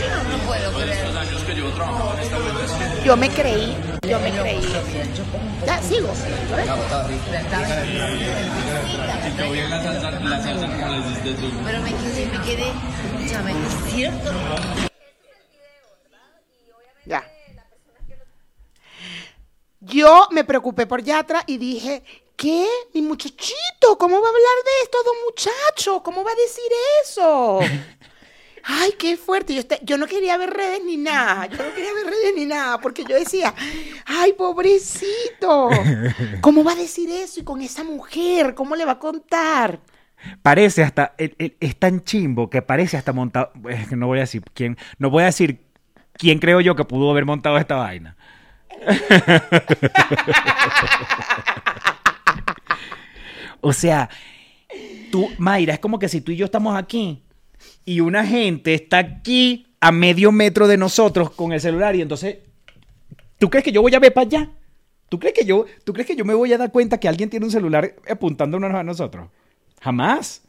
Yo 0.00 0.22
no 0.30 0.38
puedo 0.46 0.72
creer. 0.72 1.04
Yo 3.04 3.16
me 3.16 3.28
creí, 3.28 3.76
yo 4.06 4.20
me 4.20 4.30
creí. 4.30 4.60
Ya, 5.66 5.82
sigo. 5.82 6.12
Pero 11.64 11.80
me 11.82 11.90
quedé, 11.90 12.26
me 12.26 12.44
quedé. 12.44 12.72
Escúchame, 13.22 13.52
¿es 13.52 13.92
cierto? 13.92 14.30
Ya. 17.06 17.24
Yo 19.80 20.28
me 20.30 20.44
preocupé 20.44 20.86
por 20.86 21.02
Yatra 21.02 21.42
y 21.46 21.58
dije, 21.58 22.02
¿qué? 22.36 22.66
Mi 22.94 23.02
muchachito, 23.02 23.98
¿cómo 23.98 24.20
va 24.20 24.26
a 24.26 24.30
hablar 24.30 24.64
de 24.64 24.82
esto, 24.82 24.98
don 25.02 25.16
muchacho? 25.24 26.02
¿Cómo 26.02 26.24
va 26.24 26.30
a 26.30 26.34
decir 26.34 26.70
eso? 27.02 27.60
Ay, 28.66 28.92
qué 28.98 29.16
fuerte. 29.16 29.54
Yo, 29.54 29.60
este- 29.60 29.80
yo 29.82 29.98
no 29.98 30.06
quería 30.06 30.36
ver 30.38 30.50
redes 30.50 30.80
ni 30.84 30.96
nada. 30.96 31.46
Yo 31.46 31.58
no 31.58 31.74
quería 31.74 31.92
ver 31.92 32.06
redes 32.06 32.32
ni 32.34 32.46
nada 32.46 32.78
porque 32.78 33.04
yo 33.04 33.14
decía, 33.14 33.54
ay, 34.06 34.32
pobrecito. 34.32 35.68
¿Cómo 36.40 36.64
va 36.64 36.72
a 36.72 36.76
decir 36.76 37.10
eso? 37.10 37.40
Y 37.40 37.44
con 37.44 37.60
esa 37.60 37.84
mujer, 37.84 38.54
¿cómo 38.54 38.74
le 38.74 38.86
va 38.86 38.92
a 38.92 38.98
contar? 38.98 39.80
Parece 40.40 40.82
hasta, 40.82 41.14
es 41.18 41.76
tan 41.76 42.00
chimbo 42.02 42.48
que 42.48 42.62
parece 42.62 42.96
hasta 42.96 43.12
montado, 43.12 43.52
no 43.90 44.06
voy 44.06 44.16
a 44.18 44.22
decir 44.22 44.42
quién, 44.54 44.78
no 44.98 45.10
voy 45.10 45.24
a 45.24 45.26
decir 45.26 45.60
quién 46.14 46.38
creo 46.38 46.62
yo 46.62 46.74
que 46.74 46.84
pudo 46.84 47.10
haber 47.10 47.26
montado 47.26 47.58
esta 47.58 47.74
vaina. 47.76 48.16
o 53.60 53.72
sea, 53.74 54.08
tú, 55.10 55.28
Mayra, 55.36 55.74
es 55.74 55.80
como 55.80 55.98
que 55.98 56.08
si 56.08 56.22
tú 56.22 56.32
y 56.32 56.36
yo 56.36 56.46
estamos 56.46 56.74
aquí 56.76 57.23
y 57.84 58.00
una 58.00 58.26
gente 58.26 58.74
está 58.74 58.98
aquí 58.98 59.66
a 59.80 59.92
medio 59.92 60.32
metro 60.32 60.66
de 60.66 60.76
nosotros 60.78 61.30
con 61.30 61.52
el 61.52 61.60
celular 61.60 61.94
y 61.96 62.02
entonces, 62.02 62.38
¿tú 63.38 63.50
crees 63.50 63.64
que 63.64 63.72
yo 63.72 63.82
voy 63.82 63.94
a 63.94 63.98
ver 63.98 64.12
para 64.14 64.26
allá? 64.26 64.50
¿Tú 65.08 65.18
crees 65.18 65.34
que 65.34 65.44
yo, 65.44 65.66
tú 65.84 65.92
crees 65.92 66.06
que 66.06 66.16
yo 66.16 66.24
me 66.24 66.34
voy 66.34 66.52
a 66.52 66.58
dar 66.58 66.72
cuenta 66.72 66.98
que 66.98 67.08
alguien 67.08 67.28
tiene 67.30 67.44
un 67.46 67.52
celular 67.52 67.94
apuntándonos 68.08 68.72
a 68.74 68.82
nosotros? 68.82 69.28
Jamás. 69.80 70.42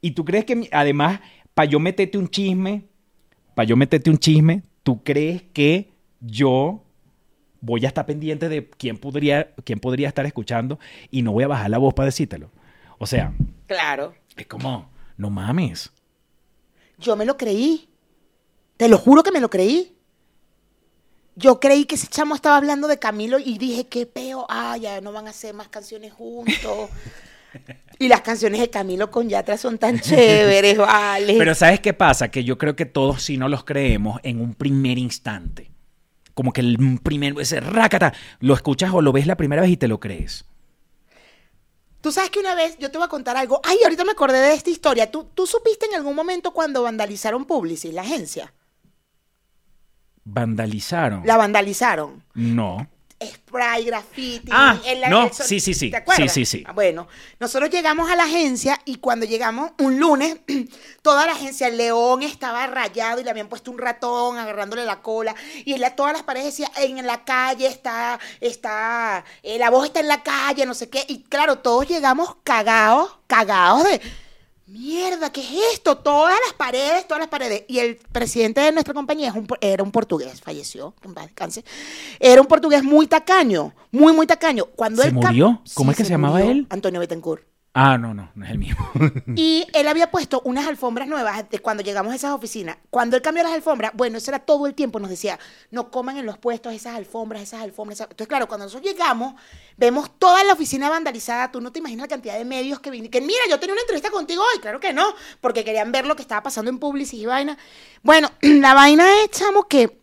¿Y 0.00 0.12
tú 0.12 0.24
crees 0.24 0.44
que 0.44 0.68
además, 0.72 1.20
para 1.54 1.68
yo 1.68 1.80
meterte 1.80 2.16
un 2.16 2.28
chisme, 2.28 2.84
para 3.54 3.66
yo 3.66 3.76
meterte 3.76 4.08
un 4.10 4.18
chisme, 4.18 4.62
tú 4.84 5.02
crees 5.02 5.42
que 5.52 5.90
yo 6.20 6.84
voy 7.60 7.84
a 7.84 7.88
estar 7.88 8.06
pendiente 8.06 8.48
de 8.48 8.68
quién 8.70 8.96
podría, 8.96 9.52
quién 9.64 9.80
podría 9.80 10.06
estar 10.08 10.24
escuchando 10.24 10.78
y 11.10 11.22
no 11.22 11.32
voy 11.32 11.42
a 11.42 11.48
bajar 11.48 11.68
la 11.70 11.78
voz 11.78 11.92
para 11.94 12.06
decírtelo? 12.06 12.50
O 12.98 13.06
sea, 13.06 13.32
Claro. 13.66 14.14
es 14.36 14.46
como, 14.46 14.88
no 15.16 15.28
mames. 15.30 15.92
Yo 16.98 17.16
me 17.16 17.24
lo 17.24 17.36
creí. 17.36 17.88
Te 18.76 18.88
lo 18.88 18.98
juro 18.98 19.22
que 19.22 19.32
me 19.32 19.40
lo 19.40 19.50
creí. 19.50 19.96
Yo 21.36 21.60
creí 21.60 21.84
que 21.84 21.94
ese 21.94 22.08
chamo 22.08 22.34
estaba 22.34 22.56
hablando 22.56 22.88
de 22.88 22.98
Camilo 22.98 23.38
y 23.38 23.58
dije, 23.58 23.86
qué 23.86 24.06
peo, 24.06 24.44
ah, 24.48 24.76
ya 24.76 25.00
no 25.00 25.12
van 25.12 25.28
a 25.28 25.30
hacer 25.30 25.54
más 25.54 25.68
canciones 25.68 26.12
juntos. 26.12 26.90
y 27.98 28.08
las 28.08 28.22
canciones 28.22 28.60
de 28.60 28.70
Camilo 28.70 29.08
con 29.10 29.28
Yatra 29.28 29.56
son 29.56 29.78
tan 29.78 30.00
chéveres, 30.00 30.76
vale. 30.78 31.36
Pero 31.38 31.54
¿sabes 31.54 31.78
qué 31.78 31.92
pasa? 31.92 32.28
Que 32.28 32.42
yo 32.42 32.58
creo 32.58 32.74
que 32.74 32.86
todos 32.86 33.22
sí 33.22 33.36
no 33.36 33.48
los 33.48 33.62
creemos 33.62 34.18
en 34.24 34.40
un 34.40 34.54
primer 34.54 34.98
instante. 34.98 35.70
Como 36.34 36.52
que 36.52 36.60
el 36.60 36.98
primer, 37.04 37.34
ese 37.40 37.60
rácata, 37.60 38.12
lo 38.40 38.54
escuchas 38.54 38.92
o 38.92 39.00
lo 39.00 39.12
ves 39.12 39.28
la 39.28 39.36
primera 39.36 39.62
vez 39.62 39.70
y 39.70 39.76
te 39.76 39.86
lo 39.86 40.00
crees. 40.00 40.44
Tú 42.00 42.12
sabes 42.12 42.30
que 42.30 42.38
una 42.38 42.54
vez, 42.54 42.78
yo 42.78 42.90
te 42.90 42.98
voy 42.98 43.06
a 43.06 43.08
contar 43.08 43.36
algo. 43.36 43.60
Ay, 43.64 43.78
ahorita 43.82 44.04
me 44.04 44.12
acordé 44.12 44.38
de 44.38 44.54
esta 44.54 44.70
historia. 44.70 45.10
¿Tú, 45.10 45.24
tú 45.34 45.46
supiste 45.46 45.86
en 45.86 45.94
algún 45.94 46.14
momento 46.14 46.52
cuando 46.52 46.82
vandalizaron 46.82 47.44
Publicis, 47.44 47.92
la 47.92 48.02
agencia? 48.02 48.54
¿Vandalizaron? 50.24 51.22
La 51.24 51.36
vandalizaron. 51.36 52.22
No. 52.34 52.88
Spray, 53.24 53.84
graffiti. 53.84 54.48
Ah, 54.50 54.78
en 54.84 55.00
la- 55.00 55.08
no, 55.08 55.30
sí, 55.32 55.58
sí, 55.60 55.74
sí. 55.74 55.90
¿Te 55.90 55.96
acuerdas? 55.96 56.32
Sí, 56.32 56.44
sí, 56.46 56.58
sí. 56.58 56.64
Ah, 56.66 56.72
Bueno, 56.72 57.08
nosotros 57.40 57.68
llegamos 57.70 58.10
a 58.10 58.16
la 58.16 58.24
agencia 58.24 58.78
y 58.84 58.96
cuando 58.96 59.26
llegamos 59.26 59.72
un 59.78 59.98
lunes, 59.98 60.38
toda 61.02 61.26
la 61.26 61.32
agencia, 61.32 61.66
el 61.68 61.76
león 61.76 62.22
estaba 62.22 62.66
rayado 62.68 63.20
y 63.20 63.24
le 63.24 63.30
habían 63.30 63.48
puesto 63.48 63.70
un 63.70 63.78
ratón 63.78 64.38
agarrándole 64.38 64.84
la 64.84 65.02
cola. 65.02 65.34
Y 65.64 65.72
en 65.74 65.80
la- 65.80 65.96
todas 65.96 66.12
las 66.12 66.22
paredes 66.22 66.56
decían, 66.56 66.70
en 66.76 67.06
la 67.06 67.24
calle 67.24 67.66
está, 67.66 68.20
está, 68.40 69.24
eh, 69.42 69.58
la 69.58 69.70
voz 69.70 69.86
está 69.86 70.00
en 70.00 70.08
la 70.08 70.22
calle, 70.22 70.64
no 70.66 70.74
sé 70.74 70.88
qué. 70.88 71.04
Y 71.08 71.22
claro, 71.24 71.58
todos 71.58 71.88
llegamos 71.88 72.36
cagados, 72.44 73.16
cagados 73.26 73.84
de... 73.84 74.00
Mierda, 74.68 75.32
¿qué 75.32 75.40
es 75.40 75.74
esto? 75.74 75.96
Todas 75.96 76.36
las 76.46 76.52
paredes, 76.52 77.06
todas 77.08 77.20
las 77.20 77.30
paredes. 77.30 77.64
Y 77.68 77.78
el 77.78 77.96
presidente 77.96 78.60
de 78.60 78.70
nuestra 78.70 78.92
compañía 78.92 79.28
es 79.28 79.34
un 79.34 79.46
era 79.62 79.82
un 79.82 79.90
portugués, 79.90 80.42
falleció, 80.42 80.94
en 81.04 81.14
paz 81.14 81.24
descanse. 81.24 81.64
Era 82.20 82.42
un 82.42 82.46
portugués 82.46 82.84
muy 82.84 83.06
tacaño, 83.06 83.72
muy, 83.90 84.12
muy 84.12 84.26
tacaño. 84.26 84.66
Cuando 84.66 85.00
¿Se 85.00 85.08
él 85.08 85.14
murió? 85.14 85.62
¿Cómo 85.72 85.90
es 85.90 85.96
que 85.96 86.04
se 86.04 86.10
llamaba 86.10 86.40
murió, 86.40 86.52
él? 86.52 86.66
Antonio 86.68 87.00
Betancourt. 87.00 87.44
Ah, 87.80 87.96
no, 87.96 88.12
no, 88.12 88.28
no 88.34 88.44
es 88.44 88.50
el 88.50 88.58
mismo. 88.58 88.84
Y 89.36 89.64
él 89.72 89.86
había 89.86 90.10
puesto 90.10 90.42
unas 90.44 90.66
alfombras 90.66 91.06
nuevas 91.06 91.48
de 91.48 91.60
cuando 91.60 91.84
llegamos 91.84 92.12
a 92.12 92.16
esas 92.16 92.32
oficinas. 92.32 92.76
Cuando 92.90 93.14
él 93.14 93.22
cambió 93.22 93.44
las 93.44 93.52
alfombras, 93.52 93.92
bueno, 93.94 94.18
eso 94.18 94.32
era 94.32 94.40
todo 94.40 94.66
el 94.66 94.74
tiempo, 94.74 94.98
nos 94.98 95.10
decía, 95.10 95.38
no 95.70 95.88
coman 95.92 96.16
en 96.16 96.26
los 96.26 96.38
puestos 96.38 96.72
esas 96.72 96.96
alfombras, 96.96 97.40
esas 97.40 97.60
alfombras. 97.60 98.00
esas-". 98.00 98.10
Entonces, 98.10 98.26
claro, 98.26 98.48
cuando 98.48 98.66
nosotros 98.66 98.90
llegamos, 98.90 99.34
vemos 99.76 100.10
toda 100.18 100.42
la 100.42 100.54
oficina 100.54 100.90
vandalizada. 100.90 101.52
Tú 101.52 101.60
no 101.60 101.70
te 101.70 101.78
imaginas 101.78 102.06
la 102.06 102.08
cantidad 102.08 102.36
de 102.36 102.44
medios 102.44 102.80
que 102.80 102.90
vinieron. 102.90 103.12
Que 103.12 103.20
mira, 103.20 103.42
yo 103.48 103.60
tenía 103.60 103.74
una 103.74 103.82
entrevista 103.82 104.10
contigo 104.10 104.42
hoy. 104.42 104.58
Claro 104.58 104.80
que 104.80 104.92
no, 104.92 105.14
porque 105.40 105.62
querían 105.62 105.92
ver 105.92 106.04
lo 106.04 106.16
que 106.16 106.22
estaba 106.22 106.42
pasando 106.42 106.72
en 106.72 106.80
Publicis 106.80 107.20
y 107.20 107.26
vaina. 107.26 107.56
Bueno, 108.02 108.32
la 108.40 108.74
vaina 108.74 109.06
es, 109.22 109.30
chamo, 109.30 109.68
que 109.68 110.00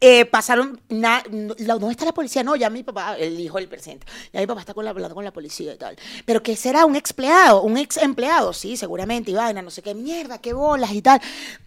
eh, 0.00 0.24
pasaron, 0.24 0.80
na- 0.88 1.22
no- 1.30 1.54
¿dónde 1.54 1.90
está 1.90 2.04
la 2.04 2.12
policía? 2.14 2.42
No, 2.42 2.56
ya 2.56 2.70
mi 2.70 2.82
papá, 2.82 3.16
el 3.18 3.38
hijo 3.38 3.58
del 3.58 3.68
presidente, 3.68 4.06
ya 4.32 4.40
mi 4.40 4.46
papá 4.46 4.60
está 4.60 4.74
con 4.74 4.84
la, 4.84 4.90
hablando 4.92 5.14
con 5.14 5.24
la 5.24 5.32
policía 5.32 5.74
y 5.74 5.76
tal. 5.76 5.96
Pero 6.24 6.42
que 6.42 6.56
será 6.56 6.86
un 6.86 6.96
ex 6.96 7.10
empleado, 7.10 7.62
un 7.62 7.76
ex 7.76 7.96
empleado, 7.98 8.52
sí, 8.52 8.76
seguramente, 8.76 9.30
y 9.30 9.34
vaina, 9.34 9.62
no 9.62 9.70
sé 9.70 9.82
qué 9.82 9.94
mierda, 9.94 10.38
qué 10.38 10.52
bolas 10.52 10.92
y 10.92 11.02
tal. 11.02 11.20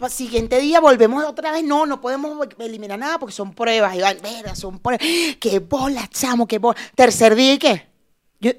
Siguiente 0.10 0.60
día 0.60 0.80
volvemos 0.80 1.24
otra 1.26 1.52
vez, 1.52 1.64
no, 1.64 1.86
no 1.86 2.02
podemos 2.02 2.48
eliminar 2.60 2.98
nada 3.00 3.20
porque 3.20 3.34
son 3.34 3.54
pruebas, 3.54 3.96
y 3.96 4.02
vaina, 4.02 4.22
verga, 4.22 4.56
son 4.56 4.80
pruebas. 4.80 5.06
Qué 5.40 5.60
bolas, 5.60 6.10
chamo, 6.10 6.48
qué 6.48 6.58
bolas. 6.60 6.82
Tercer 6.96 7.36
día 7.36 7.54
y 7.54 7.60
qué. 7.60 7.88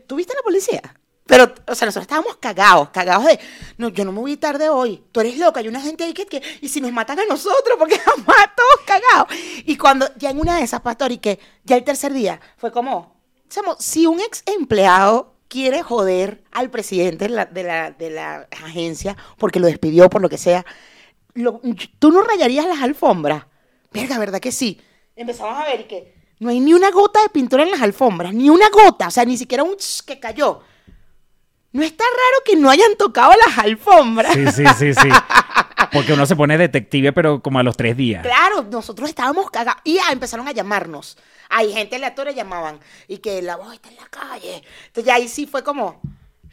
¿Tuviste 0.06 0.34
la 0.34 0.42
policía? 0.42 0.80
Pero, 1.26 1.54
o 1.66 1.74
sea, 1.74 1.86
nosotros 1.86 2.02
estábamos 2.02 2.36
cagados, 2.36 2.90
cagados 2.90 3.24
de, 3.24 3.40
no, 3.78 3.88
yo 3.88 4.04
no 4.04 4.12
me 4.12 4.20
voy 4.20 4.36
tarde 4.36 4.68
hoy, 4.68 5.02
tú 5.10 5.20
eres 5.20 5.38
loca, 5.38 5.60
hay 5.60 5.68
una 5.68 5.80
gente 5.80 6.04
ahí 6.04 6.12
que, 6.12 6.26
que 6.26 6.42
y 6.60 6.68
si 6.68 6.82
nos 6.82 6.92
matan 6.92 7.18
a 7.18 7.24
nosotros, 7.24 7.76
porque 7.78 7.94
a 7.94 8.54
todos 8.54 8.80
cagados. 8.86 9.28
Y 9.64 9.76
cuando, 9.78 10.06
ya 10.16 10.30
en 10.30 10.38
una 10.38 10.58
de 10.58 10.64
esas, 10.64 10.82
pastor, 10.82 11.12
y 11.12 11.18
que 11.18 11.38
ya 11.64 11.76
el 11.76 11.84
tercer 11.84 12.12
día, 12.12 12.40
fue 12.58 12.70
como, 12.70 13.16
chamo, 13.48 13.76
si 13.78 14.06
un 14.06 14.20
ex 14.20 14.42
empleado 14.44 15.34
quiere 15.48 15.82
joder 15.82 16.44
al 16.52 16.70
presidente 16.70 17.28
de 17.28 17.30
la, 17.30 17.46
de 17.46 17.62
la, 17.62 17.90
de 17.90 18.10
la 18.10 18.48
agencia, 18.62 19.16
porque 19.38 19.60
lo 19.60 19.66
despidió, 19.66 20.10
por 20.10 20.20
lo 20.20 20.28
que 20.28 20.36
sea, 20.36 20.66
tú 21.98 22.12
no 22.12 22.22
rayarías 22.22 22.66
las 22.66 22.82
alfombras. 22.82 23.46
Verga, 23.92 24.18
¿verdad 24.18 24.40
que 24.40 24.52
sí? 24.52 24.80
Empezamos 25.16 25.56
a 25.56 25.64
ver 25.64 25.86
que 25.86 26.14
no 26.40 26.50
hay 26.50 26.60
ni 26.60 26.74
una 26.74 26.90
gota 26.90 27.22
de 27.22 27.28
pintura 27.28 27.62
en 27.62 27.70
las 27.70 27.80
alfombras, 27.80 28.34
ni 28.34 28.50
una 28.50 28.68
gota, 28.68 29.08
o 29.08 29.10
sea, 29.10 29.24
ni 29.24 29.38
siquiera 29.38 29.62
un 29.62 29.76
que 30.04 30.20
cayó. 30.20 30.60
No 31.74 31.82
está 31.82 32.04
raro 32.04 32.44
que 32.44 32.54
no 32.54 32.70
hayan 32.70 32.96
tocado 32.96 33.32
las 33.46 33.58
alfombras. 33.58 34.32
Sí, 34.32 34.46
sí, 34.52 34.64
sí, 34.78 34.94
sí. 34.94 35.08
Porque 35.92 36.12
uno 36.12 36.24
se 36.24 36.36
pone 36.36 36.56
detective, 36.56 37.12
pero 37.12 37.42
como 37.42 37.58
a 37.58 37.64
los 37.64 37.76
tres 37.76 37.96
días. 37.96 38.22
Claro, 38.22 38.62
nosotros 38.62 39.08
estábamos 39.08 39.50
cagados. 39.50 39.80
Y 39.82 39.98
empezaron 40.12 40.46
a 40.46 40.52
llamarnos. 40.52 41.18
Hay 41.48 41.72
gente 41.72 41.96
aleatoria 41.96 42.32
llamaban. 42.32 42.78
Y 43.08 43.18
que 43.18 43.42
la 43.42 43.56
voz 43.56 43.74
está 43.74 43.88
en 43.88 43.96
la 43.96 44.06
calle. 44.06 44.62
Entonces 44.86 45.04
ya 45.04 45.16
ahí 45.16 45.26
sí 45.26 45.48
fue 45.48 45.64
como, 45.64 46.00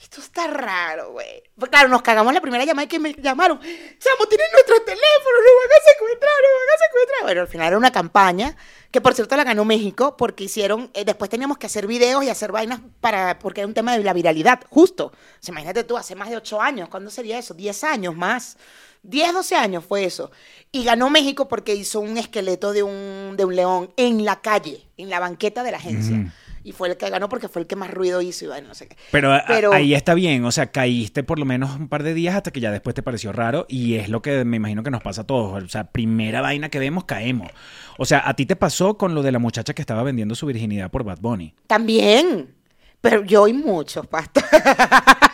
esto 0.01 0.19
está 0.19 0.47
raro, 0.47 1.11
güey. 1.11 1.43
Pues 1.55 1.69
claro, 1.69 1.87
nos 1.87 2.01
cagamos 2.01 2.33
la 2.33 2.41
primera 2.41 2.65
llamada 2.65 2.85
y 2.85 2.87
que 2.87 2.99
me 2.99 3.13
llamaron. 3.13 3.59
Chamo, 3.59 4.25
tienen 4.27 4.47
nuestros 4.51 4.83
teléfonos, 4.83 5.41
nos 5.45 5.55
van 5.61 5.71
a 5.71 5.91
secuestrar, 5.93 6.33
nos 6.41 6.51
van 6.59 6.69
a 6.69 6.83
secuestrar. 6.85 7.23
Bueno, 7.23 7.41
al 7.41 7.47
final 7.47 7.67
era 7.67 7.77
una 7.77 7.91
campaña 7.91 8.57
que 8.89 8.99
por 8.99 9.13
cierto 9.13 9.37
la 9.37 9.43
ganó 9.43 9.63
México 9.63 10.17
porque 10.17 10.45
hicieron, 10.45 10.89
eh, 10.95 11.05
después 11.05 11.29
teníamos 11.29 11.59
que 11.59 11.67
hacer 11.67 11.85
videos 11.85 12.23
y 12.23 12.29
hacer 12.29 12.51
vainas 12.51 12.81
para, 12.99 13.37
porque 13.37 13.61
era 13.61 13.67
un 13.67 13.75
tema 13.75 13.95
de 13.95 14.03
la 14.03 14.13
viralidad, 14.13 14.61
justo. 14.69 15.05
O 15.05 15.13
sea, 15.39 15.53
imagínate 15.53 15.83
tú, 15.83 15.95
hace 15.97 16.15
más 16.15 16.29
de 16.29 16.37
ocho 16.37 16.59
años, 16.59 16.89
¿cuándo 16.89 17.11
sería 17.11 17.37
eso? 17.37 17.53
Diez 17.53 17.83
años 17.83 18.15
más. 18.15 18.57
10, 19.03 19.33
12 19.33 19.55
años 19.55 19.83
fue 19.83 20.05
eso. 20.05 20.31
Y 20.71 20.83
ganó 20.83 21.09
México 21.09 21.47
porque 21.47 21.73
hizo 21.73 21.99
un 21.99 22.17
esqueleto 22.17 22.71
de 22.71 22.83
un, 22.83 23.35
de 23.35 23.45
un 23.45 23.55
león 23.55 23.93
en 23.97 24.25
la 24.25 24.41
calle, 24.41 24.85
en 24.97 25.09
la 25.09 25.19
banqueta 25.19 25.63
de 25.63 25.71
la 25.71 25.77
agencia. 25.77 26.17
Mm. 26.17 26.31
Y 26.63 26.73
fue 26.73 26.89
el 26.89 26.97
que 26.97 27.09
ganó 27.09 27.27
porque 27.27 27.47
fue 27.47 27.63
el 27.63 27.67
que 27.67 27.75
más 27.75 27.89
ruido 27.91 28.21
hizo 28.21 28.45
y 28.45 28.47
bueno, 28.49 28.67
no 28.67 28.73
sé 28.75 28.87
qué. 28.87 28.95
Pero, 29.11 29.33
a- 29.33 29.43
Pero- 29.47 29.73
ahí 29.73 29.95
está 29.95 30.13
bien, 30.13 30.45
o 30.45 30.51
sea, 30.51 30.67
caíste 30.71 31.23
por 31.23 31.39
lo 31.39 31.45
menos 31.45 31.75
un 31.75 31.87
par 31.89 32.03
de 32.03 32.13
días 32.13 32.35
hasta 32.35 32.51
que 32.51 32.59
ya 32.59 32.71
después 32.71 32.93
te 32.93 33.01
pareció 33.03 33.31
raro 33.31 33.65
y 33.67 33.95
es 33.95 34.09
lo 34.09 34.21
que 34.21 34.45
me 34.45 34.57
imagino 34.57 34.83
que 34.83 34.91
nos 34.91 35.01
pasa 35.01 35.21
a 35.21 35.27
todos. 35.27 35.63
O 35.63 35.67
sea, 35.69 35.85
primera 35.85 36.41
vaina 36.41 36.69
que 36.69 36.77
vemos, 36.79 37.05
caemos. 37.05 37.49
O 37.97 38.05
sea, 38.05 38.27
a 38.27 38.35
ti 38.35 38.45
te 38.45 38.55
pasó 38.55 38.95
con 38.97 39.15
lo 39.15 39.23
de 39.23 39.31
la 39.31 39.39
muchacha 39.39 39.73
que 39.73 39.81
estaba 39.81 40.03
vendiendo 40.03 40.35
su 40.35 40.45
virginidad 40.45 40.91
por 40.91 41.03
Bad 41.03 41.19
Bunny. 41.19 41.55
También. 41.67 42.53
Pero 43.01 43.23
yo 43.25 43.47
y 43.47 43.53
muchos, 43.53 44.05
pastor. 44.05 44.43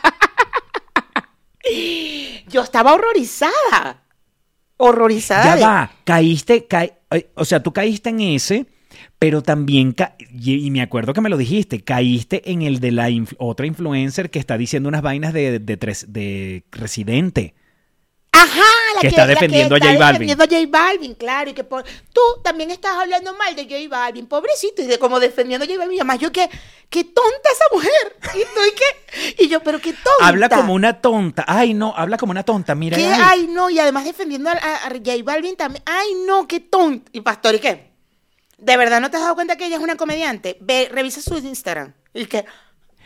yo 2.47 2.61
estaba 2.63 2.93
horrorizada. 2.93 4.03
horrorizada. 4.77 5.45
Ya 5.45 5.55
de- 5.55 5.61
va, 5.63 5.91
caíste, 6.03 6.67
caí- 6.67 6.93
eh, 7.11 7.29
o 7.35 7.45
sea, 7.45 7.61
tú 7.61 7.73
caíste 7.73 8.09
en 8.09 8.21
ese, 8.21 8.65
pero 9.19 9.41
también, 9.41 9.95
y, 10.31 10.69
me 10.71 10.81
acuerdo 10.81 11.13
que 11.13 11.21
me 11.21 11.29
lo 11.29 11.37
dijiste, 11.37 11.83
caíste 11.83 12.51
en 12.51 12.61
el 12.61 12.79
de 12.79 12.91
la 12.91 13.09
inf- 13.09 13.35
otra 13.39 13.65
influencer 13.65 14.29
que 14.29 14.39
está 14.39 14.57
diciendo 14.57 14.89
unas 14.89 15.01
vainas 15.01 15.33
de, 15.33 15.59
de, 15.59 15.75
de 16.07 16.63
Residente. 16.71 17.55
Ajá, 18.31 18.61
la 18.93 19.01
Que 19.01 19.07
que, 19.07 19.07
está 19.07 19.21
la 19.25 19.27
defendiendo 19.33 19.73
a 19.73 19.77
está 19.79 19.89
J 19.93 19.99
Balvin. 19.99 20.27
defendiendo 20.27 20.43
a 20.43 20.47
J 20.47 20.67
Balvin, 20.69 21.15
claro, 21.15 21.49
y 21.49 21.53
que 21.53 21.63
por, 21.63 21.83
tú 22.13 22.21
también 22.43 22.69
estás 22.69 22.91
hablando 22.95 23.33
mal 23.35 23.55
de 23.55 23.63
J 23.63 23.75
Balvin, 23.89 24.27
pobrecito, 24.27 24.83
y 24.83 24.85
de 24.85 24.99
como 24.99 25.19
defendiendo 25.19 25.63
a 25.63 25.67
J 25.67 25.79
Balvin, 25.79 25.95
y 25.97 25.99
además 26.01 26.19
yo 26.19 26.31
que, 26.31 26.47
qué 26.91 27.03
tonta 27.03 27.49
esa 27.51 27.63
mujer, 27.73 28.15
y 28.35 28.39
y 28.41 28.75
que, 28.75 29.43
y 29.43 29.47
yo, 29.47 29.61
pero 29.63 29.79
qué 29.79 29.93
tonta. 29.93 30.27
Habla 30.27 30.49
como 30.49 30.73
una 30.75 31.01
tonta. 31.01 31.43
Ay, 31.47 31.73
no, 31.73 31.95
habla 31.97 32.17
como 32.17 32.29
una 32.31 32.43
tonta. 32.43 32.75
Mira, 32.75 32.97
¿Qué? 32.97 33.07
ay. 33.07 33.21
Ay, 33.23 33.47
no, 33.51 33.71
y 33.71 33.79
además 33.79 34.05
defendiendo 34.05 34.49
a, 34.51 34.53
a- 34.53 34.85
a 34.87 34.89
J 34.89 35.11
Balvin 35.23 35.55
también, 35.55 35.81
ay, 35.87 36.09
no, 36.27 36.47
qué 36.47 36.59
tonta. 36.59 37.09
Y 37.13 37.21
Pastor, 37.21 37.55
¿y 37.55 37.59
qué? 37.59 37.86
¿De 38.57 38.75
verdad 38.77 39.01
no 39.01 39.09
te 39.11 39.17
has 39.17 39.23
dado 39.23 39.35
cuenta 39.35 39.55
que 39.55 39.65
ella 39.67 39.77
es 39.77 39.81
una 39.83 39.95
comediante? 39.95 40.57
Ve, 40.61 40.89
revisa 40.91 41.21
su 41.21 41.37
Instagram, 41.37 41.93
y 42.13 42.25
que, 42.25 42.45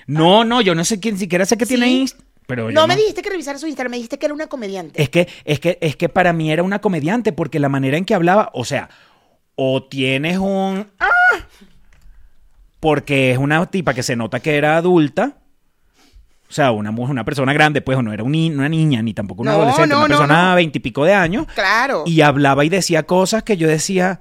No, 0.07 0.43
no, 0.43 0.61
yo 0.61 0.75
no 0.75 0.83
sé 0.85 0.99
quién 0.99 1.17
siquiera 1.17 1.45
sé 1.45 1.57
que 1.57 1.65
¿Sí? 1.65 1.75
tiene 1.75 1.87
Inst- 1.91 2.17
pero 2.47 2.69
yo 2.69 2.73
no 2.73 2.85
me 2.87 2.95
dijiste 2.97 3.21
que 3.21 3.29
revisara 3.29 3.57
su 3.59 3.67
Instagram, 3.67 3.91
me 3.91 3.97
dijiste 3.97 4.17
que 4.19 4.25
era 4.25 4.33
una 4.33 4.47
comediante. 4.47 5.01
Es 5.01 5.09
que, 5.09 5.27
es 5.45 5.59
que, 5.61 5.77
es 5.79 5.95
que 5.95 6.09
para 6.09 6.33
mí 6.33 6.51
era 6.51 6.63
una 6.63 6.79
comediante, 6.79 7.31
porque 7.31 7.59
la 7.59 7.69
manera 7.69 7.97
en 7.97 8.03
que 8.03 8.13
hablaba, 8.13 8.49
o 8.53 8.65
sea, 8.65 8.89
o 9.55 9.83
tienes 9.83 10.37
un. 10.37 10.91
¡Ah! 10.99 11.09
Porque 12.79 13.31
es 13.31 13.37
una 13.37 13.65
tipa 13.67 13.93
que 13.93 14.03
se 14.03 14.15
nota 14.15 14.39
que 14.39 14.57
era 14.57 14.75
adulta. 14.75 15.37
O 16.49 16.53
sea, 16.53 16.71
una, 16.71 16.89
una 16.89 17.23
persona 17.23 17.53
grande, 17.53 17.81
pues, 17.81 17.97
o 17.97 18.01
no 18.01 18.11
era 18.11 18.23
un 18.23 18.35
una 18.35 18.67
niña, 18.67 19.01
ni 19.01 19.13
tampoco 19.13 19.43
una 19.43 19.51
No, 19.51 19.57
adolescente, 19.59 19.89
no, 19.89 19.99
una 19.99 20.07
no, 20.09 20.17
persona 20.17 20.49
no. 20.49 20.55
veintipico 20.55 21.05
de 21.05 21.13
años. 21.13 21.45
Claro. 21.53 22.03
Y 22.05 22.19
hablaba 22.21 22.65
y 22.65 22.69
decía 22.69 23.03
cosas 23.03 23.43
que 23.43 23.55
yo 23.55 23.67
decía. 23.69 24.19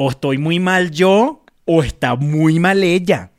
O 0.00 0.10
estoy 0.10 0.38
muy 0.38 0.60
mal 0.60 0.92
yo, 0.92 1.42
o 1.64 1.82
está 1.82 2.14
muy 2.14 2.60
mal 2.60 2.84
ella. 2.84 3.32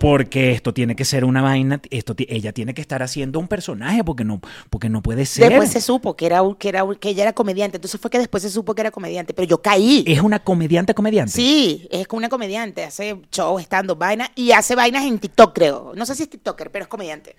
Porque 0.00 0.52
esto 0.52 0.72
tiene 0.72 0.96
que 0.96 1.04
ser 1.04 1.26
una 1.26 1.42
vaina, 1.42 1.82
esto 1.90 2.14
ella 2.16 2.54
tiene 2.54 2.72
que 2.72 2.80
estar 2.80 3.02
haciendo 3.02 3.38
un 3.38 3.46
personaje 3.46 4.02
porque 4.04 4.24
no, 4.24 4.40
porque 4.70 4.88
no 4.88 5.02
puede 5.02 5.26
ser. 5.26 5.50
Después 5.50 5.70
se 5.70 5.82
supo 5.82 6.16
que 6.16 6.24
era, 6.24 6.40
que 6.58 6.70
era 6.70 6.82
que 6.98 7.10
ella 7.10 7.24
era 7.24 7.34
comediante. 7.34 7.76
Entonces 7.76 8.00
fue 8.00 8.10
que 8.10 8.18
después 8.18 8.42
se 8.42 8.48
supo 8.48 8.74
que 8.74 8.80
era 8.80 8.90
comediante. 8.90 9.34
Pero 9.34 9.46
yo 9.46 9.60
caí. 9.60 10.02
Es 10.06 10.22
una 10.22 10.38
comediante 10.38 10.94
comediante. 10.94 11.32
Sí, 11.32 11.86
es 11.90 12.06
como 12.06 12.16
una 12.18 12.30
comediante. 12.30 12.82
Hace 12.82 13.20
show, 13.30 13.58
estando 13.58 13.96
vaina 13.96 14.30
y 14.34 14.52
hace 14.52 14.74
vainas 14.74 15.04
en 15.04 15.18
TikTok, 15.18 15.54
creo. 15.54 15.92
No 15.94 16.06
sé 16.06 16.14
si 16.14 16.22
es 16.22 16.30
TikToker, 16.30 16.70
pero 16.70 16.84
es 16.84 16.88
comediante. 16.88 17.36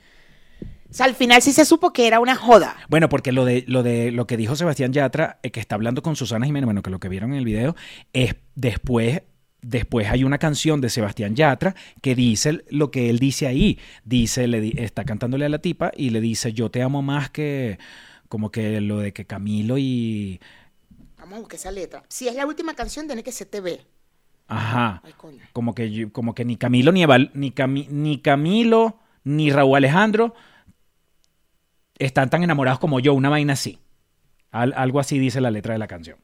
O 0.93 0.95
sea, 0.95 1.07
al 1.07 1.15
final 1.15 1.41
sí 1.41 1.51
se 1.53 1.65
supo 1.65 1.91
que 1.91 2.05
era 2.05 2.19
una 2.19 2.35
joda. 2.35 2.77
Bueno, 2.87 3.09
porque 3.09 3.31
lo 3.31 3.45
de 3.45 3.63
lo 3.67 3.81
de 3.81 4.11
lo 4.11 4.27
que 4.27 4.37
dijo 4.37 4.55
Sebastián 4.55 4.93
Yatra, 4.93 5.39
eh, 5.41 5.49
que 5.49 5.59
está 5.59 5.73
hablando 5.73 6.03
con 6.03 6.15
Susana 6.15 6.45
Jiménez, 6.45 6.65
bueno, 6.65 6.83
que 6.83 6.91
lo 6.91 6.99
que 6.99 7.09
vieron 7.09 7.31
en 7.33 7.39
el 7.39 7.45
video, 7.45 7.75
es 8.13 8.35
después 8.55 9.23
Después 9.65 10.09
hay 10.09 10.25
una 10.25 10.39
canción 10.39 10.81
de 10.81 10.89
Sebastián 10.89 11.35
Yatra 11.37 11.73
que 12.01 12.15
dice 12.15 12.65
lo 12.69 12.91
que 12.91 13.09
él 13.09 13.17
dice 13.17 13.47
ahí. 13.47 13.79
Dice, 14.03 14.45
le 14.49 14.59
di- 14.59 14.73
está 14.77 15.05
cantándole 15.05 15.45
a 15.45 15.49
la 15.49 15.59
tipa 15.59 15.89
y 15.95 16.09
le 16.09 16.19
dice, 16.19 16.51
yo 16.51 16.69
te 16.69 16.81
amo 16.81 17.01
más 17.01 17.29
que 17.29 17.79
como 18.27 18.51
que 18.51 18.81
lo 18.81 18.99
de 18.99 19.13
que 19.13 19.23
Camilo 19.25 19.77
y... 19.77 20.41
Vamos 21.17 21.35
a 21.35 21.39
buscar 21.39 21.55
esa 21.55 21.71
letra. 21.71 22.03
Si 22.09 22.27
es 22.27 22.35
la 22.35 22.45
última 22.45 22.73
canción, 22.73 23.07
tiene 23.07 23.23
que 23.23 23.31
ser 23.31 23.47
TV. 23.47 23.79
Ajá. 24.49 25.01
Ay, 25.05 25.13
coño. 25.15 25.39
Como 25.53 25.73
que, 25.73 26.09
como 26.11 26.35
que 26.35 26.43
ni 26.43 26.57
Camilo 26.57 26.91
ni, 26.91 27.01
Eval- 27.05 27.31
ni, 27.33 27.53
ni 27.89 28.17
Camilo 28.19 28.99
ni 29.23 29.49
Raúl 29.49 29.77
Alejandro 29.77 30.35
están 31.99 32.29
tan 32.29 32.43
enamorados 32.43 32.79
como 32.79 32.99
yo, 32.99 33.13
una 33.13 33.29
vaina 33.29 33.53
así. 33.53 33.79
Al- 34.51 34.73
algo 34.75 34.99
así 34.99 35.19
dice 35.19 35.41
la 35.41 35.51
letra 35.51 35.73
de 35.73 35.79
la 35.79 35.87
canción. 35.87 36.17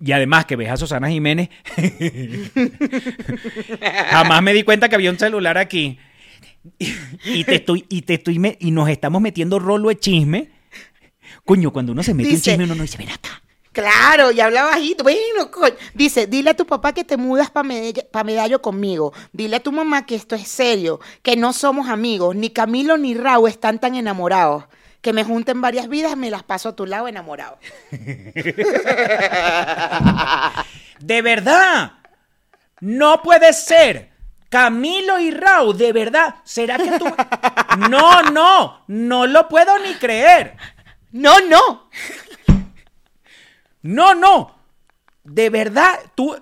Y 0.00 0.12
además 0.12 0.46
que 0.46 0.56
ves 0.56 0.70
a 0.70 0.76
Susana 0.76 1.08
Jiménez. 1.10 1.48
Jamás 4.10 4.42
me 4.42 4.52
di 4.52 4.62
cuenta 4.62 4.88
que 4.88 4.94
había 4.96 5.10
un 5.10 5.18
celular 5.18 5.58
aquí. 5.58 5.98
Y 7.24 7.44
te 7.44 7.56
estoy, 7.56 7.86
y 7.88 8.02
te 8.02 8.14
estoy 8.14 8.38
me- 8.38 8.56
y 8.60 8.70
nos 8.70 8.88
estamos 8.88 9.20
metiendo 9.22 9.58
rolo 9.58 9.88
de 9.88 9.98
chisme. 9.98 10.50
Coño, 11.44 11.72
cuando 11.72 11.92
uno 11.92 12.02
se 12.02 12.14
mete 12.14 12.30
en 12.30 12.40
chisme, 12.40 12.64
uno 12.64 12.74
no 12.74 12.82
dice, 12.82 12.98
ven 12.98 13.10
acá. 13.10 13.42
Claro, 13.72 14.30
y 14.32 14.40
habla 14.40 14.64
bajito. 14.64 15.02
Bueno, 15.02 15.50
coño. 15.50 15.74
Dice, 15.94 16.26
dile 16.26 16.50
a 16.50 16.54
tu 16.54 16.66
papá 16.66 16.92
que 16.92 17.04
te 17.04 17.16
mudas 17.16 17.50
para 17.50 18.24
Medallo 18.24 18.60
conmigo. 18.60 19.12
Dile 19.32 19.56
a 19.56 19.60
tu 19.60 19.72
mamá 19.72 20.04
que 20.04 20.14
esto 20.14 20.34
es 20.34 20.46
serio, 20.46 21.00
que 21.22 21.36
no 21.36 21.52
somos 21.52 21.88
amigos. 21.88 22.36
Ni 22.36 22.50
Camilo 22.50 22.98
ni 22.98 23.14
Raúl 23.14 23.48
están 23.48 23.80
tan 23.80 23.94
enamorados. 23.94 24.64
Que 25.02 25.12
me 25.12 25.24
junten 25.24 25.60
varias 25.60 25.88
vidas, 25.88 26.16
me 26.16 26.30
las 26.30 26.44
paso 26.44 26.70
a 26.70 26.76
tu 26.76 26.86
lado 26.86 27.08
enamorado. 27.08 27.58
De 31.00 31.22
verdad. 31.22 31.92
No 32.80 33.20
puede 33.22 33.52
ser. 33.52 34.10
Camilo 34.48 35.18
y 35.18 35.30
Raúl, 35.30 35.78
de 35.78 35.92
verdad. 35.92 36.36
¿Será 36.44 36.76
que 36.78 36.98
tú... 36.98 37.06
No, 37.88 38.22
no. 38.22 38.84
No 38.86 39.26
lo 39.26 39.48
puedo 39.48 39.78
ni 39.78 39.94
creer. 39.94 40.56
No, 41.10 41.40
no. 41.40 41.88
No, 43.82 44.14
no. 44.14 44.54
De 45.24 45.48
verdad, 45.48 45.98
tú... 46.14 46.36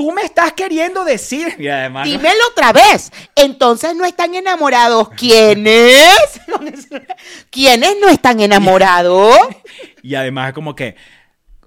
Tú 0.00 0.12
me 0.12 0.22
estás 0.22 0.54
queriendo 0.54 1.04
decir... 1.04 1.54
Y 1.58 1.68
además... 1.68 2.06
¿no? 2.06 2.10
Dímelo 2.10 2.40
otra 2.52 2.72
vez. 2.72 3.12
Entonces 3.36 3.94
no 3.94 4.06
están 4.06 4.34
enamorados. 4.34 5.10
¿Quiénes? 5.10 6.40
¿Quiénes 7.50 7.96
no 8.00 8.08
están 8.08 8.40
enamorados? 8.40 9.36
Y 10.02 10.14
además 10.14 10.54
como 10.54 10.74
que... 10.74 10.96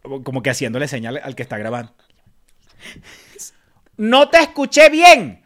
Como 0.01 0.41
que 0.41 0.49
haciéndole 0.49 0.87
señal 0.87 1.21
al 1.23 1.35
que 1.35 1.43
está 1.43 1.59
grabando. 1.59 1.93
No 3.97 4.29
te 4.29 4.39
escuché 4.39 4.89
bien. 4.89 5.45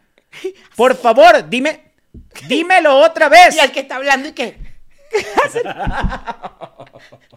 Por 0.74 0.96
favor, 0.96 1.46
dime... 1.46 1.92
Dímelo 2.46 3.00
otra 3.00 3.28
vez. 3.28 3.54
Y 3.54 3.60
al 3.60 3.70
que 3.70 3.80
está 3.80 3.96
hablando 3.96 4.30
y 4.30 4.32
qué. 4.32 4.56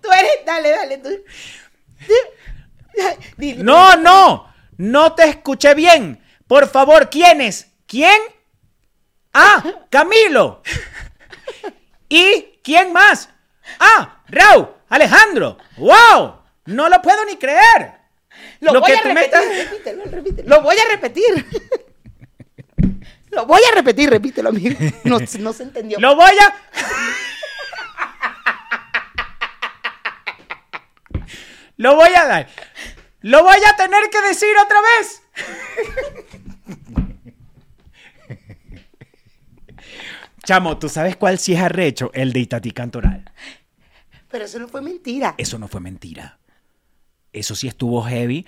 tú 0.01 0.09
eres, 0.17 0.45
dale, 0.45 0.69
dale, 0.69 0.97
tú. 0.99 1.09
Dile. 3.35 3.61
No, 3.61 3.97
no, 3.97 4.50
no 4.77 5.13
te 5.13 5.23
escuché 5.29 5.73
bien. 5.73 6.23
Por 6.47 6.67
favor, 6.69 7.09
¿quién 7.09 7.41
es? 7.41 7.67
¿Quién? 7.87 8.19
Ah, 9.33 9.63
Camilo. 9.89 10.61
¿Y 12.09 12.59
quién 12.63 12.91
más? 12.91 13.29
Ah, 13.79 14.21
Raúl, 14.27 14.67
Alejandro. 14.89 15.57
¡Wow! 15.77 16.41
No 16.65 16.89
lo 16.89 17.01
puedo 17.01 17.23
ni 17.25 17.37
creer. 17.37 17.93
Lo, 18.59 18.73
Lo 18.73 18.81
voy 18.81 18.91
que 18.91 18.97
a 18.97 19.01
repetir, 19.01 19.23
estás- 19.33 19.55
repítelo, 19.69 20.03
repítelo. 20.05 20.49
Lo 20.49 20.61
voy 20.61 20.75
a 20.77 20.85
repetir. 20.89 21.45
Lo 23.29 23.45
voy 23.45 23.61
a 23.69 23.75
repetir, 23.75 24.09
repítelo, 24.09 24.49
amigo. 24.49 24.77
No, 25.05 25.19
no 25.39 25.53
se 25.53 25.63
entendió. 25.63 25.99
Lo 25.99 26.15
voy 26.15 26.31
a... 26.31 26.55
Lo 31.77 31.95
voy 31.95 32.13
a 32.13 32.25
dar. 32.25 32.47
Lo 33.21 33.43
voy 33.43 33.57
a 33.67 33.75
tener 33.75 34.09
que 34.09 34.21
decir 34.21 34.49
otra 34.63 34.79
vez. 34.81 35.21
Chamo, 40.43 40.77
¿tú 40.79 40.89
sabes 40.89 41.15
cuál 41.15 41.37
sí 41.37 41.53
es 41.53 41.61
arrecho? 41.61 42.09
El 42.13 42.33
de 42.33 42.39
Itatí 42.39 42.71
Cantoral. 42.71 43.31
Pero 44.29 44.45
eso 44.45 44.57
no 44.59 44.67
fue 44.67 44.81
mentira. 44.81 45.35
Eso 45.37 45.59
no 45.59 45.67
fue 45.67 45.81
mentira. 45.81 46.39
Eso 47.31 47.53
sí 47.53 47.67
estuvo 47.67 48.01
heavy. 48.01 48.45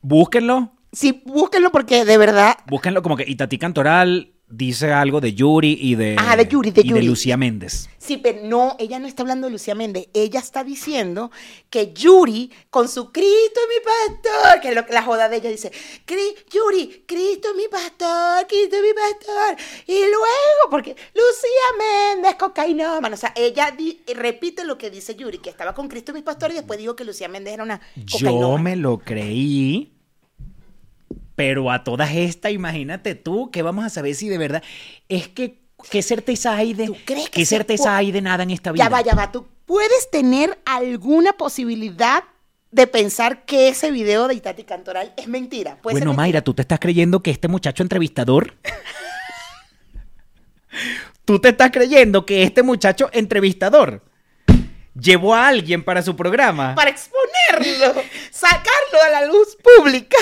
Búsquenlo. 0.00 0.72
Sí, 0.92 1.22
búsquenlo 1.24 1.70
porque 1.70 2.04
de 2.04 2.18
verdad. 2.18 2.56
Búsquenlo 2.66 3.02
como 3.02 3.16
que 3.16 3.24
Itatí 3.28 3.58
Cantoral 3.58 4.32
dice 4.48 4.92
algo 4.92 5.20
de 5.20 5.34
Yuri 5.34 5.76
y 5.80 5.94
de, 5.96 6.16
Ah, 6.18 6.36
de 6.36 6.46
Yuri, 6.46 6.70
de 6.70 6.80
y 6.82 6.88
Yuri. 6.88 7.06
Lucía 7.06 7.36
Méndez. 7.36 7.88
Sí, 7.98 8.18
pero 8.18 8.38
no, 8.44 8.76
ella 8.78 9.00
no 9.00 9.08
está 9.08 9.22
hablando 9.22 9.48
de 9.48 9.52
Lucía 9.52 9.74
Méndez. 9.74 10.08
Ella 10.14 10.38
está 10.38 10.62
diciendo 10.62 11.32
que 11.70 11.92
Yuri, 11.92 12.52
con 12.70 12.88
su 12.88 13.10
Cristo 13.10 13.60
es 13.60 13.68
mi 13.68 13.84
pastor, 13.84 14.60
que 14.60 14.68
es 14.68 14.74
lo 14.76 14.86
que 14.86 14.92
la 14.92 15.02
joda 15.02 15.28
de 15.28 15.38
ella 15.38 15.50
dice, 15.50 15.72
"Cri- 16.06 16.36
Yuri, 16.52 17.02
Cristo 17.06 17.48
es 17.50 17.56
mi 17.56 17.66
pastor, 17.68 18.46
Cristo 18.46 18.76
es 18.76 18.82
mi 18.82 18.92
pastor. 18.94 19.56
Y 19.88 19.98
luego, 19.98 20.70
porque 20.70 20.90
Lucía 21.14 22.14
Méndez, 22.14 22.36
cocainómana. 22.36 23.14
O 23.14 23.18
sea, 23.18 23.32
ella 23.34 23.72
di- 23.76 24.00
repite 24.14 24.64
lo 24.64 24.78
que 24.78 24.90
dice 24.90 25.16
Yuri, 25.16 25.38
que 25.38 25.50
estaba 25.50 25.74
con 25.74 25.88
Cristo 25.88 26.12
es 26.12 26.16
mi 26.16 26.22
pastor, 26.22 26.52
y 26.52 26.54
después 26.54 26.78
dijo 26.78 26.94
que 26.94 27.04
Lucía 27.04 27.28
Méndez 27.28 27.54
era 27.54 27.64
una 27.64 27.80
Yo 27.96 28.58
me 28.58 28.76
lo 28.76 28.98
creí. 28.98 29.92
Pero 31.36 31.70
a 31.70 31.84
todas 31.84 32.12
estas, 32.14 32.50
imagínate 32.52 33.14
tú, 33.14 33.50
que 33.50 33.62
vamos 33.62 33.84
a 33.84 33.90
saber 33.90 34.14
si 34.14 34.28
de 34.28 34.38
verdad. 34.38 34.62
Es 35.08 35.28
que, 35.28 35.60
¿qué 35.90 36.02
certeza 36.02 36.56
hay 36.56 36.74
de. 36.74 36.86
¿Tú 36.86 36.96
crees 37.04 37.30
que 37.30 37.40
¿Qué 37.40 37.46
certeza 37.46 37.96
hay 37.96 38.10
de 38.10 38.22
nada 38.22 38.42
en 38.42 38.50
esta 38.50 38.72
vida? 38.72 38.84
Ya 38.84 38.88
va, 38.88 39.02
ya 39.02 39.14
va. 39.14 39.30
¿Tú 39.30 39.46
puedes 39.66 40.10
tener 40.10 40.58
alguna 40.64 41.34
posibilidad 41.34 42.24
de 42.70 42.86
pensar 42.86 43.44
que 43.44 43.68
ese 43.68 43.90
video 43.90 44.28
de 44.28 44.34
Itati 44.34 44.64
Cantoral 44.64 45.12
es 45.16 45.28
mentira? 45.28 45.76
¿Puede 45.82 45.94
ser 45.94 46.00
Bueno, 46.00 46.12
mentira? 46.12 46.22
Mayra, 46.22 46.40
¿tú 46.42 46.54
te 46.54 46.62
estás 46.62 46.80
creyendo 46.80 47.22
que 47.22 47.30
este 47.30 47.48
muchacho 47.48 47.82
entrevistador? 47.82 48.54
¿Tú 51.24 51.38
te 51.38 51.50
estás 51.50 51.70
creyendo 51.70 52.24
que 52.24 52.42
este 52.44 52.62
muchacho 52.62 53.10
entrevistador 53.12 54.02
llevó 55.00 55.34
a 55.34 55.48
alguien 55.48 55.84
para 55.84 56.02
su 56.02 56.16
programa. 56.16 56.74
para 56.74 56.90
exponerlo, 56.90 58.02
sacarlo 58.30 59.02
a 59.04 59.10
la 59.10 59.26
luz 59.26 59.56
pública. 59.62 60.16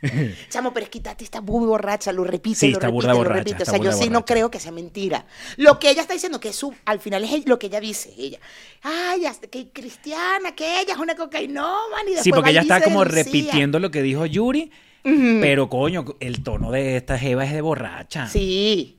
Chamo, 0.48 0.72
pero 0.72 0.84
es 0.84 0.90
que 0.90 1.00
Tati 1.00 1.24
está 1.24 1.40
muy 1.40 1.66
borracha, 1.66 2.12
lo 2.12 2.22
repite, 2.24 2.56
Sí, 2.56 2.66
lo 2.68 2.74
está 2.74 2.86
repite, 2.86 2.94
burda 2.94 3.12
lo 3.12 3.18
borracha, 3.18 3.38
repite. 3.38 3.62
O 3.62 3.66
sea, 3.66 3.78
yo 3.78 3.92
sí 3.92 4.10
no 4.10 4.24
creo 4.24 4.50
que 4.50 4.60
sea 4.60 4.70
mentira. 4.70 5.26
Lo 5.56 5.78
que 5.78 5.90
ella 5.90 6.02
está 6.02 6.14
diciendo, 6.14 6.38
que 6.38 6.50
es 6.50 6.56
su, 6.56 6.72
al 6.84 7.00
final 7.00 7.24
es 7.24 7.46
lo 7.46 7.58
que 7.58 7.66
ella 7.66 7.80
dice, 7.80 8.12
ella. 8.16 8.38
Ay, 8.82 9.22
que 9.50 9.70
cristiana, 9.70 10.54
que 10.54 10.80
ella 10.80 10.92
es 10.92 10.98
una 10.98 11.16
cocainómana 11.16 12.10
y 12.10 12.16
Sí, 12.22 12.30
porque 12.30 12.50
ella 12.50 12.60
está 12.60 12.80
como 12.80 13.04
repitiendo 13.04 13.80
lo 13.80 13.90
que 13.90 14.02
dijo 14.02 14.24
Yuri, 14.24 14.70
pero 15.02 15.68
coño, 15.68 16.04
el 16.20 16.42
tono 16.42 16.70
de 16.70 16.96
esta 16.96 17.18
jeva 17.18 17.44
es 17.44 17.52
de 17.52 17.60
borracha. 17.60 18.28
Sí. 18.28 18.98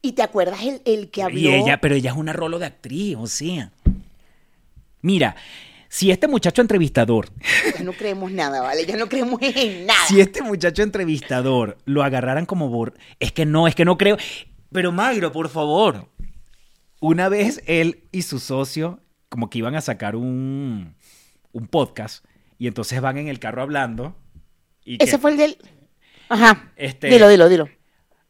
¿Y 0.00 0.12
te 0.12 0.22
acuerdas 0.22 0.62
el, 0.62 0.80
el 0.84 1.10
que 1.10 1.22
habló? 1.22 1.38
Y 1.38 1.48
ella, 1.48 1.80
pero 1.80 1.96
ella 1.96 2.12
es 2.12 2.16
una 2.16 2.32
rolo 2.32 2.58
de 2.58 2.66
actriz, 2.66 3.16
o 3.18 3.26
sea. 3.26 3.72
Mira, 5.00 5.36
si 5.88 6.10
este 6.10 6.28
muchacho 6.28 6.60
entrevistador, 6.62 7.28
Ya 7.76 7.82
no 7.84 7.92
creemos 7.92 8.30
nada, 8.30 8.60
¿vale? 8.60 8.84
Ya 8.86 8.96
no 8.96 9.08
creemos 9.08 9.40
en 9.42 9.86
nada. 9.86 9.98
si 10.06 10.20
este 10.20 10.42
muchacho 10.42 10.82
entrevistador 10.82 11.78
lo 11.86 12.02
agarraran 12.02 12.46
como 12.46 12.68
bor... 12.68 12.94
Es 13.20 13.32
que 13.32 13.46
no, 13.46 13.66
es 13.66 13.74
que 13.74 13.84
no 13.84 13.96
creo. 13.96 14.16
Pero 14.70 14.92
Magro, 14.92 15.32
por 15.32 15.48
favor. 15.48 16.08
Una 17.00 17.28
vez 17.28 17.62
él 17.66 18.04
y 18.12 18.22
su 18.22 18.38
socio 18.38 19.00
como 19.28 19.50
que 19.50 19.58
iban 19.58 19.74
a 19.74 19.80
sacar 19.80 20.16
un, 20.16 20.94
un 21.52 21.66
podcast 21.68 22.24
y 22.58 22.66
entonces 22.66 23.00
van 23.00 23.18
en 23.18 23.28
el 23.28 23.38
carro 23.38 23.62
hablando. 23.62 24.16
Y 24.84 25.02
Ese 25.02 25.12
que, 25.12 25.18
fue 25.18 25.30
el 25.32 25.36
del... 25.36 25.58
Ajá. 26.28 26.72
Este- 26.76 27.08
Dilo, 27.08 27.28
dilo, 27.28 27.48
dilo. 27.48 27.68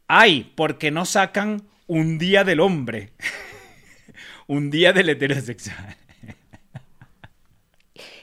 Ay, 0.07 0.51
¿por 0.55 0.77
qué 0.77 0.91
no 0.91 1.05
sacan 1.05 1.63
un 1.87 2.17
día 2.17 2.43
del 2.43 2.59
hombre? 2.59 3.11
un 4.47 4.69
día 4.69 4.93
del 4.93 5.09
heterosexual. 5.09 5.95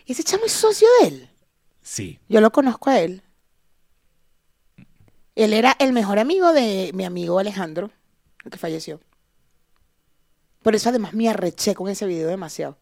Ese 0.07 0.23
chamo 0.25 0.45
es 0.45 0.53
socio 0.53 0.87
de 1.01 1.09
él. 1.09 1.31
Sí. 1.83 2.19
Yo 2.29 2.41
lo 2.41 2.51
conozco 2.53 2.91
a 2.91 3.01
él. 3.01 3.23
Él 5.35 5.53
era 5.53 5.77
el 5.79 5.93
mejor 5.93 6.19
amigo 6.19 6.53
de 6.53 6.91
mi 6.95 7.05
amigo 7.05 7.39
Alejandro, 7.39 7.91
el 8.45 8.51
que 8.51 8.59
falleció. 8.59 9.01
Por 10.63 10.75
eso 10.75 10.89
además 10.89 11.13
me 11.13 11.29
arreché 11.29 11.75
con 11.75 11.89
ese 11.89 12.07
video 12.07 12.29
demasiado. 12.29 12.79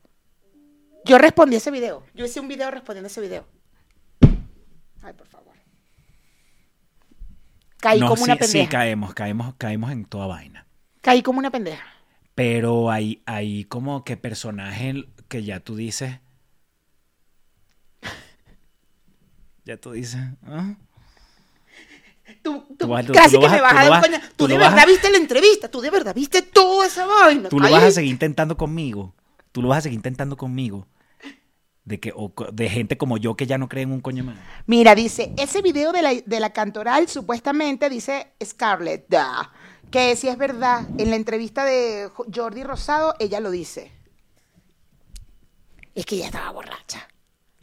Yo 1.05 1.19
respondí 1.19 1.57
a 1.57 1.59
ese 1.59 1.71
video. 1.71 2.03
Yo 2.15 2.25
hice 2.25 2.41
un 2.41 2.49
video 2.49 2.71
respondiendo 2.71 3.07
a 3.07 3.11
ese 3.11 3.21
video. 3.21 3.45
Ay, 5.03 5.13
por 5.15 5.27
favor. 5.27 5.53
Caí 7.79 8.01
No, 8.01 8.09
como 8.09 8.25
una 8.25 8.37
pendeja. 8.37 8.65
sí, 8.65 8.71
caemos, 8.71 9.13
caemos, 9.13 9.55
caemos 9.59 9.91
en 9.91 10.05
toda 10.07 10.27
vaina. 10.27 10.67
Caí 11.03 11.23
como 11.23 11.41
una 11.41 11.51
pendeja. 11.51 11.85
Pero 12.35 12.91
hay, 12.91 13.23
hay 13.27 13.65
como 13.65 14.05
que 14.05 14.17
personajes 14.17 14.95
que 15.29 15.45
ya 15.45 15.61
tú 15.61 15.77
dices. 15.77 16.21
Ya 19.65 19.77
tú 19.77 19.93
dices. 19.93 20.21
¿ah? 20.47 20.75
Tú, 22.43 22.65
tú, 22.69 22.77
Tú 22.79 22.89
vas- 22.89 23.07
tú- 23.07 23.13
casi 23.13 23.35
tú 23.35 23.41
que 23.41 23.47
vas 23.47 23.55
me 23.55 23.61
vas 23.61 23.73
a 23.77 23.89
dar 23.91 24.03
coña. 24.03 24.23
tú 24.37 24.47
de 24.47 24.59
vas 24.59 24.71
verdad 24.73 24.87
viste 24.87 25.11
la 25.11 25.19
entrevista. 25.19 25.69
Tú 25.71 25.81
de 25.81 25.91
verdad 25.91 26.15
viste 26.15 26.43
toda 26.43 26.87
esa 26.87 27.07
vaina. 27.07 27.49
Tú 27.49 27.61
lo 27.61 27.71
vas 27.71 27.83
a 27.85 27.91
seguir 27.91 28.11
intentando 28.11 28.57
conmigo. 28.57 29.15
Tú 29.53 29.63
lo 29.63 29.69
vas 29.69 29.79
a 29.79 29.83
seguir 29.83 29.97
intentando 29.99 30.37
conmigo. 30.37 30.87
De, 31.85 32.01
que, 32.01 32.13
o 32.17 32.33
de 32.51 32.71
gente 32.71 32.97
como 32.97 33.19
yo 33.19 33.37
que 33.37 33.47
ya 33.47 33.59
no 33.59 33.69
cree 33.69 33.83
en 33.83 33.93
un 33.93 34.01
coño 34.01 34.25
más. 34.25 34.39
Mira, 34.67 34.95
dice, 34.95 35.35
ese 35.37 35.61
video 35.61 35.93
de 35.93 36.01
la, 36.01 36.15
de 36.15 36.41
la 36.41 36.51
cantoral 36.51 37.09
supuestamente 37.09 37.91
dice 37.91 38.33
Scarlett, 38.43 39.05
da, 39.11 39.53
que 39.91 40.17
si 40.17 40.29
es 40.29 40.39
verdad, 40.39 40.87
en 40.97 41.11
la 41.11 41.17
entrevista 41.17 41.63
de 41.65 42.09
Jo- 42.15 42.25
Jordi 42.35 42.65
Rosado, 42.65 43.15
ella 43.19 43.39
lo 43.41 43.51
dice. 43.51 43.93
Es 45.95 46.07
que 46.07 46.17
ella 46.17 46.27
estaba 46.27 46.51
borracha. 46.53 47.07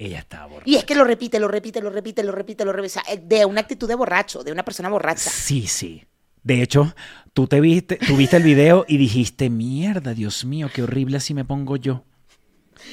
Ella 0.02 0.18
estaba 0.18 0.48
borracha. 0.48 0.70
Y 0.70 0.76
es 0.78 0.84
que 0.84 0.96
lo 0.96 1.04
repite, 1.04 1.40
lo 1.40 1.48
repite, 1.48 1.80
lo 1.80 1.92
repite, 1.92 2.24
lo 2.24 2.32
repite, 2.32 2.66
lo 2.66 2.74
repite. 2.74 3.00
O 3.00 3.04
sea, 3.04 3.14
eh, 3.14 3.22
de 3.24 3.46
una 3.46 3.62
actitud 3.62 3.88
de 3.88 3.94
borracho, 3.94 4.44
de 4.44 4.52
una 4.52 4.64
persona 4.66 4.90
borracha. 4.90 5.30
Sí, 5.30 5.68
sí. 5.68 6.04
De 6.42 6.64
hecho, 6.64 6.96
tú 7.34 7.46
te 7.46 7.62
viste, 7.62 7.98
tú 7.98 8.18
viste 8.18 8.38
el 8.38 8.42
video 8.42 8.84
y 8.88 8.98
dijiste, 8.98 9.52
mierda, 9.52 10.16
Dios 10.16 10.44
mío, 10.44 10.72
qué 10.74 10.82
horrible 10.82 11.18
así 11.18 11.36
me 11.36 11.46
pongo 11.46 11.76
yo. 11.76 12.04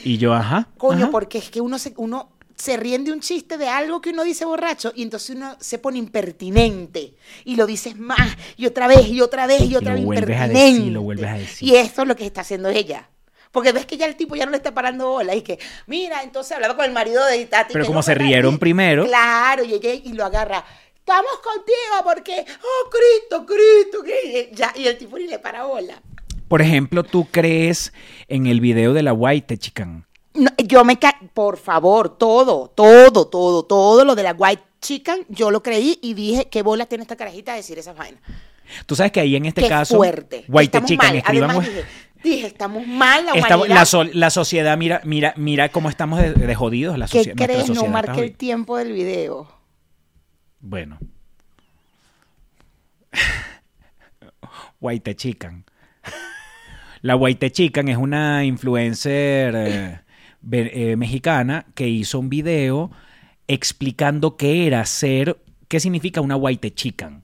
Y 0.04 0.18
yo, 0.18 0.34
ajá. 0.34 0.68
Coño, 0.76 1.04
ajá. 1.04 1.10
porque 1.10 1.38
es 1.38 1.48
que 1.48 1.62
uno 1.62 1.78
se, 1.78 1.94
uno 1.96 2.36
se 2.56 2.76
ríe 2.76 2.98
de 2.98 3.10
un 3.10 3.20
chiste 3.20 3.56
de 3.56 3.68
algo 3.68 4.02
que 4.02 4.10
uno 4.10 4.22
dice 4.22 4.44
borracho 4.44 4.92
y 4.94 5.02
entonces 5.02 5.34
uno 5.34 5.56
se 5.60 5.78
pone 5.78 5.96
impertinente 5.96 7.14
y 7.46 7.56
lo 7.56 7.64
dices 7.64 7.96
más 7.96 8.36
y 8.58 8.66
otra 8.66 8.86
vez 8.86 9.08
y 9.08 9.22
otra 9.22 9.46
vez 9.46 9.62
y 9.62 9.76
otra 9.76 9.92
lo 9.92 9.96
vez 9.96 10.04
vuelves 10.04 10.38
a 10.38 10.44
impertinente. 10.44 10.78
decir, 10.78 10.92
lo 10.92 11.02
vuelves 11.02 11.30
a 11.30 11.38
decir. 11.38 11.68
Y 11.68 11.76
esto 11.76 12.02
es 12.02 12.08
lo 12.08 12.16
que 12.16 12.26
está 12.26 12.42
haciendo 12.42 12.68
ella. 12.68 13.08
Porque 13.52 13.72
ves 13.72 13.86
que 13.86 13.96
ya 13.96 14.06
el 14.06 14.16
tipo 14.16 14.36
ya 14.36 14.44
no 14.44 14.50
le 14.50 14.58
está 14.58 14.72
parando 14.74 15.08
bola 15.08 15.34
y 15.34 15.42
que, 15.42 15.58
mira, 15.86 16.22
entonces 16.22 16.52
hablaba 16.52 16.76
con 16.76 16.84
el 16.84 16.92
marido 16.92 17.24
de 17.26 17.44
Tati. 17.46 17.72
Pero 17.72 17.86
como 17.86 17.98
no, 18.00 18.02
se 18.02 18.14
rieron 18.14 18.54
Y- 18.54 18.58
primero. 18.58 19.06
Claro, 19.06 19.64
y 19.64 19.74
ella 19.74 19.92
y 19.94 20.12
lo 20.12 20.24
agarra. 20.24 20.64
Estamos 20.94 21.32
contigo 21.42 22.04
porque, 22.04 22.44
oh, 22.62 22.90
Cristo, 22.90 23.46
Cristo, 23.46 24.02
que 24.04 24.50
ya, 24.52 24.72
y 24.76 24.86
el 24.86 24.98
tipo 24.98 25.18
ni 25.18 25.26
le 25.26 25.38
para 25.38 25.64
bola. 25.64 26.02
Por 26.48 26.60
ejemplo, 26.62 27.02
¿tú 27.02 27.26
crees 27.30 27.92
en 28.28 28.46
el 28.46 28.60
video 28.60 28.92
de 28.92 29.02
la 29.02 29.12
White 29.12 29.56
Chican? 29.58 30.06
No, 30.34 30.50
yo 30.58 30.84
me 30.84 30.98
ca 30.98 31.18
por 31.34 31.56
favor, 31.56 32.16
todo, 32.16 32.68
todo, 32.68 33.26
todo, 33.26 33.64
todo 33.64 34.04
lo 34.04 34.14
de 34.14 34.22
la 34.22 34.32
white 34.32 34.62
chicken, 34.80 35.24
yo 35.28 35.50
lo 35.50 35.62
creí 35.64 35.98
y 36.00 36.14
dije, 36.14 36.46
¿qué 36.48 36.62
bola 36.62 36.86
tiene 36.86 37.02
esta 37.02 37.16
carajita 37.16 37.52
de 37.52 37.58
decir 37.58 37.78
esas 37.78 37.96
vainas? 37.96 38.20
Tú 38.86 38.94
sabes 38.94 39.10
que 39.10 39.18
ahí 39.20 39.34
en 39.34 39.46
este 39.46 39.62
Qué 39.62 39.68
caso, 39.68 39.96
fuerte. 39.96 40.44
White 40.46 40.66
estamos 40.66 40.88
Chican, 40.90 41.08
mal. 41.08 41.16
escriban 41.16 41.50
Además 41.50 41.66
dije, 41.68 41.84
dije, 42.22 42.46
estamos 42.46 42.86
mal 42.86 43.24
la 43.26 43.32
humanidad. 43.32 44.10
la, 44.12 44.30
sociedad, 44.30 44.76
mira, 44.76 45.00
mira, 45.04 45.34
mira 45.36 45.68
cómo 45.70 45.88
estamos 45.88 46.20
de, 46.20 46.32
de 46.34 46.54
jodidos. 46.54 46.98
La 46.98 47.06
¿Qué 47.06 47.20
socie- 47.20 47.34
nuestra 47.34 47.46
crees? 47.46 47.68
No 47.68 47.74
sociedad 47.74 47.92
marque 47.92 48.20
el 48.24 48.36
tiempo 48.36 48.76
del 48.76 48.92
video. 48.92 49.48
Bueno. 50.60 50.98
White 54.80 55.16
Chican. 55.16 55.64
La 57.00 57.16
White 57.16 57.50
Chican 57.52 57.88
es 57.88 57.96
una 57.96 58.44
influencer 58.44 59.54
eh, 59.56 60.00
eh, 60.52 60.96
mexicana 60.96 61.66
que 61.74 61.88
hizo 61.88 62.18
un 62.18 62.28
video 62.28 62.90
explicando 63.46 64.36
qué 64.36 64.66
era 64.66 64.84
ser, 64.84 65.40
qué 65.68 65.78
significa 65.80 66.20
una 66.20 66.36
White 66.36 66.74
Chican. 66.74 67.22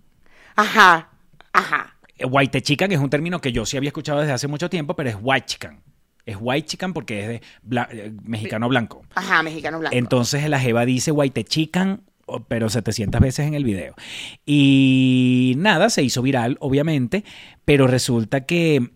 Ajá, 0.57 1.11
ajá. 1.53 1.84
Eh, 2.17 2.25
White 2.25 2.62
Chican 2.62 2.93
es 2.93 2.99
un 2.99 3.11
término 3.11 3.41
que 3.41 3.53
yo 3.53 3.67
sí 3.67 3.77
había 3.77 3.89
escuchado 3.89 4.21
desde 4.21 4.33
hace 4.33 4.49
mucho 4.49 4.71
tiempo, 4.71 4.95
pero 4.95 5.11
es 5.11 5.17
White 5.21 5.47
Chican. 5.47 5.81
Es 6.27 6.37
White 6.41 6.67
Chican 6.69 6.93
porque 6.93 7.21
es 7.21 7.29
de 7.29 7.43
bla- 7.62 7.89
eh, 7.91 8.12
mexicano 8.23 8.69
blanco. 8.69 9.03
Ajá, 9.15 9.43
mexicano 9.43 9.79
blanco. 9.79 9.97
Entonces 9.97 10.49
la 10.49 10.59
Jeva 10.59 10.87
dice 10.87 11.11
White 11.11 11.45
Chican, 11.45 12.03
o- 12.27 12.41
pero 12.41 12.71
700 12.71 13.21
veces 13.21 13.47
en 13.47 13.55
el 13.55 13.65
video. 13.65 13.95
Y 14.47 15.55
nada, 15.59 15.91
se 15.91 16.03
hizo 16.03 16.23
viral, 16.23 16.57
obviamente, 16.61 17.25
pero 17.65 17.87
resulta 17.87 18.47
que 18.47 18.91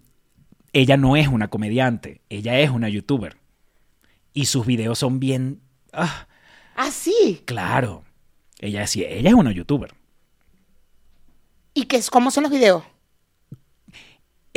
ella 0.72 0.96
no 0.96 1.16
es 1.16 1.28
una 1.28 1.48
comediante, 1.48 2.20
ella 2.30 2.58
es 2.60 2.70
una 2.70 2.88
youtuber. 2.88 3.36
Y 4.32 4.46
sus 4.46 4.64
videos 4.64 4.98
son 4.98 5.18
bien... 5.20 5.60
ah, 5.92 6.28
ah, 6.76 6.90
sí. 6.90 7.42
claro, 7.44 8.04
ella, 8.60 8.86
sí, 8.86 9.04
ella 9.04 9.30
es 9.30 9.34
una 9.34 9.50
youtuber. 9.52 9.92
¿Y 11.74 11.84
qué 11.84 11.96
es, 11.96 12.10
cómo 12.10 12.30
son 12.30 12.44
los 12.44 12.52
videos? 12.52 12.82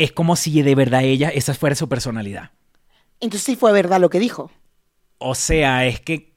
Es 0.01 0.11
como 0.11 0.35
si 0.35 0.63
de 0.63 0.73
verdad 0.73 1.03
ella, 1.03 1.29
esa 1.29 1.53
fuera 1.53 1.75
su 1.75 1.87
personalidad. 1.87 2.49
Entonces 3.19 3.43
sí 3.45 3.55
fue 3.55 3.71
verdad 3.71 3.99
lo 3.99 4.09
que 4.09 4.19
dijo. 4.19 4.49
O 5.19 5.35
sea, 5.35 5.85
es 5.85 5.99
que 5.99 6.33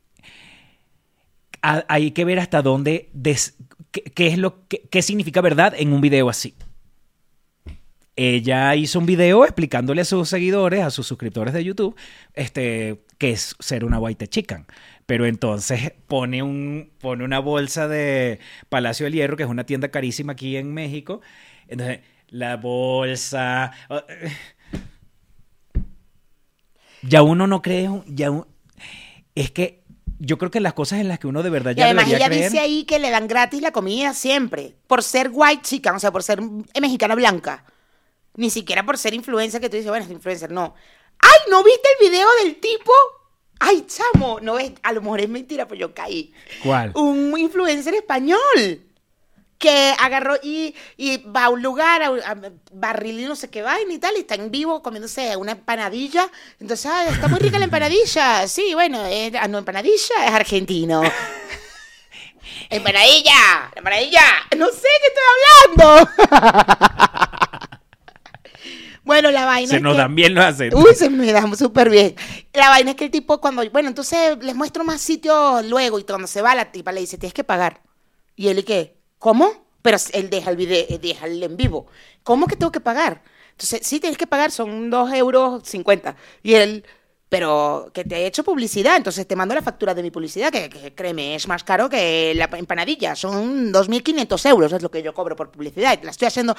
ha- 1.62 1.84
hay 1.88 2.10
que 2.10 2.26
ver 2.26 2.38
hasta 2.40 2.60
dónde, 2.60 3.08
des- 3.14 3.54
qué, 3.90 4.02
qué 4.02 4.26
es 4.26 4.36
lo 4.36 4.66
que, 4.68 4.82
qué 4.90 5.00
significa 5.00 5.40
verdad 5.40 5.72
en 5.78 5.94
un 5.94 6.02
video 6.02 6.28
así. 6.28 6.54
Ella 8.16 8.74
hizo 8.76 8.98
un 8.98 9.06
video 9.06 9.44
explicándole 9.44 10.02
a 10.02 10.04
sus 10.04 10.28
seguidores, 10.28 10.82
a 10.84 10.90
sus 10.90 11.06
suscriptores 11.06 11.52
de 11.54 11.64
YouTube, 11.64 11.96
este, 12.34 13.02
qué 13.18 13.30
es 13.32 13.56
ser 13.58 13.84
una 13.84 13.98
white 13.98 14.28
chicken. 14.28 14.66
Pero 15.06 15.26
entonces 15.26 15.92
pone, 16.06 16.42
un, 16.42 16.90
pone 17.00 17.24
una 17.24 17.38
bolsa 17.40 17.88
de 17.88 18.38
Palacio 18.68 19.04
del 19.04 19.14
Hierro, 19.14 19.36
que 19.36 19.42
es 19.42 19.48
una 19.48 19.64
tienda 19.64 19.88
carísima 19.88 20.34
aquí 20.34 20.56
en 20.56 20.72
México. 20.74 21.22
Entonces, 21.66 22.00
la 22.34 22.56
bolsa. 22.56 23.70
eh. 23.90 24.32
Ya 27.02 27.22
uno 27.22 27.46
no 27.46 27.62
cree, 27.62 27.88
ya 28.06 28.30
un- 28.30 28.46
es 29.34 29.50
que 29.52 29.84
yo 30.18 30.38
creo 30.38 30.50
que 30.50 30.60
las 30.60 30.72
cosas 30.72 31.00
en 31.00 31.08
las 31.08 31.18
que 31.18 31.26
uno 31.26 31.42
de 31.42 31.50
verdad 31.50 31.72
Y 31.72 31.74
ya 31.76 31.84
además 31.86 32.08
ella 32.08 32.26
creer, 32.26 32.50
dice 32.50 32.58
ahí 32.60 32.84
que 32.84 32.98
le 32.98 33.10
dan 33.10 33.28
gratis 33.28 33.60
la 33.62 33.72
comida 33.72 34.14
siempre. 34.14 34.74
Por 34.86 35.02
ser 35.02 35.30
white 35.32 35.62
chicken, 35.62 35.94
o 35.94 36.00
sea, 36.00 36.10
por 36.12 36.22
ser 36.22 36.40
mexicana 36.80 37.14
blanca. 37.14 37.64
Ni 38.36 38.50
siquiera 38.50 38.84
por 38.84 38.98
ser 38.98 39.14
influencer, 39.14 39.60
que 39.60 39.68
tú 39.68 39.76
dices, 39.76 39.90
bueno, 39.90 40.04
es 40.04 40.10
influencer, 40.10 40.50
no. 40.50 40.74
¡Ay, 41.20 41.38
¿no 41.50 41.62
viste 41.62 41.88
el 42.00 42.08
video 42.10 42.26
del 42.42 42.56
tipo? 42.56 42.92
¡Ay, 43.60 43.86
chamo! 43.86 44.40
No 44.40 44.58
es, 44.58 44.72
a 44.82 44.92
lo 44.92 45.02
mejor 45.02 45.20
es 45.20 45.28
mentira, 45.28 45.68
pero 45.68 45.78
yo 45.80 45.94
caí. 45.94 46.32
¿Cuál? 46.64 46.90
Un 46.96 47.38
influencer 47.38 47.94
español. 47.94 48.38
Que 49.64 49.94
agarró 49.98 50.36
y, 50.42 50.74
y 50.98 51.16
va 51.30 51.44
a 51.46 51.48
un 51.48 51.62
lugar, 51.62 52.02
a, 52.02 52.08
a 52.08 52.36
barril 52.72 53.26
no 53.26 53.34
sé 53.34 53.48
qué 53.48 53.62
vaina 53.62 53.92
y 53.94 53.98
tal, 53.98 54.14
y 54.16 54.20
está 54.20 54.34
en 54.34 54.50
vivo 54.50 54.82
comiéndose 54.82 55.36
una 55.38 55.52
empanadilla. 55.52 56.30
Entonces, 56.60 56.84
ah, 56.92 57.06
está 57.08 57.28
muy 57.28 57.38
rica 57.38 57.58
la 57.58 57.64
empanadilla. 57.64 58.46
Sí, 58.46 58.74
bueno, 58.74 59.04
es- 59.06 59.32
ah, 59.40 59.48
no, 59.48 59.56
empanadilla 59.58 60.26
es 60.26 60.30
argentino. 60.32 61.02
¡Empanadilla! 62.70 63.70
¡Empanadilla! 63.74 64.20
No 64.58 64.66
sé 64.68 64.88
qué 65.00 65.08
estoy 65.08 65.24
hablando. 65.86 66.10
bueno, 69.04 69.30
la 69.30 69.44
vaina 69.46 69.68
Se 69.70 69.76
es 69.76 69.82
nos 69.82 69.94
que- 69.94 69.98
dan 69.98 70.14
bien 70.14 70.34
los 70.34 70.44
acentos. 70.44 70.82
Uy, 70.84 70.94
se 70.94 71.08
me 71.10 71.32
da 71.32 71.42
súper 71.56 71.90
bien. 71.90 72.14
La 72.52 72.68
vaina 72.68 72.90
es 72.90 72.96
que 72.96 73.04
el 73.06 73.10
tipo 73.10 73.40
cuando, 73.40 73.68
bueno, 73.70 73.88
entonces 73.88 74.36
les 74.42 74.54
muestro 74.54 74.84
más 74.84 75.00
sitios 75.00 75.64
luego 75.66 75.98
y 75.98 76.04
cuando 76.04 76.26
se 76.26 76.42
va 76.42 76.54
la 76.54 76.70
tipa 76.70 76.92
le 76.92 77.00
dice, 77.00 77.18
tienes 77.18 77.34
que 77.34 77.44
pagar. 77.44 77.80
Y 78.36 78.48
él, 78.48 78.58
¿y 78.58 78.62
qué? 78.62 78.96
¿Cómo? 79.24 79.50
Pero 79.80 79.96
él 80.12 80.28
deja 80.28 80.50
el 80.50 80.56
video, 80.56 80.84
eh, 80.86 80.98
deja 81.00 81.24
el 81.24 81.42
en 81.42 81.56
vivo. 81.56 81.86
¿Cómo 82.22 82.46
que 82.46 82.56
tengo 82.56 82.70
que 82.70 82.80
pagar? 82.80 83.22
Entonces, 83.52 83.80
sí, 83.82 83.98
tienes 83.98 84.18
que 84.18 84.26
pagar, 84.26 84.50
son 84.50 84.90
2 84.90 85.14
euros 85.14 85.62
50. 85.64 86.14
Y 86.42 86.52
él, 86.52 86.84
pero 87.30 87.90
que 87.94 88.04
te 88.04 88.16
he 88.16 88.26
hecho 88.26 88.44
publicidad, 88.44 88.98
entonces 88.98 89.26
te 89.26 89.34
mando 89.34 89.54
la 89.54 89.62
factura 89.62 89.94
de 89.94 90.02
mi 90.02 90.10
publicidad, 90.10 90.52
que, 90.52 90.68
que 90.68 90.94
créeme, 90.94 91.36
es 91.36 91.48
más 91.48 91.64
caro 91.64 91.88
que 91.88 92.34
la 92.34 92.50
empanadilla, 92.52 93.16
son 93.16 93.72
2.500 93.72 94.50
euros, 94.50 94.72
es 94.74 94.82
lo 94.82 94.90
que 94.90 95.02
yo 95.02 95.14
cobro 95.14 95.34
por 95.34 95.50
publicidad, 95.50 95.94
y 95.94 95.96
te 95.96 96.04
la 96.04 96.10
estoy 96.10 96.28
haciendo, 96.28 96.54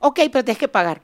ok, 0.00 0.20
pero 0.30 0.44
tienes 0.44 0.58
que 0.58 0.68
pagar. 0.68 1.02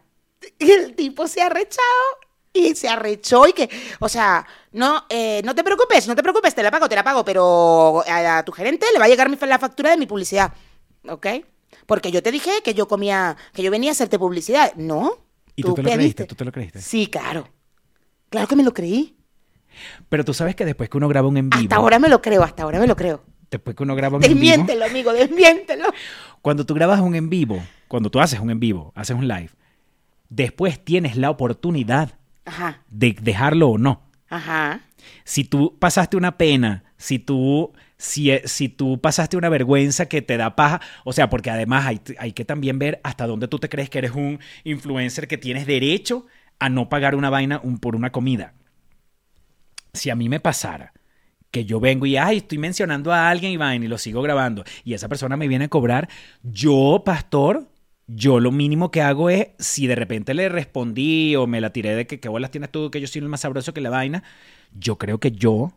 Y 0.60 0.70
el 0.70 0.94
tipo 0.94 1.26
se 1.26 1.42
ha 1.42 1.46
arrechado 1.46 2.04
y 2.52 2.76
se 2.76 2.88
arrechó 2.88 3.48
y 3.48 3.52
que, 3.52 3.68
o 3.98 4.08
sea, 4.08 4.46
no, 4.70 5.06
eh, 5.08 5.42
no 5.44 5.56
te 5.56 5.64
preocupes, 5.64 6.06
no 6.06 6.14
te 6.14 6.22
preocupes, 6.22 6.54
te 6.54 6.62
la 6.62 6.70
pago, 6.70 6.88
te 6.88 6.94
la 6.94 7.02
pago, 7.02 7.24
pero 7.24 8.04
a, 8.06 8.38
a 8.38 8.44
tu 8.44 8.52
gerente 8.52 8.86
le 8.92 9.00
va 9.00 9.06
a 9.06 9.08
llegar 9.08 9.28
mi, 9.28 9.36
la 9.36 9.58
factura 9.58 9.90
de 9.90 9.96
mi 9.96 10.06
publicidad, 10.06 10.52
¿ok? 11.08 11.26
Porque 11.86 12.10
yo 12.10 12.22
te 12.22 12.32
dije 12.32 12.50
que 12.64 12.74
yo 12.74 12.88
comía, 12.88 13.36
que 13.52 13.62
yo 13.62 13.70
venía 13.70 13.90
a 13.90 13.92
hacerte 13.92 14.18
publicidad, 14.18 14.74
¿no? 14.76 15.12
¿Y 15.56 15.62
tú 15.62 15.74
te 15.74 15.82
lo 15.82 15.90
creíste? 15.90 16.24
¿Tú 16.24 16.34
te 16.34 16.44
lo 16.44 16.52
creíste? 16.52 16.80
Sí, 16.80 17.06
claro. 17.06 17.48
Claro 18.28 18.46
que 18.48 18.56
me 18.56 18.62
lo 18.62 18.72
creí. 18.72 19.16
Pero 20.08 20.24
tú 20.24 20.34
sabes 20.34 20.56
que 20.56 20.64
después 20.64 20.88
que 20.88 20.96
uno 20.96 21.08
graba 21.08 21.28
un 21.28 21.36
en 21.36 21.50
vivo, 21.50 21.62
Hasta 21.62 21.76
ahora 21.76 21.98
me 21.98 22.08
lo 22.08 22.20
creo, 22.20 22.42
hasta 22.42 22.62
ahora 22.64 22.78
me 22.80 22.86
lo 22.86 22.96
creo. 22.96 23.22
después 23.50 23.76
que 23.76 23.82
uno 23.82 23.94
graba 23.94 24.16
un 24.18 24.24
en 24.24 24.30
vivo, 24.30 24.40
Desmiéntelo, 24.40 24.84
amigo, 24.84 25.12
desmiéntelo. 25.12 25.84
cuando 26.42 26.66
tú 26.66 26.74
grabas 26.74 27.00
un 27.00 27.14
en 27.14 27.30
vivo, 27.30 27.62
cuando 27.88 28.10
tú 28.10 28.20
haces 28.20 28.40
un 28.40 28.50
en 28.50 28.58
vivo, 28.60 28.92
haces 28.96 29.16
un 29.16 29.28
live, 29.28 29.50
después 30.28 30.84
tienes 30.84 31.16
la 31.16 31.30
oportunidad 31.30 32.18
Ajá, 32.44 32.82
de 32.88 33.16
dejarlo 33.20 33.68
o 33.70 33.78
no. 33.78 34.02
ajá. 34.28 34.80
Si 35.24 35.44
tú 35.44 35.76
pasaste 35.78 36.16
una 36.16 36.36
pena, 36.36 36.84
si 36.96 37.18
tú, 37.18 37.72
si, 38.00 38.32
si 38.46 38.70
tú 38.70 38.98
pasaste 38.98 39.36
una 39.36 39.50
vergüenza 39.50 40.06
que 40.06 40.22
te 40.22 40.38
da 40.38 40.56
paja, 40.56 40.80
o 41.04 41.12
sea, 41.12 41.28
porque 41.28 41.50
además 41.50 41.84
hay, 41.84 42.00
hay 42.18 42.32
que 42.32 42.46
también 42.46 42.78
ver 42.78 42.98
hasta 43.04 43.26
dónde 43.26 43.46
tú 43.46 43.58
te 43.58 43.68
crees 43.68 43.90
que 43.90 43.98
eres 43.98 44.12
un 44.12 44.40
influencer 44.64 45.28
que 45.28 45.36
tienes 45.36 45.66
derecho 45.66 46.26
a 46.58 46.70
no 46.70 46.88
pagar 46.88 47.14
una 47.14 47.28
vaina 47.28 47.60
por 47.80 47.96
una 47.96 48.10
comida. 48.10 48.54
Si 49.92 50.08
a 50.08 50.16
mí 50.16 50.30
me 50.30 50.40
pasara 50.40 50.94
que 51.50 51.66
yo 51.66 51.78
vengo 51.78 52.06
y, 52.06 52.16
ay, 52.16 52.38
estoy 52.38 52.56
mencionando 52.56 53.12
a 53.12 53.28
alguien 53.28 53.52
y 53.52 53.58
vaina 53.58 53.84
y 53.84 53.88
lo 53.88 53.98
sigo 53.98 54.22
grabando 54.22 54.64
y 54.82 54.94
esa 54.94 55.08
persona 55.08 55.36
me 55.36 55.48
viene 55.48 55.66
a 55.66 55.68
cobrar, 55.68 56.08
yo, 56.42 57.02
pastor, 57.04 57.68
yo 58.06 58.40
lo 58.40 58.50
mínimo 58.50 58.90
que 58.90 59.02
hago 59.02 59.28
es, 59.28 59.48
si 59.58 59.86
de 59.86 59.94
repente 59.94 60.32
le 60.32 60.48
respondí 60.48 61.36
o 61.36 61.46
me 61.46 61.60
la 61.60 61.70
tiré 61.70 61.94
de 61.94 62.06
que 62.06 62.18
qué 62.18 62.30
bolas 62.30 62.50
tienes 62.50 62.70
tú, 62.70 62.90
que 62.90 63.00
yo 63.00 63.06
soy 63.06 63.20
el 63.20 63.28
más 63.28 63.42
sabroso 63.42 63.74
que 63.74 63.82
la 63.82 63.90
vaina, 63.90 64.22
yo 64.72 64.96
creo 64.96 65.18
que 65.18 65.32
yo, 65.32 65.72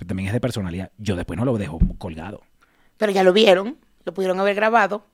pero 0.00 0.08
también 0.08 0.28
es 0.28 0.32
de 0.32 0.40
personalidad, 0.40 0.90
yo 0.96 1.14
después 1.14 1.38
no 1.38 1.44
lo 1.44 1.58
dejo 1.58 1.78
colgado. 1.98 2.40
Pero 2.96 3.12
ya 3.12 3.22
lo 3.22 3.34
vieron, 3.34 3.76
lo 4.06 4.14
pudieron 4.14 4.40
haber 4.40 4.54
grabado. 4.54 5.04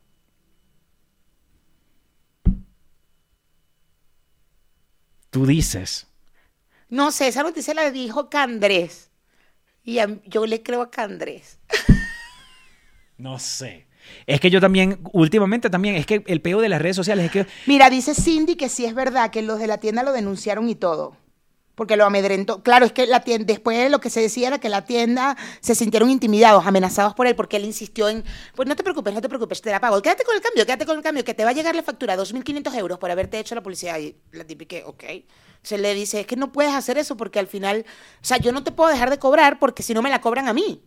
Tú 5.30 5.46
dices, 5.46 6.06
No 6.88 7.10
sé, 7.10 7.26
esa 7.28 7.42
noticia 7.42 7.74
la 7.74 7.90
dijo 7.90 8.30
Candrés. 8.30 9.10
Y 9.82 9.98
a- 9.98 10.20
yo 10.24 10.46
le 10.46 10.62
creo 10.62 10.82
a 10.82 10.90
Candrés. 10.90 11.58
no 13.18 13.38
sé. 13.40 13.86
Es 14.26 14.40
que 14.40 14.50
yo 14.50 14.60
también, 14.60 15.00
últimamente 15.12 15.68
también, 15.68 15.96
es 15.96 16.06
que 16.06 16.22
el 16.28 16.40
peo 16.40 16.60
de 16.60 16.68
las 16.68 16.80
redes 16.80 16.94
sociales 16.94 17.24
es 17.24 17.30
que 17.32 17.46
Mira, 17.66 17.90
dice 17.90 18.14
Cindy 18.14 18.54
que 18.54 18.68
sí 18.68 18.84
es 18.84 18.94
verdad 18.94 19.30
que 19.32 19.42
los 19.42 19.58
de 19.58 19.66
la 19.66 19.78
tienda 19.78 20.04
lo 20.04 20.12
denunciaron 20.12 20.68
y 20.68 20.76
todo. 20.76 21.16
Porque 21.76 21.96
lo 21.96 22.04
amedrentó. 22.04 22.62
Claro, 22.64 22.86
es 22.86 22.92
que 22.92 23.06
la 23.06 23.20
tienda, 23.20 23.44
después 23.46 23.88
lo 23.90 24.00
que 24.00 24.10
se 24.10 24.20
decía 24.20 24.48
era 24.48 24.58
que 24.58 24.68
la 24.68 24.84
tienda 24.84 25.36
se 25.60 25.76
sintieron 25.76 26.10
intimidados, 26.10 26.66
amenazados 26.66 27.14
por 27.14 27.28
él, 27.28 27.36
porque 27.36 27.58
él 27.58 27.64
insistió 27.64 28.08
en, 28.08 28.24
pues 28.56 28.66
no 28.66 28.74
te 28.74 28.82
preocupes, 28.82 29.14
no 29.14 29.20
te 29.20 29.28
preocupes, 29.28 29.60
te 29.62 29.70
la 29.70 29.78
pago. 29.78 30.02
Quédate 30.02 30.24
con 30.24 30.34
el 30.34 30.42
cambio, 30.42 30.66
quédate 30.66 30.86
con 30.86 30.96
el 30.96 31.02
cambio, 31.04 31.22
que 31.22 31.34
te 31.34 31.44
va 31.44 31.50
a 31.50 31.52
llegar 31.52 31.76
la 31.76 31.82
factura, 31.84 32.16
2.500 32.16 32.74
euros 32.74 32.98
por 32.98 33.10
haberte 33.10 33.38
hecho 33.38 33.54
la 33.54 33.62
publicidad. 33.62 33.98
Y 33.98 34.16
la 34.32 34.44
típica, 34.44 34.76
ok. 34.86 35.04
Se 35.62 35.78
le 35.78 35.94
dice, 35.94 36.20
es 36.20 36.26
que 36.26 36.36
no 36.36 36.50
puedes 36.50 36.72
hacer 36.72 36.98
eso 36.98 37.16
porque 37.16 37.38
al 37.38 37.46
final, 37.46 37.84
o 38.22 38.24
sea, 38.24 38.38
yo 38.38 38.52
no 38.52 38.64
te 38.64 38.72
puedo 38.72 38.90
dejar 38.90 39.10
de 39.10 39.18
cobrar 39.18 39.58
porque 39.58 39.82
si 39.82 39.94
no 39.94 40.02
me 40.02 40.10
la 40.10 40.20
cobran 40.20 40.48
a 40.48 40.54
mí. 40.54 40.82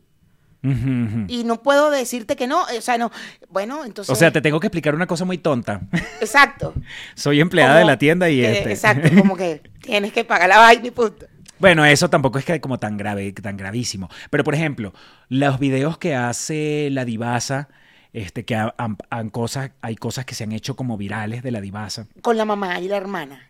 Y 0.61 1.43
no 1.45 1.61
puedo 1.63 1.89
decirte 1.89 2.35
que 2.35 2.47
no, 2.47 2.63
o 2.63 2.81
sea, 2.81 2.97
no. 2.97 3.11
Bueno, 3.49 3.85
entonces... 3.85 4.11
O 4.11 4.15
sea, 4.15 4.31
te 4.31 4.41
tengo 4.41 4.59
que 4.59 4.67
explicar 4.67 4.93
una 4.93 5.07
cosa 5.07 5.23
muy 5.25 5.37
tonta. 5.37 5.81
Exacto. 6.19 6.73
Soy 7.15 7.39
empleada 7.39 7.75
Como 7.75 7.79
de 7.79 7.85
la 7.85 7.97
tienda 7.97 8.29
y 8.29 8.43
este. 8.43 8.71
Exacto, 8.71 9.09
como 9.17 9.35
que 9.37 9.61
tienes 9.81 10.11
que 10.13 10.23
pagar 10.25 10.49
la 10.49 10.57
vaina 10.57 10.87
y 10.87 10.91
punto. 10.91 11.25
Bueno, 11.59 11.83
eso 11.85 12.09
tampoco 12.09 12.39
es 12.39 12.45
que 12.45 12.61
como 12.61 12.77
tan 12.77 12.95
grave, 12.97 13.31
tan 13.33 13.57
gravísimo. 13.57 14.09
Pero, 14.29 14.43
por 14.45 14.55
ejemplo, 14.55 14.93
los 15.27 15.59
videos 15.59 15.97
que 15.97 16.15
hace 16.15 16.87
la 16.91 17.03
divasa, 17.03 17.67
este, 18.13 18.45
que 18.45 18.55
ha- 18.55 18.73
han- 18.77 18.97
han 19.09 19.29
cosas, 19.29 19.71
hay 19.81 19.95
cosas 19.97 20.25
que 20.25 20.35
se 20.35 20.45
han 20.45 20.53
hecho 20.53 20.75
como 20.77 20.97
virales 20.97 21.43
de 21.43 21.51
la 21.51 21.59
divasa. 21.61 22.07
Con 22.21 22.37
la 22.37 22.45
mamá 22.45 22.79
y 22.79 22.87
la 22.87 22.95
hermana. 22.97 23.48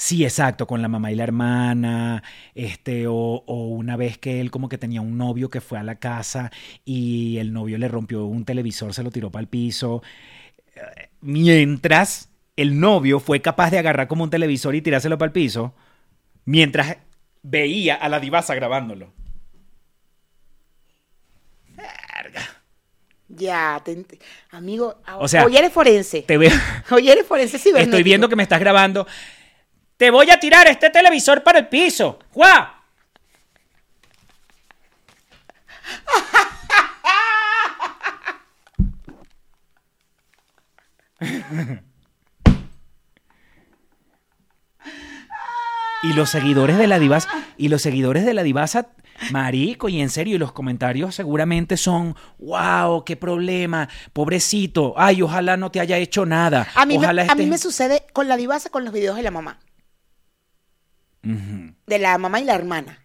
Sí, 0.00 0.22
exacto, 0.24 0.66
con 0.68 0.80
la 0.80 0.86
mamá 0.88 1.10
y 1.10 1.16
la 1.16 1.24
hermana, 1.24 2.22
este, 2.54 3.08
o, 3.08 3.14
o 3.14 3.66
una 3.66 3.96
vez 3.96 4.16
que 4.16 4.40
él 4.40 4.50
como 4.52 4.68
que 4.68 4.78
tenía 4.78 5.00
un 5.00 5.18
novio 5.18 5.50
que 5.50 5.60
fue 5.60 5.76
a 5.78 5.82
la 5.82 5.96
casa 5.96 6.52
y 6.84 7.38
el 7.38 7.52
novio 7.52 7.78
le 7.78 7.88
rompió 7.88 8.24
un 8.24 8.44
televisor, 8.44 8.94
se 8.94 9.02
lo 9.02 9.10
tiró 9.10 9.30
para 9.30 9.40
el 9.42 9.48
piso, 9.48 10.02
Eh, 10.76 11.10
mientras 11.22 12.30
el 12.56 12.80
novio 12.80 13.20
fue 13.20 13.42
capaz 13.42 13.70
de 13.70 13.78
agarrar 13.78 14.08
como 14.08 14.24
un 14.24 14.30
televisor 14.30 14.74
y 14.76 14.82
tirárselo 14.82 15.18
para 15.18 15.28
el 15.28 15.32
piso, 15.32 15.74
mientras 16.46 16.98
veía 17.42 17.96
a 17.96 18.08
la 18.10 18.20
divasa 18.20 18.54
grabándolo. 18.56 19.12
Ya, 23.28 23.82
te 23.84 24.06
amigo, 24.50 25.02
O 25.18 25.28
sea, 25.28 25.44
hoy 25.44 25.56
eres 25.56 25.70
forense. 25.70 26.22
Te 26.22 26.38
veo, 26.38 26.50
Hoy 26.90 27.10
eres 27.10 27.26
forense 27.26 27.58
cibernético. 27.58 27.96
estoy 27.96 28.02
viendo 28.02 28.28
que 28.28 28.36
me 28.36 28.42
estás 28.42 28.58
grabando. 28.58 29.06
Te 29.98 30.12
voy 30.12 30.30
a 30.30 30.38
tirar 30.38 30.68
este 30.68 30.90
televisor 30.90 31.42
para 31.42 31.58
el 31.58 31.66
piso. 31.66 32.20
¡Juá! 32.32 32.76
Y 46.04 46.12
los 46.12 46.30
seguidores 46.30 46.78
de 46.78 46.86
la 46.86 47.00
divasa, 47.00 47.28
y 47.56 47.66
los 47.68 47.82
seguidores 47.82 48.24
de 48.24 48.32
la 48.34 48.44
divasa, 48.44 48.90
marico, 49.32 49.88
y 49.88 50.00
en 50.00 50.10
serio, 50.10 50.36
y 50.36 50.38
los 50.38 50.52
comentarios 50.52 51.16
seguramente 51.16 51.76
son, 51.76 52.14
wow, 52.38 53.04
qué 53.04 53.16
problema, 53.16 53.88
pobrecito, 54.12 54.94
ay, 54.96 55.22
ojalá 55.22 55.56
no 55.56 55.72
te 55.72 55.80
haya 55.80 55.96
hecho 55.96 56.24
nada. 56.24 56.68
A 56.76 56.86
mí, 56.86 56.98
me, 56.98 57.34
mí 57.34 57.46
me 57.46 57.58
sucede 57.58 58.06
con 58.12 58.28
la 58.28 58.36
divasa 58.36 58.70
con 58.70 58.84
los 58.84 58.94
videos 58.94 59.16
de 59.16 59.24
la 59.24 59.32
mamá. 59.32 59.58
De 61.22 61.98
la 61.98 62.16
mamá 62.18 62.40
y 62.40 62.44
la 62.44 62.54
hermana. 62.54 63.04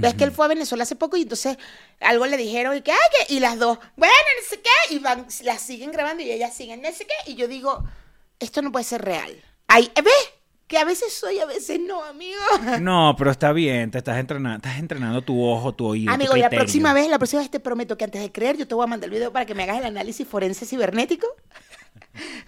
Ves 0.00 0.14
que 0.14 0.24
él 0.24 0.32
fue 0.32 0.44
a 0.44 0.48
Venezuela 0.48 0.84
hace 0.84 0.96
poco 0.96 1.16
y 1.16 1.22
entonces 1.22 1.58
algo 2.00 2.26
le 2.26 2.36
dijeron 2.36 2.76
y 2.76 2.82
que, 2.82 2.92
ay, 2.92 2.98
que, 3.26 3.34
y 3.34 3.40
las 3.40 3.58
dos, 3.58 3.78
bueno, 3.96 4.14
no 4.36 4.48
sé 4.48 4.60
qué, 4.60 4.94
y 4.94 4.98
van, 5.00 5.26
las 5.42 5.60
siguen 5.60 5.90
grabando 5.90 6.22
y 6.22 6.30
ellas 6.30 6.54
siguen, 6.54 6.82
no 6.82 6.92
sé 6.92 7.06
qué, 7.06 7.32
y 7.32 7.34
yo 7.34 7.48
digo, 7.48 7.84
esto 8.38 8.62
no 8.62 8.70
puede 8.70 8.84
ser 8.84 9.02
real. 9.02 9.42
Ay, 9.66 9.90
¿ves? 9.96 10.14
Que 10.68 10.78
a 10.78 10.84
veces 10.84 11.12
soy, 11.14 11.38
a 11.40 11.46
veces 11.46 11.80
no, 11.80 12.04
amigo. 12.04 12.40
No, 12.80 13.14
pero 13.18 13.30
está 13.30 13.52
bien, 13.52 13.90
te 13.90 13.98
estás 13.98 14.18
entrenando, 14.18 14.56
estás 14.56 14.78
entrenando 14.78 15.22
tu 15.22 15.42
ojo, 15.42 15.74
tu 15.74 15.86
oído. 15.86 16.10
tu 16.10 16.14
Amigo, 16.14 16.36
y 16.36 16.40
la 16.40 16.50
próxima 16.50 16.92
vez, 16.92 17.08
la 17.08 17.18
próxima 17.18 17.42
vez 17.42 17.50
te 17.50 17.58
prometo 17.58 17.96
que 17.96 18.04
antes 18.04 18.20
de 18.20 18.30
creer, 18.30 18.56
yo 18.56 18.68
te 18.68 18.74
voy 18.74 18.84
a 18.84 18.86
mandar 18.86 19.08
el 19.08 19.14
video 19.14 19.32
para 19.32 19.46
que 19.46 19.54
me 19.54 19.64
hagas 19.64 19.78
el 19.78 19.86
análisis 19.86 20.28
forense 20.28 20.66
cibernético. 20.66 21.26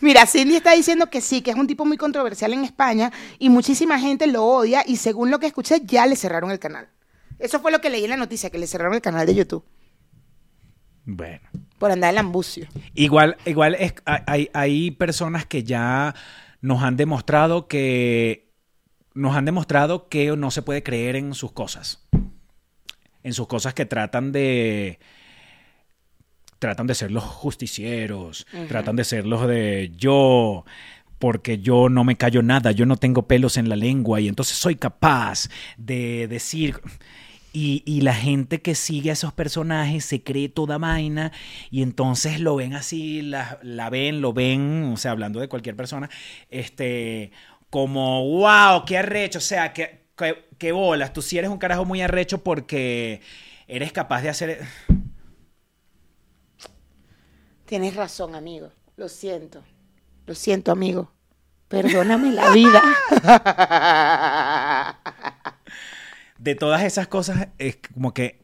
Mira, 0.00 0.26
Cindy 0.26 0.56
está 0.56 0.72
diciendo 0.72 1.08
que 1.08 1.20
sí, 1.20 1.42
que 1.42 1.50
es 1.50 1.56
un 1.56 1.66
tipo 1.66 1.84
muy 1.84 1.96
controversial 1.96 2.52
en 2.52 2.64
España 2.64 3.12
y 3.38 3.50
muchísima 3.50 3.98
gente 3.98 4.26
lo 4.26 4.44
odia 4.44 4.82
y 4.86 4.96
según 4.96 5.30
lo 5.30 5.38
que 5.38 5.46
escuché, 5.46 5.82
ya 5.84 6.06
le 6.06 6.16
cerraron 6.16 6.50
el 6.50 6.58
canal. 6.58 6.88
Eso 7.38 7.60
fue 7.60 7.72
lo 7.72 7.80
que 7.80 7.90
leí 7.90 8.04
en 8.04 8.10
la 8.10 8.16
noticia, 8.16 8.50
que 8.50 8.58
le 8.58 8.66
cerraron 8.66 8.94
el 8.94 9.00
canal 9.00 9.26
de 9.26 9.34
YouTube 9.34 9.64
Bueno. 11.04 11.40
por 11.78 11.90
andar 11.90 12.12
en 12.12 12.18
ambucio. 12.18 12.66
Igual, 12.94 13.36
igual 13.46 13.74
es, 13.76 13.94
hay, 14.04 14.50
hay 14.52 14.90
personas 14.90 15.46
que 15.46 15.64
ya 15.64 16.14
nos 16.60 16.82
han 16.82 16.96
demostrado 16.96 17.68
que 17.68 18.50
nos 19.14 19.36
han 19.36 19.44
demostrado 19.44 20.08
que 20.08 20.36
no 20.36 20.50
se 20.50 20.62
puede 20.62 20.82
creer 20.82 21.16
en 21.16 21.34
sus 21.34 21.52
cosas. 21.52 22.06
En 23.22 23.32
sus 23.32 23.46
cosas 23.48 23.74
que 23.74 23.84
tratan 23.84 24.32
de 24.32 24.98
tratan 26.60 26.86
de 26.86 26.94
ser 26.94 27.10
los 27.10 27.24
justicieros, 27.24 28.46
tratan 28.68 28.94
de 28.94 29.02
ser 29.02 29.26
los 29.26 29.48
de 29.48 29.90
yo, 29.96 30.64
porque 31.18 31.58
yo 31.58 31.88
no 31.88 32.04
me 32.04 32.16
callo 32.16 32.42
nada, 32.42 32.70
yo 32.70 32.86
no 32.86 32.96
tengo 32.96 33.26
pelos 33.26 33.56
en 33.56 33.68
la 33.68 33.74
lengua 33.74 34.20
y 34.20 34.28
entonces 34.28 34.56
soy 34.56 34.76
capaz 34.76 35.48
de 35.76 36.28
decir... 36.28 36.80
Y, 37.52 37.82
y 37.84 38.02
la 38.02 38.14
gente 38.14 38.62
que 38.62 38.76
sigue 38.76 39.10
a 39.10 39.14
esos 39.14 39.32
personajes 39.32 40.04
se 40.04 40.22
cree 40.22 40.48
toda 40.48 40.78
vaina 40.78 41.32
y 41.68 41.82
entonces 41.82 42.38
lo 42.38 42.54
ven 42.54 42.74
así, 42.74 43.22
la, 43.22 43.58
la 43.64 43.90
ven, 43.90 44.20
lo 44.20 44.32
ven, 44.32 44.92
o 44.94 44.96
sea, 44.96 45.10
hablando 45.10 45.40
de 45.40 45.48
cualquier 45.48 45.74
persona, 45.74 46.08
este, 46.48 47.32
como, 47.68 48.24
wow, 48.24 48.84
qué 48.86 48.98
arrecho, 48.98 49.38
o 49.38 49.42
sea, 49.42 49.72
qué, 49.72 50.04
qué, 50.16 50.44
qué 50.58 50.70
bolas, 50.70 51.12
tú 51.12 51.22
sí 51.22 51.38
eres 51.38 51.50
un 51.50 51.58
carajo 51.58 51.84
muy 51.84 52.00
arrecho 52.00 52.44
porque 52.44 53.20
eres 53.66 53.90
capaz 53.90 54.22
de 54.22 54.28
hacer... 54.28 54.60
Tienes 57.70 57.94
razón, 57.94 58.34
amigo. 58.34 58.72
Lo 58.96 59.08
siento. 59.08 59.62
Lo 60.26 60.34
siento, 60.34 60.72
amigo. 60.72 61.12
Perdóname 61.68 62.32
la 62.32 62.50
vida. 62.50 62.82
de 66.38 66.56
todas 66.56 66.82
esas 66.82 67.06
cosas 67.06 67.46
es 67.58 67.78
como 67.94 68.12
que, 68.12 68.42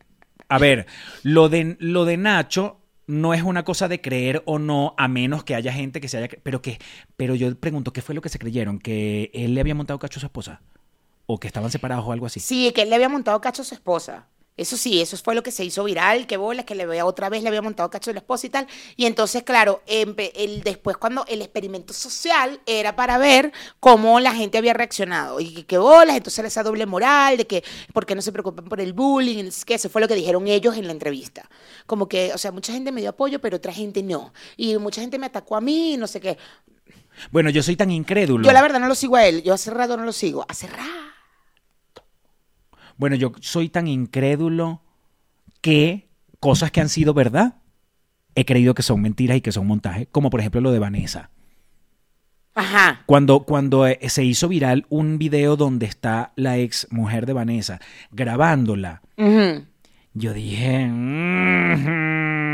a 0.48 0.58
ver, 0.58 0.86
lo 1.24 1.48
de, 1.48 1.76
lo 1.80 2.04
de 2.04 2.18
Nacho 2.18 2.78
no 3.08 3.34
es 3.34 3.42
una 3.42 3.64
cosa 3.64 3.88
de 3.88 4.00
creer 4.00 4.44
o 4.46 4.60
no, 4.60 4.94
a 4.96 5.08
menos 5.08 5.42
que 5.42 5.56
haya 5.56 5.72
gente 5.72 6.00
que 6.00 6.06
se 6.06 6.18
haya... 6.18 6.28
Pero 6.44 6.62
que, 6.62 6.78
pero 7.16 7.34
yo 7.34 7.52
pregunto, 7.58 7.92
¿qué 7.92 8.02
fue 8.02 8.14
lo 8.14 8.20
que 8.20 8.28
se 8.28 8.38
creyeron? 8.38 8.78
¿Que 8.78 9.32
él 9.34 9.56
le 9.56 9.60
había 9.60 9.74
montado 9.74 9.98
cacho 9.98 10.18
a 10.18 10.20
su 10.20 10.26
esposa? 10.26 10.62
¿O 11.26 11.40
que 11.40 11.48
estaban 11.48 11.72
separados 11.72 12.06
o 12.06 12.12
algo 12.12 12.26
así? 12.26 12.38
Sí, 12.38 12.70
que 12.72 12.82
él 12.82 12.90
le 12.90 12.94
había 12.94 13.08
montado 13.08 13.40
cacho 13.40 13.62
a 13.62 13.64
su 13.64 13.74
esposa. 13.74 14.28
Eso 14.56 14.76
sí, 14.78 15.02
eso 15.02 15.16
fue 15.18 15.34
lo 15.34 15.42
que 15.42 15.50
se 15.50 15.64
hizo 15.64 15.84
viral, 15.84 16.26
que 16.26 16.38
bola, 16.38 16.64
que 16.64 16.74
le 16.74 16.86
veía 16.86 17.04
otra 17.04 17.28
vez 17.28 17.42
le 17.42 17.48
había 17.48 17.60
montado 17.60 17.90
cacho 17.90 18.10
a 18.10 18.14
la 18.14 18.20
esposa 18.20 18.46
y 18.46 18.50
tal. 18.50 18.66
Y 18.96 19.04
entonces, 19.04 19.42
claro, 19.42 19.82
el, 19.86 20.14
después 20.64 20.96
cuando 20.96 21.26
el 21.28 21.42
experimento 21.42 21.92
social 21.92 22.60
era 22.64 22.96
para 22.96 23.18
ver 23.18 23.52
cómo 23.80 24.18
la 24.18 24.34
gente 24.34 24.56
había 24.56 24.72
reaccionado. 24.72 25.40
Y 25.40 25.52
que, 25.52 25.66
que 25.66 25.78
bolas, 25.78 26.16
entonces 26.16 26.44
esa 26.44 26.62
doble 26.62 26.86
moral 26.86 27.36
de 27.36 27.46
que, 27.46 27.62
¿por 27.92 28.06
qué 28.06 28.14
no 28.14 28.22
se 28.22 28.32
preocupan 28.32 28.64
por 28.64 28.80
el 28.80 28.94
bullying? 28.94 29.44
Es 29.44 29.64
que 29.64 29.74
eso 29.74 29.90
fue 29.90 30.00
lo 30.00 30.08
que 30.08 30.14
dijeron 30.14 30.48
ellos 30.48 30.76
en 30.76 30.86
la 30.86 30.92
entrevista. 30.92 31.48
Como 31.84 32.08
que, 32.08 32.32
o 32.32 32.38
sea, 32.38 32.50
mucha 32.50 32.72
gente 32.72 32.92
me 32.92 33.02
dio 33.02 33.10
apoyo, 33.10 33.40
pero 33.40 33.58
otra 33.58 33.74
gente 33.74 34.02
no. 34.02 34.32
Y 34.56 34.76
mucha 34.78 35.02
gente 35.02 35.18
me 35.18 35.26
atacó 35.26 35.56
a 35.56 35.60
mí, 35.60 35.96
no 35.98 36.06
sé 36.06 36.20
qué. 36.20 36.38
Bueno, 37.30 37.50
yo 37.50 37.62
soy 37.62 37.76
tan 37.76 37.90
incrédulo. 37.90 38.44
Yo 38.44 38.52
la 38.52 38.62
verdad 38.62 38.80
no 38.80 38.88
lo 38.88 38.94
sigo 38.94 39.16
a 39.16 39.26
él, 39.26 39.42
yo 39.42 39.54
hace 39.54 39.70
rato 39.70 39.96
no 39.96 40.04
lo 40.04 40.12
sigo. 40.12 40.44
Hace 40.48 40.66
rato. 40.66 41.15
Bueno, 42.96 43.16
yo 43.16 43.32
soy 43.40 43.68
tan 43.68 43.86
incrédulo 43.88 44.82
que 45.60 46.08
cosas 46.40 46.70
que 46.70 46.80
han 46.80 46.88
sido 46.88 47.14
verdad 47.14 47.56
he 48.34 48.44
creído 48.44 48.74
que 48.74 48.82
son 48.82 49.00
mentiras 49.00 49.36
y 49.38 49.40
que 49.40 49.52
son 49.52 49.66
montajes, 49.66 50.08
como 50.12 50.30
por 50.30 50.40
ejemplo 50.40 50.60
lo 50.60 50.70
de 50.70 50.78
Vanessa. 50.78 51.30
Ajá. 52.54 53.02
Cuando, 53.06 53.40
cuando 53.40 53.86
eh, 53.86 53.98
se 54.08 54.24
hizo 54.24 54.48
viral 54.48 54.86
un 54.88 55.18
video 55.18 55.56
donde 55.56 55.86
está 55.86 56.32
la 56.36 56.58
ex 56.58 56.86
mujer 56.90 57.26
de 57.26 57.32
Vanessa 57.32 57.80
grabándola, 58.10 59.02
yo 60.14 60.32
dije, 60.32 60.86
"Mhm, 60.86 62.46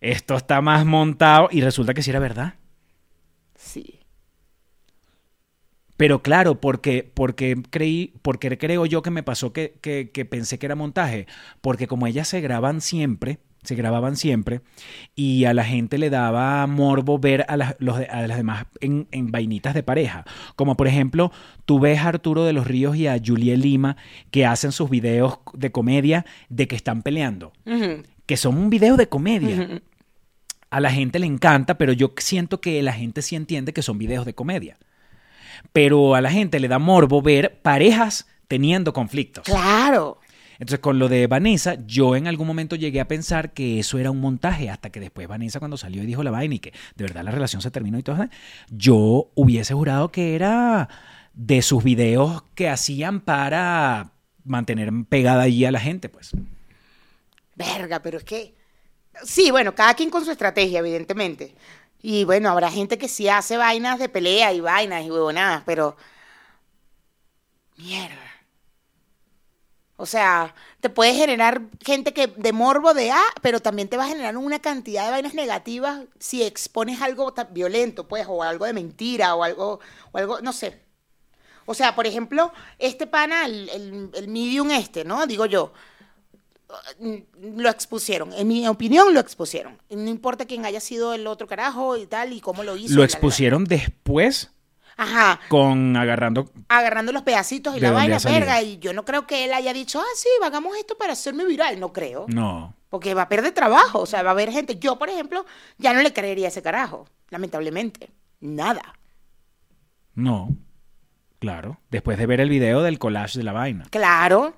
esto 0.00 0.36
está 0.36 0.60
más 0.60 0.84
montado 0.86 1.48
y 1.50 1.60
resulta 1.62 1.94
que 1.94 2.02
sí 2.02 2.10
era 2.10 2.18
verdad. 2.20 2.54
Sí. 3.54 4.00
Pero 5.96 6.22
claro, 6.22 6.60
porque, 6.60 7.10
porque 7.14 7.56
creí, 7.70 8.12
porque 8.22 8.58
creo 8.58 8.84
yo 8.86 9.02
que 9.02 9.10
me 9.10 9.22
pasó 9.22 9.52
que, 9.52 9.76
que- 9.80 10.10
que 10.12 10.24
pensé 10.24 10.58
que 10.58 10.66
era 10.66 10.74
montaje. 10.74 11.26
Porque 11.60 11.86
como 11.86 12.06
ellas 12.06 12.28
se 12.28 12.40
graban 12.40 12.80
siempre, 12.80 13.38
se 13.62 13.74
grababan 13.74 14.14
siempre, 14.16 14.60
y 15.16 15.44
a 15.46 15.52
la 15.54 15.64
gente 15.64 15.98
le 15.98 16.08
daba 16.10 16.64
morbo 16.68 17.18
ver 17.18 17.44
a 17.48 17.56
las, 17.56 17.74
los 17.80 17.98
a 17.98 18.26
las 18.26 18.36
demás 18.36 18.66
en, 18.80 19.08
en 19.10 19.32
vainitas 19.32 19.74
de 19.74 19.82
pareja. 19.82 20.24
Como 20.54 20.76
por 20.76 20.86
ejemplo, 20.86 21.32
tú 21.64 21.80
ves 21.80 21.98
a 21.98 22.08
Arturo 22.08 22.44
de 22.44 22.52
los 22.52 22.66
Ríos 22.66 22.94
y 22.96 23.06
a 23.08 23.18
Juliet 23.24 23.56
Lima 23.58 23.96
que 24.30 24.46
hacen 24.46 24.70
sus 24.72 24.88
videos 24.90 25.38
de 25.54 25.72
comedia 25.72 26.26
de 26.48 26.68
que 26.68 26.76
están 26.76 27.02
peleando. 27.02 27.52
Que 28.26 28.36
son 28.36 28.56
un 28.58 28.70
video 28.70 28.96
de 28.96 29.08
comedia. 29.08 29.80
A 30.70 30.80
la 30.80 30.90
gente 30.90 31.18
le 31.18 31.26
encanta, 31.26 31.78
pero 31.78 31.92
yo 31.92 32.12
siento 32.18 32.60
que 32.60 32.82
la 32.82 32.92
gente 32.92 33.22
sí 33.22 33.34
entiende 33.34 33.72
que 33.72 33.82
son 33.82 33.98
videos 33.98 34.26
de 34.26 34.34
comedia. 34.34 34.78
Pero 35.72 36.14
a 36.14 36.20
la 36.20 36.30
gente 36.30 36.60
le 36.60 36.68
da 36.68 36.78
morbo 36.78 37.22
ver 37.22 37.60
parejas 37.62 38.26
teniendo 38.48 38.92
conflictos. 38.92 39.44
Claro. 39.44 40.18
Entonces, 40.58 40.78
con 40.78 40.98
lo 40.98 41.08
de 41.08 41.26
Vanessa, 41.26 41.76
yo 41.86 42.16
en 42.16 42.26
algún 42.26 42.46
momento 42.46 42.76
llegué 42.76 43.00
a 43.00 43.08
pensar 43.08 43.52
que 43.52 43.80
eso 43.80 43.98
era 43.98 44.10
un 44.10 44.20
montaje, 44.20 44.70
hasta 44.70 44.90
que 44.90 45.00
después 45.00 45.28
Vanessa, 45.28 45.58
cuando 45.58 45.76
salió 45.76 46.02
y 46.02 46.06
dijo 46.06 46.22
la 46.22 46.30
vaina 46.30 46.54
y 46.54 46.58
que 46.58 46.72
de 46.94 47.04
verdad 47.04 47.24
la 47.24 47.30
relación 47.30 47.60
se 47.60 47.70
terminó 47.70 47.98
y 47.98 48.02
todo 48.02 48.16
eso, 48.16 48.30
yo 48.70 49.30
hubiese 49.34 49.74
jurado 49.74 50.10
que 50.10 50.34
era 50.34 50.88
de 51.34 51.60
sus 51.60 51.84
videos 51.84 52.42
que 52.54 52.68
hacían 52.68 53.20
para 53.20 54.12
mantener 54.44 54.90
pegada 55.08 55.42
allí 55.42 55.64
a 55.66 55.72
la 55.72 55.80
gente, 55.80 56.08
pues. 56.08 56.30
Verga, 57.54 58.00
pero 58.00 58.18
es 58.18 58.24
que. 58.24 58.54
Sí, 59.24 59.50
bueno, 59.50 59.74
cada 59.74 59.94
quien 59.94 60.10
con 60.10 60.24
su 60.24 60.30
estrategia, 60.30 60.80
evidentemente. 60.80 61.54
Y 62.02 62.24
bueno, 62.24 62.50
habrá 62.50 62.70
gente 62.70 62.98
que 62.98 63.08
sí 63.08 63.28
hace 63.28 63.56
vainas 63.56 63.98
de 63.98 64.08
pelea 64.08 64.52
y 64.52 64.60
vainas 64.60 65.04
y 65.04 65.10
huevonadas, 65.10 65.62
pero. 65.66 65.96
Mierda. 67.76 68.26
O 69.98 70.04
sea, 70.04 70.54
te 70.80 70.90
puede 70.90 71.14
generar 71.14 71.62
gente 71.82 72.12
que 72.12 72.26
de 72.26 72.52
morbo 72.52 72.92
de 72.92 73.10
A, 73.12 73.22
pero 73.40 73.60
también 73.60 73.88
te 73.88 73.96
va 73.96 74.04
a 74.04 74.08
generar 74.08 74.36
una 74.36 74.58
cantidad 74.58 75.06
de 75.06 75.10
vainas 75.10 75.32
negativas 75.34 76.02
si 76.18 76.42
expones 76.42 77.00
algo 77.00 77.32
tan 77.32 77.52
violento, 77.54 78.06
pues, 78.06 78.26
o 78.28 78.42
algo 78.42 78.66
de 78.66 78.74
mentira, 78.74 79.34
o 79.34 79.42
algo, 79.42 79.80
o 80.12 80.18
algo, 80.18 80.40
no 80.42 80.52
sé. 80.52 80.82
O 81.66 81.74
sea, 81.74 81.94
por 81.96 82.06
ejemplo, 82.06 82.52
este 82.78 83.06
pana, 83.06 83.46
el, 83.46 83.68
el, 83.70 84.10
el 84.14 84.28
medium 84.28 84.70
este, 84.70 85.04
¿no? 85.04 85.26
Digo 85.26 85.46
yo, 85.46 85.72
lo 87.40 87.68
expusieron. 87.70 88.32
En 88.32 88.48
mi 88.48 88.66
opinión, 88.66 89.14
lo 89.14 89.20
expusieron. 89.20 89.78
No 89.90 90.08
importa 90.08 90.44
quién 90.46 90.64
haya 90.64 90.80
sido 90.80 91.14
el 91.14 91.26
otro 91.26 91.46
carajo 91.46 91.96
y 91.96 92.06
tal, 92.06 92.32
y 92.32 92.40
cómo 92.40 92.62
lo 92.64 92.76
hizo. 92.76 92.94
Lo 92.94 92.94
la, 92.94 92.96
la, 92.96 93.00
la. 93.00 93.04
expusieron 93.06 93.64
después 93.64 94.50
Ajá. 94.96 95.40
con 95.48 95.96
agarrando 95.96 96.50
Agarrando 96.68 97.12
los 97.12 97.22
pedacitos 97.22 97.76
y 97.76 97.80
¿De 97.80 97.86
la 97.86 97.92
vaina, 97.92 98.18
verga. 98.24 98.62
Y 98.62 98.78
yo 98.78 98.92
no 98.92 99.04
creo 99.04 99.26
que 99.26 99.44
él 99.44 99.52
haya 99.52 99.72
dicho, 99.72 100.00
ah, 100.00 100.14
sí, 100.16 100.28
hagamos 100.42 100.76
esto 100.76 100.96
para 100.96 101.12
hacerme 101.12 101.44
viral. 101.44 101.78
No 101.78 101.92
creo. 101.92 102.26
no 102.28 102.74
Porque 102.88 103.14
va 103.14 103.22
a 103.22 103.28
perder 103.28 103.52
trabajo. 103.52 104.00
O 104.00 104.06
sea, 104.06 104.22
va 104.22 104.30
a 104.30 104.32
haber 104.32 104.50
gente. 104.50 104.78
Yo, 104.78 104.98
por 104.98 105.08
ejemplo, 105.08 105.44
ya 105.78 105.92
no 105.92 106.02
le 106.02 106.12
creería 106.12 106.46
a 106.46 106.48
ese 106.48 106.62
carajo. 106.62 107.06
Lamentablemente. 107.30 108.10
Nada. 108.40 108.94
no 110.14 110.48
claro 111.38 111.78
después 111.90 112.16
de 112.18 112.26
ver 112.26 112.40
el 112.40 112.48
video 112.48 112.82
del 112.82 112.98
collage 112.98 113.38
de 113.38 113.44
la 113.44 113.52
vaina 113.52 113.86
Claro. 113.90 114.54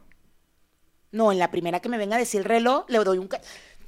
No, 1.13 1.33
en 1.33 1.39
la 1.39 1.51
primera 1.51 1.81
que 1.81 1.89
me 1.89 1.99
venga 1.99 2.17
a 2.17 2.19
decir 2.19 2.43
reloj, 2.47 2.85
le 2.89 2.99
doy 2.99 3.19
un... 3.19 3.29
ca- 3.29 3.41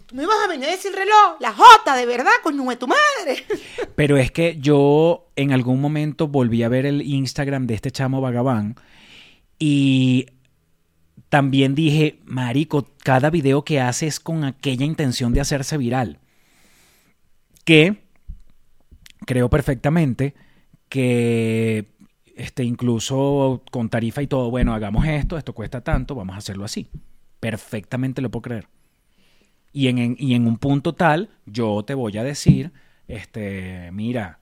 ¿Tú 0.06 0.16
me 0.16 0.26
vas 0.26 0.36
a 0.44 0.48
venir 0.48 0.66
a 0.68 0.72
decir 0.72 0.90
reloj? 0.92 1.36
La 1.38 1.52
Jota, 1.52 1.94
de 1.94 2.04
verdad, 2.06 2.32
coño 2.42 2.64
de 2.68 2.76
tu 2.76 2.88
madre. 2.88 3.44
Pero 3.94 4.16
es 4.16 4.32
que 4.32 4.56
yo 4.58 5.28
en 5.36 5.52
algún 5.52 5.80
momento 5.80 6.26
volví 6.26 6.62
a 6.64 6.68
ver 6.68 6.84
el 6.86 7.02
Instagram 7.02 7.66
de 7.66 7.74
este 7.74 7.90
chamo 7.92 8.20
Vagabán 8.20 8.74
y 9.58 10.26
también 11.28 11.76
dije, 11.76 12.18
Marico, 12.24 12.88
cada 13.04 13.30
video 13.30 13.64
que 13.64 13.80
hace 13.80 14.08
es 14.08 14.18
con 14.18 14.42
aquella 14.42 14.84
intención 14.84 15.32
de 15.32 15.42
hacerse 15.42 15.76
viral. 15.76 16.18
Que 17.64 18.02
creo 19.26 19.48
perfectamente 19.48 20.34
que 20.88 21.86
este, 22.40 22.64
incluso 22.64 23.62
con 23.70 23.90
tarifa 23.90 24.22
y 24.22 24.26
todo, 24.26 24.50
bueno, 24.50 24.72
hagamos 24.72 25.06
esto, 25.06 25.36
esto 25.36 25.52
cuesta 25.52 25.82
tanto, 25.82 26.14
vamos 26.14 26.34
a 26.34 26.38
hacerlo 26.38 26.64
así. 26.64 26.88
Perfectamente 27.38 28.22
lo 28.22 28.30
puedo 28.30 28.42
creer. 28.42 28.68
Y 29.72 29.88
en, 29.88 30.16
y 30.18 30.34
en 30.34 30.46
un 30.46 30.56
punto 30.56 30.94
tal, 30.94 31.28
yo 31.44 31.84
te 31.84 31.92
voy 31.92 32.16
a 32.16 32.24
decir, 32.24 32.72
este, 33.08 33.90
mira, 33.92 34.38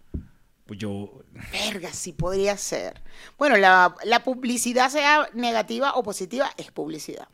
pues 0.64 0.78
yo, 0.78 1.24
Verga, 1.50 1.92
sí 1.92 2.12
podría 2.12 2.56
ser. 2.56 3.02
Bueno, 3.36 3.56
la, 3.56 3.96
la 4.04 4.22
publicidad, 4.22 4.90
sea 4.90 5.28
negativa 5.34 5.94
o 5.94 6.04
positiva, 6.04 6.52
es 6.56 6.70
publicidad. 6.70 7.26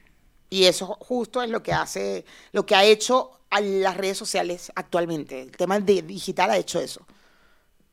Y 0.49 0.65
eso 0.65 0.97
justo 0.99 1.43
es 1.43 1.51
lo 1.51 1.63
que 1.63 1.75
hace, 1.75 2.25
lo 2.53 2.65
que 2.65 2.75
ha 2.75 2.85
hecho 2.85 3.33
a 3.51 3.61
las 3.61 3.99
redes 3.99 4.17
sociales 4.17 4.73
actualmente. 4.75 5.43
El 5.43 5.51
tema 5.51 5.79
de 5.79 6.01
digital 6.01 6.51
ha 6.51 6.57
hecho 6.57 6.81
eso. 6.81 7.07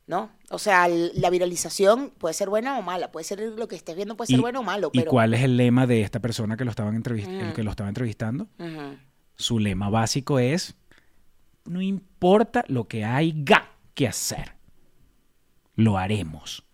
¿No? 0.06 0.30
O 0.50 0.58
sea, 0.58 0.88
la 0.88 1.30
viralización 1.30 2.10
puede 2.18 2.34
ser 2.34 2.48
buena 2.50 2.76
o 2.78 2.82
mala, 2.82 3.12
puede 3.12 3.24
ser 3.24 3.40
lo 3.40 3.68
que 3.68 3.76
estés 3.76 3.94
viendo, 3.96 4.16
puede 4.16 4.26
ser 4.28 4.38
y, 4.38 4.42
bueno 4.42 4.60
o 4.60 4.62
malo, 4.64 4.90
¿y 4.92 4.98
pero. 4.98 5.10
cuál 5.10 5.32
es 5.32 5.42
el 5.42 5.56
lema 5.56 5.86
de 5.86 6.02
esta 6.02 6.18
persona 6.20 6.56
que 6.56 6.64
lo 6.64 6.70
estaban 6.70 7.00
entrevist- 7.00 7.28
el 7.28 7.46
Ujú. 7.46 7.54
que 7.54 7.62
lo 7.62 7.70
estaba 7.70 7.88
entrevistando? 7.88 8.48
Su 9.36 9.58
lema 9.60 9.90
básico 9.90 10.38
es, 10.40 10.74
no 11.64 11.80
importa 11.80 12.64
lo 12.66 12.88
que 12.88 13.04
haya 13.04 13.70
que 13.94 14.08
hacer, 14.08 14.54
lo 15.76 15.98
haremos. 15.98 16.64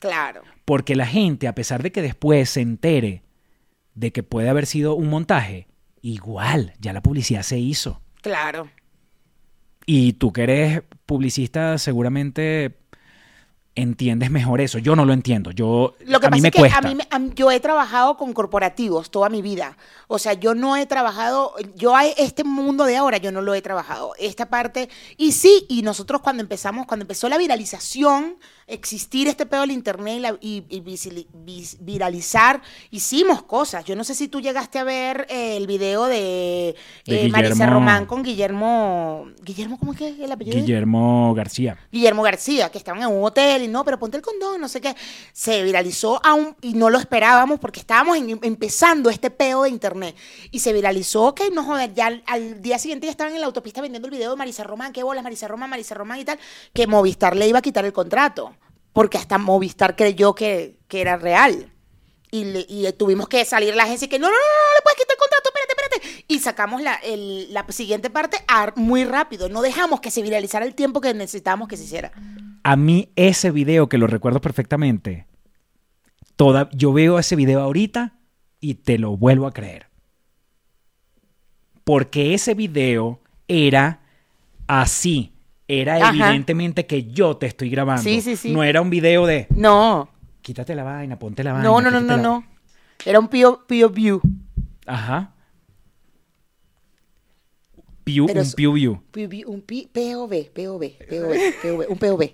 Claro. 0.00 0.42
Porque 0.64 0.96
la 0.96 1.06
gente, 1.06 1.46
a 1.48 1.54
pesar 1.54 1.82
de 1.82 1.92
que 1.92 2.02
después 2.02 2.48
se 2.50 2.60
entere 2.62 3.22
de 3.94 4.10
que 4.12 4.22
puede 4.22 4.48
haber 4.48 4.66
sido 4.66 4.94
un 4.94 5.08
montaje, 5.08 5.68
igual, 6.00 6.72
ya 6.80 6.92
la 6.92 7.02
publicidad 7.02 7.42
se 7.42 7.58
hizo. 7.58 8.00
Claro. 8.22 8.70
Y 9.86 10.14
tú 10.14 10.32
que 10.32 10.42
eres 10.44 10.82
publicista 11.06 11.76
seguramente 11.78 12.76
entiendes 13.76 14.30
mejor 14.30 14.60
eso. 14.60 14.78
Yo 14.78 14.94
no 14.94 15.04
lo 15.04 15.12
entiendo. 15.12 15.50
Yo 15.50 15.96
Lo 16.06 16.20
que 16.20 16.26
a 16.26 16.30
mí 16.30 16.36
pasa 16.36 16.42
me 16.42 16.48
es 16.48 16.52
que 16.52 16.58
cuesta. 16.60 16.78
a 16.78 16.82
mí 16.82 16.94
me- 16.94 17.08
a 17.10 17.34
yo 17.34 17.50
he 17.50 17.58
trabajado 17.58 18.16
con 18.16 18.32
corporativos 18.32 19.10
toda 19.10 19.28
mi 19.28 19.42
vida. 19.42 19.76
O 20.06 20.20
sea, 20.20 20.34
yo 20.34 20.54
no 20.54 20.76
he 20.76 20.86
trabajado, 20.86 21.54
yo 21.74 21.96
a 21.96 22.06
este 22.06 22.44
mundo 22.44 22.84
de 22.84 22.96
ahora 22.96 23.16
yo 23.18 23.32
no 23.32 23.42
lo 23.42 23.52
he 23.52 23.62
trabajado. 23.62 24.12
Esta 24.18 24.46
parte, 24.48 24.88
y 25.16 25.32
sí, 25.32 25.66
y 25.68 25.82
nosotros 25.82 26.20
cuando 26.20 26.40
empezamos, 26.42 26.86
cuando 26.86 27.02
empezó 27.02 27.28
la 27.28 27.36
viralización, 27.36 28.36
existir 28.66 29.28
este 29.28 29.46
pedo 29.46 29.62
del 29.62 29.70
internet 29.72 30.16
y, 30.16 30.20
la- 30.20 30.38
y- 30.40 30.64
y 30.68 30.80
visili- 30.80 31.26
vis- 31.32 31.76
viralizar, 31.80 32.62
hicimos 32.90 33.42
cosas. 33.42 33.84
Yo 33.84 33.96
no 33.96 34.04
sé 34.04 34.14
si 34.14 34.28
tú 34.28 34.40
llegaste 34.40 34.78
a 34.78 34.84
ver 34.84 35.26
eh, 35.28 35.56
el 35.56 35.66
video 35.66 36.04
de, 36.06 36.74
De 37.06 37.26
eh, 37.26 37.28
Marisa 37.30 37.66
Román 37.74 38.06
con 38.06 38.22
Guillermo, 38.22 39.26
Guillermo, 39.42 39.78
¿cómo 39.78 39.92
es 39.92 39.98
que 39.98 40.08
es 40.08 40.18
el 40.20 40.32
apellido? 40.32 40.56
Guillermo 40.58 41.34
García. 41.34 41.78
Guillermo 41.92 42.22
García, 42.22 42.70
que 42.70 42.78
estaban 42.78 43.02
en 43.02 43.08
un 43.08 43.24
hotel 43.24 43.62
y 43.62 43.68
no, 43.68 43.84
pero 43.84 43.98
ponte 43.98 44.16
el 44.16 44.22
condón, 44.22 44.60
no 44.60 44.68
sé 44.68 44.80
qué. 44.80 44.94
Se 45.32 45.62
viralizó 45.62 46.20
aún 46.24 46.56
y 46.62 46.74
no 46.74 46.90
lo 46.90 46.98
esperábamos 46.98 47.60
porque 47.60 47.80
estábamos 47.80 48.16
en- 48.16 48.38
empezando 48.42 49.10
este 49.10 49.30
peo 49.30 49.64
de 49.64 49.70
internet. 49.70 50.14
Y 50.50 50.60
se 50.60 50.72
viralizó 50.72 51.34
que 51.34 51.50
no 51.50 51.64
joder, 51.64 51.92
ya 51.94 52.06
al, 52.06 52.22
al 52.26 52.62
día 52.62 52.78
siguiente 52.78 53.06
ya 53.06 53.10
estaban 53.10 53.34
en 53.34 53.40
la 53.40 53.46
autopista 53.46 53.80
vendiendo 53.80 54.08
el 54.08 54.14
video 54.14 54.30
de 54.30 54.36
Marisa 54.36 54.64
Román, 54.64 54.92
qué 54.92 55.02
bolas, 55.02 55.22
Marisa 55.24 55.48
Román, 55.48 55.70
Marisa 55.70 55.94
Román 55.94 56.18
y 56.18 56.24
tal, 56.24 56.38
que 56.72 56.86
Movistar 56.86 57.36
le 57.36 57.46
iba 57.48 57.58
a 57.58 57.62
quitar 57.62 57.84
el 57.84 57.92
contrato. 57.92 58.54
Porque 58.94 59.18
hasta 59.18 59.36
Movistar 59.36 59.94
creyó 59.96 60.34
que, 60.34 60.78
que 60.88 61.02
era 61.02 61.16
real. 61.18 61.70
Y, 62.30 62.42
y 62.68 62.90
tuvimos 62.94 63.28
que 63.28 63.44
salir 63.44 63.76
la 63.76 63.82
agencia 63.84 64.06
y 64.06 64.08
que 64.08 64.18
no, 64.18 64.26
no, 64.28 64.32
no, 64.32 64.38
no, 64.38 64.74
le 64.76 64.82
puedes 64.82 64.98
quitar 64.98 65.14
el 65.14 65.18
contrato, 65.20 65.50
espérate, 65.54 65.98
espérate. 66.00 66.24
Y 66.26 66.38
sacamos 66.40 66.80
la, 66.82 66.94
el- 66.94 67.52
la 67.52 67.64
siguiente 67.68 68.08
parte 68.10 68.38
ar- 68.48 68.72
muy 68.76 69.04
rápido. 69.04 69.48
No 69.48 69.60
dejamos 69.62 70.00
que 70.00 70.10
se 70.10 70.22
viralizara 70.22 70.64
el 70.64 70.74
tiempo 70.74 71.00
que 71.00 71.12
necesitábamos 71.12 71.68
que 71.68 71.76
se 71.76 71.84
hiciera. 71.84 72.10
A 72.62 72.76
mí 72.76 73.10
ese 73.14 73.50
video, 73.50 73.88
que 73.88 73.98
lo 73.98 74.06
recuerdo 74.06 74.40
perfectamente, 74.40 75.26
toda, 76.36 76.70
yo 76.72 76.92
veo 76.92 77.18
ese 77.18 77.36
video 77.36 77.60
ahorita 77.60 78.16
y 78.58 78.74
te 78.76 78.98
lo 78.98 79.16
vuelvo 79.16 79.46
a 79.46 79.52
creer. 79.52 79.86
Porque 81.84 82.34
ese 82.34 82.54
video 82.54 83.20
era 83.48 84.00
así. 84.66 85.33
Era 85.66 85.96
Ajá. 85.96 86.10
evidentemente 86.10 86.86
que 86.86 87.04
yo 87.10 87.36
te 87.36 87.46
estoy 87.46 87.70
grabando. 87.70 88.02
Sí, 88.02 88.20
sí, 88.20 88.36
sí. 88.36 88.52
No 88.52 88.62
era 88.62 88.80
un 88.82 88.90
video 88.90 89.24
de 89.26 89.46
No, 89.50 90.10
quítate 90.42 90.74
la 90.74 90.82
vaina, 90.84 91.18
ponte 91.18 91.42
la 91.42 91.52
vaina. 91.54 91.64
no, 91.68 91.80
no, 91.80 91.90
no, 91.90 92.00
no, 92.00 92.16
la-". 92.16 92.22
no. 92.22 92.44
Era 93.04 93.18
un 93.18 93.28
pio, 93.28 93.64
pio 93.66 93.88
view. 93.90 94.20
Ajá. 94.86 95.32
Pew- 98.04 98.26
Pero 98.26 98.40
un 98.40 98.46
es- 98.46 98.54
pew 98.54 98.72
view. 98.74 99.00
Pio 99.10 99.28
view, 99.28 99.50
Un 99.50 99.62
POV, 99.62 99.88
POV, 99.92 100.50
POV, 101.08 101.54
POV, 101.62 101.86
un 101.88 101.98
POV. 101.98 102.32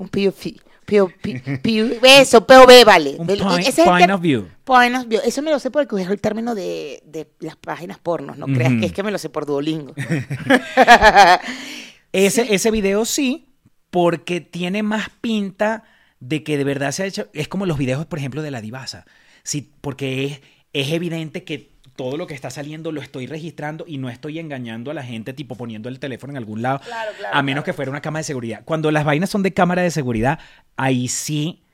Un 0.00 0.08
POV. 0.08 2.00
Eso, 2.20 2.46
POV 2.46 2.84
vale. 2.84 3.16
Un 3.18 3.26
point- 3.26 3.60
ese 3.60 3.68
es 3.70 3.78
el 3.78 3.84
point 3.84 4.06
ter- 4.06 4.12
of 4.14 4.20
view. 4.20 4.46
Point 4.64 4.96
of 4.96 5.06
view. 5.06 5.20
Eso 5.24 5.40
me 5.42 5.50
lo 5.50 5.58
sé 5.58 5.70
porque 5.70 6.00
es 6.02 6.08
el 6.08 6.20
término 6.20 6.54
de, 6.54 7.02
de 7.06 7.26
las 7.40 7.56
páginas 7.56 7.98
pornos. 7.98 8.36
No 8.38 8.46
creas 8.46 8.72
que 8.80 8.86
es 8.86 8.92
que 8.92 9.02
me 9.02 9.10
lo 9.10 9.18
sé 9.18 9.28
por 9.30 9.44
Duolingo. 9.46 9.94
Ese, 12.12 12.54
ese 12.54 12.70
video 12.70 13.04
sí, 13.04 13.48
porque 13.90 14.40
tiene 14.40 14.82
más 14.82 15.10
pinta 15.20 15.84
de 16.20 16.42
que 16.42 16.56
de 16.56 16.64
verdad 16.64 16.92
se 16.92 17.02
ha 17.02 17.06
hecho. 17.06 17.28
Es 17.32 17.48
como 17.48 17.66
los 17.66 17.78
videos, 17.78 18.06
por 18.06 18.18
ejemplo, 18.18 18.42
de 18.42 18.50
la 18.50 18.60
divasa. 18.60 19.04
Sí, 19.42 19.72
porque 19.80 20.24
es, 20.24 20.40
es 20.72 20.92
evidente 20.92 21.44
que 21.44 21.72
todo 21.98 22.16
lo 22.16 22.28
que 22.28 22.34
está 22.34 22.48
saliendo 22.48 22.92
lo 22.92 23.02
estoy 23.02 23.26
registrando 23.26 23.84
y 23.86 23.98
no 23.98 24.08
estoy 24.08 24.38
engañando 24.38 24.92
a 24.92 24.94
la 24.94 25.02
gente, 25.02 25.32
tipo 25.32 25.56
poniendo 25.56 25.88
el 25.88 25.98
teléfono 25.98 26.32
en 26.32 26.36
algún 26.36 26.62
lado. 26.62 26.78
Claro, 26.78 27.10
claro, 27.18 27.36
a 27.36 27.42
menos 27.42 27.64
que 27.64 27.72
fuera 27.72 27.90
una 27.90 28.00
cámara 28.00 28.20
de 28.20 28.24
seguridad. 28.24 28.62
Cuando 28.64 28.92
las 28.92 29.04
vainas 29.04 29.30
son 29.30 29.42
de 29.42 29.52
cámara 29.52 29.82
de 29.82 29.90
seguridad, 29.90 30.38
ahí 30.76 31.08
sí 31.08 31.64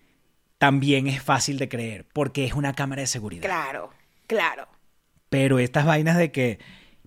también 0.57 1.09
es 1.09 1.23
fácil 1.23 1.59
de 1.59 1.69
creer, 1.69 2.07
porque 2.15 2.47
es 2.47 2.55
una 2.55 2.73
cámara 2.73 3.03
de 3.03 3.07
seguridad. 3.07 3.43
claro, 3.43 3.91
claro. 4.27 4.67
Pero 5.29 5.59
estas 5.59 5.85
vainas 5.85 6.17
de 6.17 6.33
que, 6.33 6.59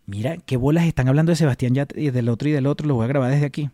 mira, 0.07 0.37
qué 0.37 0.57
bolas 0.57 0.85
están 0.85 1.07
hablando 1.07 1.31
de 1.31 1.35
Sebastián 1.35 1.75
ya 1.75 1.85
y 1.95 2.09
del 2.09 2.29
otro 2.29 2.49
y 2.49 2.51
del 2.53 2.65
otro, 2.65 2.87
lo 2.87 2.95
voy 2.95 3.05
a 3.05 3.07
grabar 3.07 3.29
desde 3.31 3.45
aquí. 3.45 3.69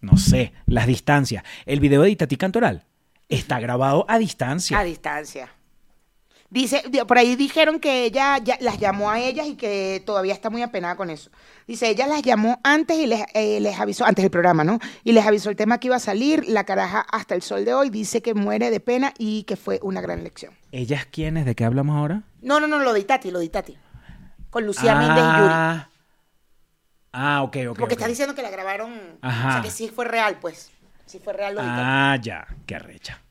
No 0.00 0.16
sé, 0.16 0.52
las 0.66 0.86
distancias. 0.86 1.44
El 1.66 1.78
video 1.80 2.02
de 2.02 2.10
Itatí 2.10 2.36
Cantoral 2.36 2.84
está 3.28 3.60
grabado 3.60 4.04
a 4.08 4.18
distancia. 4.18 4.78
A 4.78 4.84
distancia. 4.84 5.50
Dice, 6.50 6.82
di- 6.90 6.98
por 7.06 7.16
ahí 7.16 7.34
dijeron 7.34 7.80
que 7.80 8.04
ella 8.04 8.36
ya 8.36 8.58
las 8.60 8.78
llamó 8.78 9.10
a 9.10 9.18
ellas 9.20 9.46
y 9.46 9.54
que 9.54 10.02
todavía 10.04 10.34
está 10.34 10.50
muy 10.50 10.60
apenada 10.60 10.96
con 10.96 11.08
eso. 11.08 11.30
Dice, 11.66 11.88
ella 11.88 12.06
las 12.06 12.20
llamó 12.22 12.60
antes 12.62 12.98
y 12.98 13.06
les, 13.06 13.22
eh, 13.32 13.58
les 13.60 13.80
avisó, 13.80 14.04
antes 14.04 14.22
del 14.22 14.30
programa, 14.30 14.62
¿no? 14.62 14.78
Y 15.02 15.12
les 15.12 15.24
avisó 15.24 15.48
el 15.48 15.56
tema 15.56 15.78
que 15.78 15.86
iba 15.88 15.96
a 15.96 16.00
salir, 16.00 16.46
la 16.48 16.64
caraja 16.64 17.06
hasta 17.10 17.34
el 17.34 17.40
sol 17.40 17.64
de 17.64 17.72
hoy, 17.72 17.88
dice 17.88 18.20
que 18.20 18.34
muere 18.34 18.70
de 18.70 18.80
pena 18.80 19.14
y 19.18 19.44
que 19.44 19.56
fue 19.56 19.80
una 19.82 20.02
gran 20.02 20.24
lección. 20.24 20.52
¿Ellas 20.72 21.06
quiénes? 21.10 21.46
¿De 21.46 21.54
qué 21.54 21.64
hablamos 21.64 21.96
ahora? 21.96 22.24
No, 22.42 22.60
no, 22.60 22.66
no, 22.66 22.80
lo 22.80 22.92
de 22.92 23.00
Itati, 23.00 23.30
lo 23.30 23.38
de 23.38 23.46
Itati. 23.46 23.78
Con 24.52 24.66
Lucía 24.66 24.94
Méndez 24.94 25.24
y 25.24 25.38
Yuri. 25.38 25.50
ah, 25.50 25.88
ah, 27.12 27.42
ok, 27.42 27.56
ok. 27.70 27.78
Porque 27.78 27.94
ok. 27.94 28.00
está 28.00 28.06
diciendo 28.06 28.34
que 28.34 28.42
la 28.42 28.50
grabaron, 28.50 28.92
Ajá. 29.22 29.48
o 29.48 29.52
sea, 29.54 29.62
que 29.62 29.70
sí 29.70 29.88
fue 29.88 30.04
real, 30.04 30.36
pues. 30.42 30.70
Sí 31.06 31.18
fue 31.18 31.32
real 31.32 31.54
lo. 31.54 31.62
Ah, 31.64 32.18
ya, 32.20 32.46
qué 32.66 32.74
arrecha. 32.74 33.22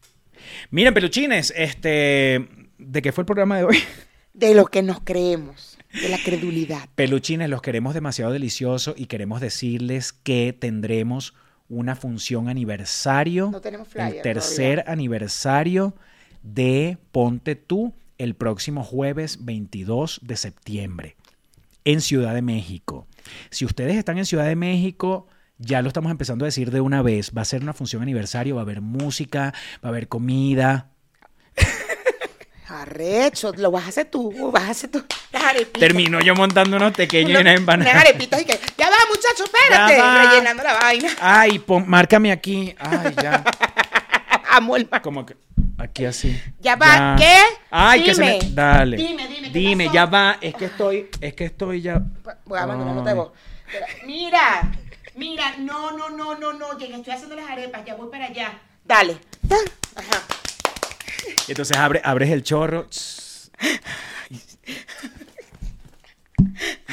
Miren, 0.72 0.96
peluchines, 0.96 1.54
este, 1.56 2.48
¿de 2.80 3.02
qué 3.04 3.12
fue 3.12 3.22
el 3.22 3.28
programa 3.28 3.58
de 3.58 3.66
hoy? 3.66 3.78
De 4.34 4.56
lo 4.56 4.66
que 4.66 4.82
nos 4.82 5.02
creemos, 5.02 5.78
de 5.94 6.08
la 6.10 6.18
credulidad. 6.18 6.88
Peluchines, 6.96 7.50
los 7.50 7.62
queremos 7.62 7.94
demasiado 7.94 8.32
delicioso 8.32 8.96
y 8.98 9.08
queremos 9.08 9.42
decirles 9.42 10.14
que 10.14 10.56
tendremos 10.58 11.36
una 11.68 11.96
función 11.96 12.48
aniversario. 12.48 13.52
No 13.52 13.62
tenemos 13.62 13.90
flyer 13.90 14.16
El 14.16 14.22
tercer 14.22 14.86
aniversario 14.88 15.94
de 16.44 16.98
Ponte 17.12 17.56
Tú 17.56 17.94
el 18.24 18.36
próximo 18.36 18.84
jueves 18.84 19.44
22 19.46 20.20
de 20.24 20.36
septiembre 20.38 21.16
en 21.86 22.02
Ciudad 22.02 22.34
de 22.36 22.42
México. 22.42 23.08
Si 23.50 23.66
ustedes 23.66 23.96
están 23.98 24.18
en 24.18 24.26
Ciudad 24.26 24.46
de 24.46 24.56
México, 24.56 25.28
ya 25.58 25.82
lo 25.82 25.88
estamos 25.88 26.12
empezando 26.12 26.46
a 26.46 26.48
decir 26.48 26.72
de 26.72 26.82
una 26.82 27.02
vez. 27.02 27.32
Va 27.36 27.42
a 27.42 27.46
ser 27.46 27.62
una 27.64 27.74
función 27.74 28.02
aniversario, 28.02 28.56
va 28.56 28.62
a 28.62 28.64
haber 28.64 28.82
música, 28.82 29.54
va 29.84 29.88
a 29.88 29.88
haber 29.90 30.08
comida. 30.08 30.90
Arrecho, 32.68 33.52
lo 33.58 33.70
vas 33.70 33.86
a 33.86 33.90
hacer 33.90 34.06
tú, 34.06 34.52
vas 34.52 34.64
a 34.64 34.70
hacer 34.72 34.90
tú. 34.92 35.04
Las 35.34 35.44
arepitas. 35.44 35.80
Termino 35.80 36.22
yo 36.22 36.36
montando 36.36 36.78
unos 36.78 36.94
pequeños 36.94 37.32
y 37.32 37.42
unas 37.42 37.58
empanadas. 37.58 37.92
unas 37.94 38.06
arepitas 38.06 38.42
y 38.42 38.46
que, 38.46 38.58
ya 38.78 38.90
va, 38.90 38.96
muchacho, 39.10 39.44
espérate, 39.44 40.00
va. 40.00 40.30
rellenando 40.30 40.64
la 40.64 40.74
vaina. 40.76 41.10
Ay, 41.20 41.60
pon- 41.60 41.84
márcame 41.88 42.32
aquí. 42.32 42.74
Ay, 42.80 43.14
ya. 43.22 43.44
Amo 44.52 44.78
el 44.78 44.88
mar. 44.90 45.02
Como 45.02 45.26
que 45.26 45.36
aquí 45.82 46.06
así. 46.06 46.42
Ya 46.60 46.76
va, 46.76 47.16
¿qué? 47.18 47.38
Ay, 47.70 48.04
que 48.04 48.16
se 48.16 48.22
me. 48.22 48.40
Dime. 48.40 48.52
Dale. 48.54 48.98
Dime, 48.98 49.28
dime, 49.28 49.52
¿qué 49.52 49.60
Dime, 49.60 49.86
pasó? 49.86 49.96
ya 49.96 50.06
va. 50.06 50.38
Es 50.42 50.54
que 50.56 50.66
estoy. 50.66 51.10
Es 51.20 51.34
que 51.34 51.46
estoy 51.46 51.82
ya. 51.82 52.02
Voy 52.46 52.60
a 52.60 52.66
mandar 52.68 52.88
una 52.88 52.94
nota 52.96 53.10
de 53.10 53.16
voz. 53.16 53.32
Mira, 54.06 54.72
mira, 55.16 55.56
no, 55.60 55.92
no, 55.98 56.10
no, 56.10 56.38
no, 56.38 56.54
no, 56.54 56.78
ya 56.78 56.88
estoy 56.96 57.14
haciendo 57.14 57.36
las 57.36 57.50
arepas, 57.50 57.84
ya 57.86 57.96
voy 57.96 58.10
para 58.10 58.26
allá. 58.26 58.60
Dale. 58.84 59.18
Ajá. 59.96 60.24
Entonces 61.48 61.78
abre, 61.78 62.02
abres 62.04 62.30
el 62.32 62.44
chorro. 62.44 62.88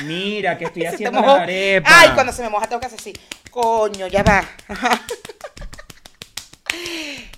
Mira, 0.05 0.57
que 0.59 0.67
estoy 0.67 0.85
haciendo 0.87 1.21
las 1.21 1.41
arepas. 1.41 1.93
Ay, 1.95 2.11
cuando 2.15 2.33
se 2.33 2.43
me 2.43 2.49
moja 2.51 2.67
tengo 2.67 2.81
que 2.81 2.87
hacer 2.87 2.99
así. 3.01 3.13
Coño, 3.51 4.07
ya 4.07 4.23
va. 4.23 4.45
Ajá. 4.69 5.03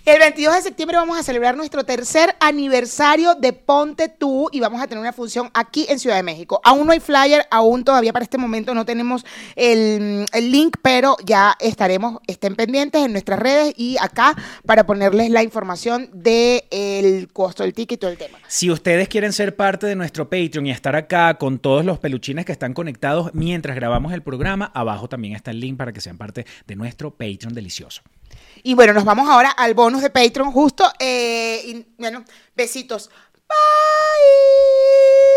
El 0.06 0.18
22 0.18 0.56
de 0.56 0.62
septiembre 0.62 0.96
vamos 0.96 1.16
a 1.16 1.22
celebrar 1.22 1.56
nuestro 1.56 1.84
tercer 1.84 2.34
aniversario 2.40 3.36
de 3.36 3.52
Ponte 3.52 4.08
Tú 4.08 4.48
y 4.50 4.58
vamos 4.58 4.82
a 4.82 4.88
tener 4.88 5.00
una 5.00 5.12
función 5.12 5.50
aquí 5.54 5.86
en 5.88 6.00
Ciudad 6.00 6.16
de 6.16 6.24
México. 6.24 6.60
Aún 6.64 6.86
no 6.86 6.92
hay 6.92 6.98
flyer, 6.98 7.46
aún 7.48 7.84
todavía 7.84 8.12
para 8.12 8.24
este 8.24 8.36
momento 8.36 8.74
no 8.74 8.84
tenemos 8.84 9.24
el, 9.54 10.26
el 10.32 10.50
link, 10.50 10.78
pero 10.82 11.16
ya 11.24 11.54
estaremos, 11.60 12.18
estén 12.26 12.56
pendientes 12.56 13.04
en 13.04 13.12
nuestras 13.12 13.38
redes 13.38 13.72
y 13.76 13.98
acá 14.00 14.34
para 14.66 14.84
ponerles 14.84 15.30
la 15.30 15.44
información 15.44 16.10
del 16.12 17.28
costo 17.32 17.62
del 17.62 17.72
ticket 17.72 17.98
y 17.98 18.00
todo 18.00 18.10
el 18.10 18.18
tema. 18.18 18.38
Si 18.48 18.68
ustedes 18.68 19.06
quieren 19.06 19.32
ser 19.32 19.54
parte 19.54 19.86
de 19.86 19.94
nuestro 19.94 20.28
Patreon 20.28 20.66
y 20.66 20.72
estar 20.72 20.96
acá 20.96 21.34
con 21.34 21.60
todos 21.60 21.84
los 21.84 22.00
peluchines 22.00 22.46
que 22.46 22.52
están 22.52 22.74
conectados 22.74 23.30
mientras 23.32 23.76
grabamos 23.76 24.12
el 24.12 24.22
programa, 24.22 24.72
abajo 24.74 25.08
también 25.08 25.36
está 25.36 25.52
el 25.52 25.60
link 25.60 25.76
para 25.76 25.92
que 25.92 26.00
sean 26.00 26.18
parte 26.18 26.46
de 26.66 26.74
nuestro 26.74 27.12
Patreon 27.12 27.54
delicioso. 27.54 28.02
Y 28.62 28.74
bueno, 28.74 28.92
nos 28.92 29.04
vamos 29.04 29.28
ahora 29.28 29.50
al 29.50 29.74
bonus 29.74 30.02
de 30.02 30.10
Patreon 30.10 30.52
justo. 30.52 30.90
eh, 30.98 31.84
bueno, 31.98 32.24
besitos. 32.54 33.10
Bye. 33.48 35.29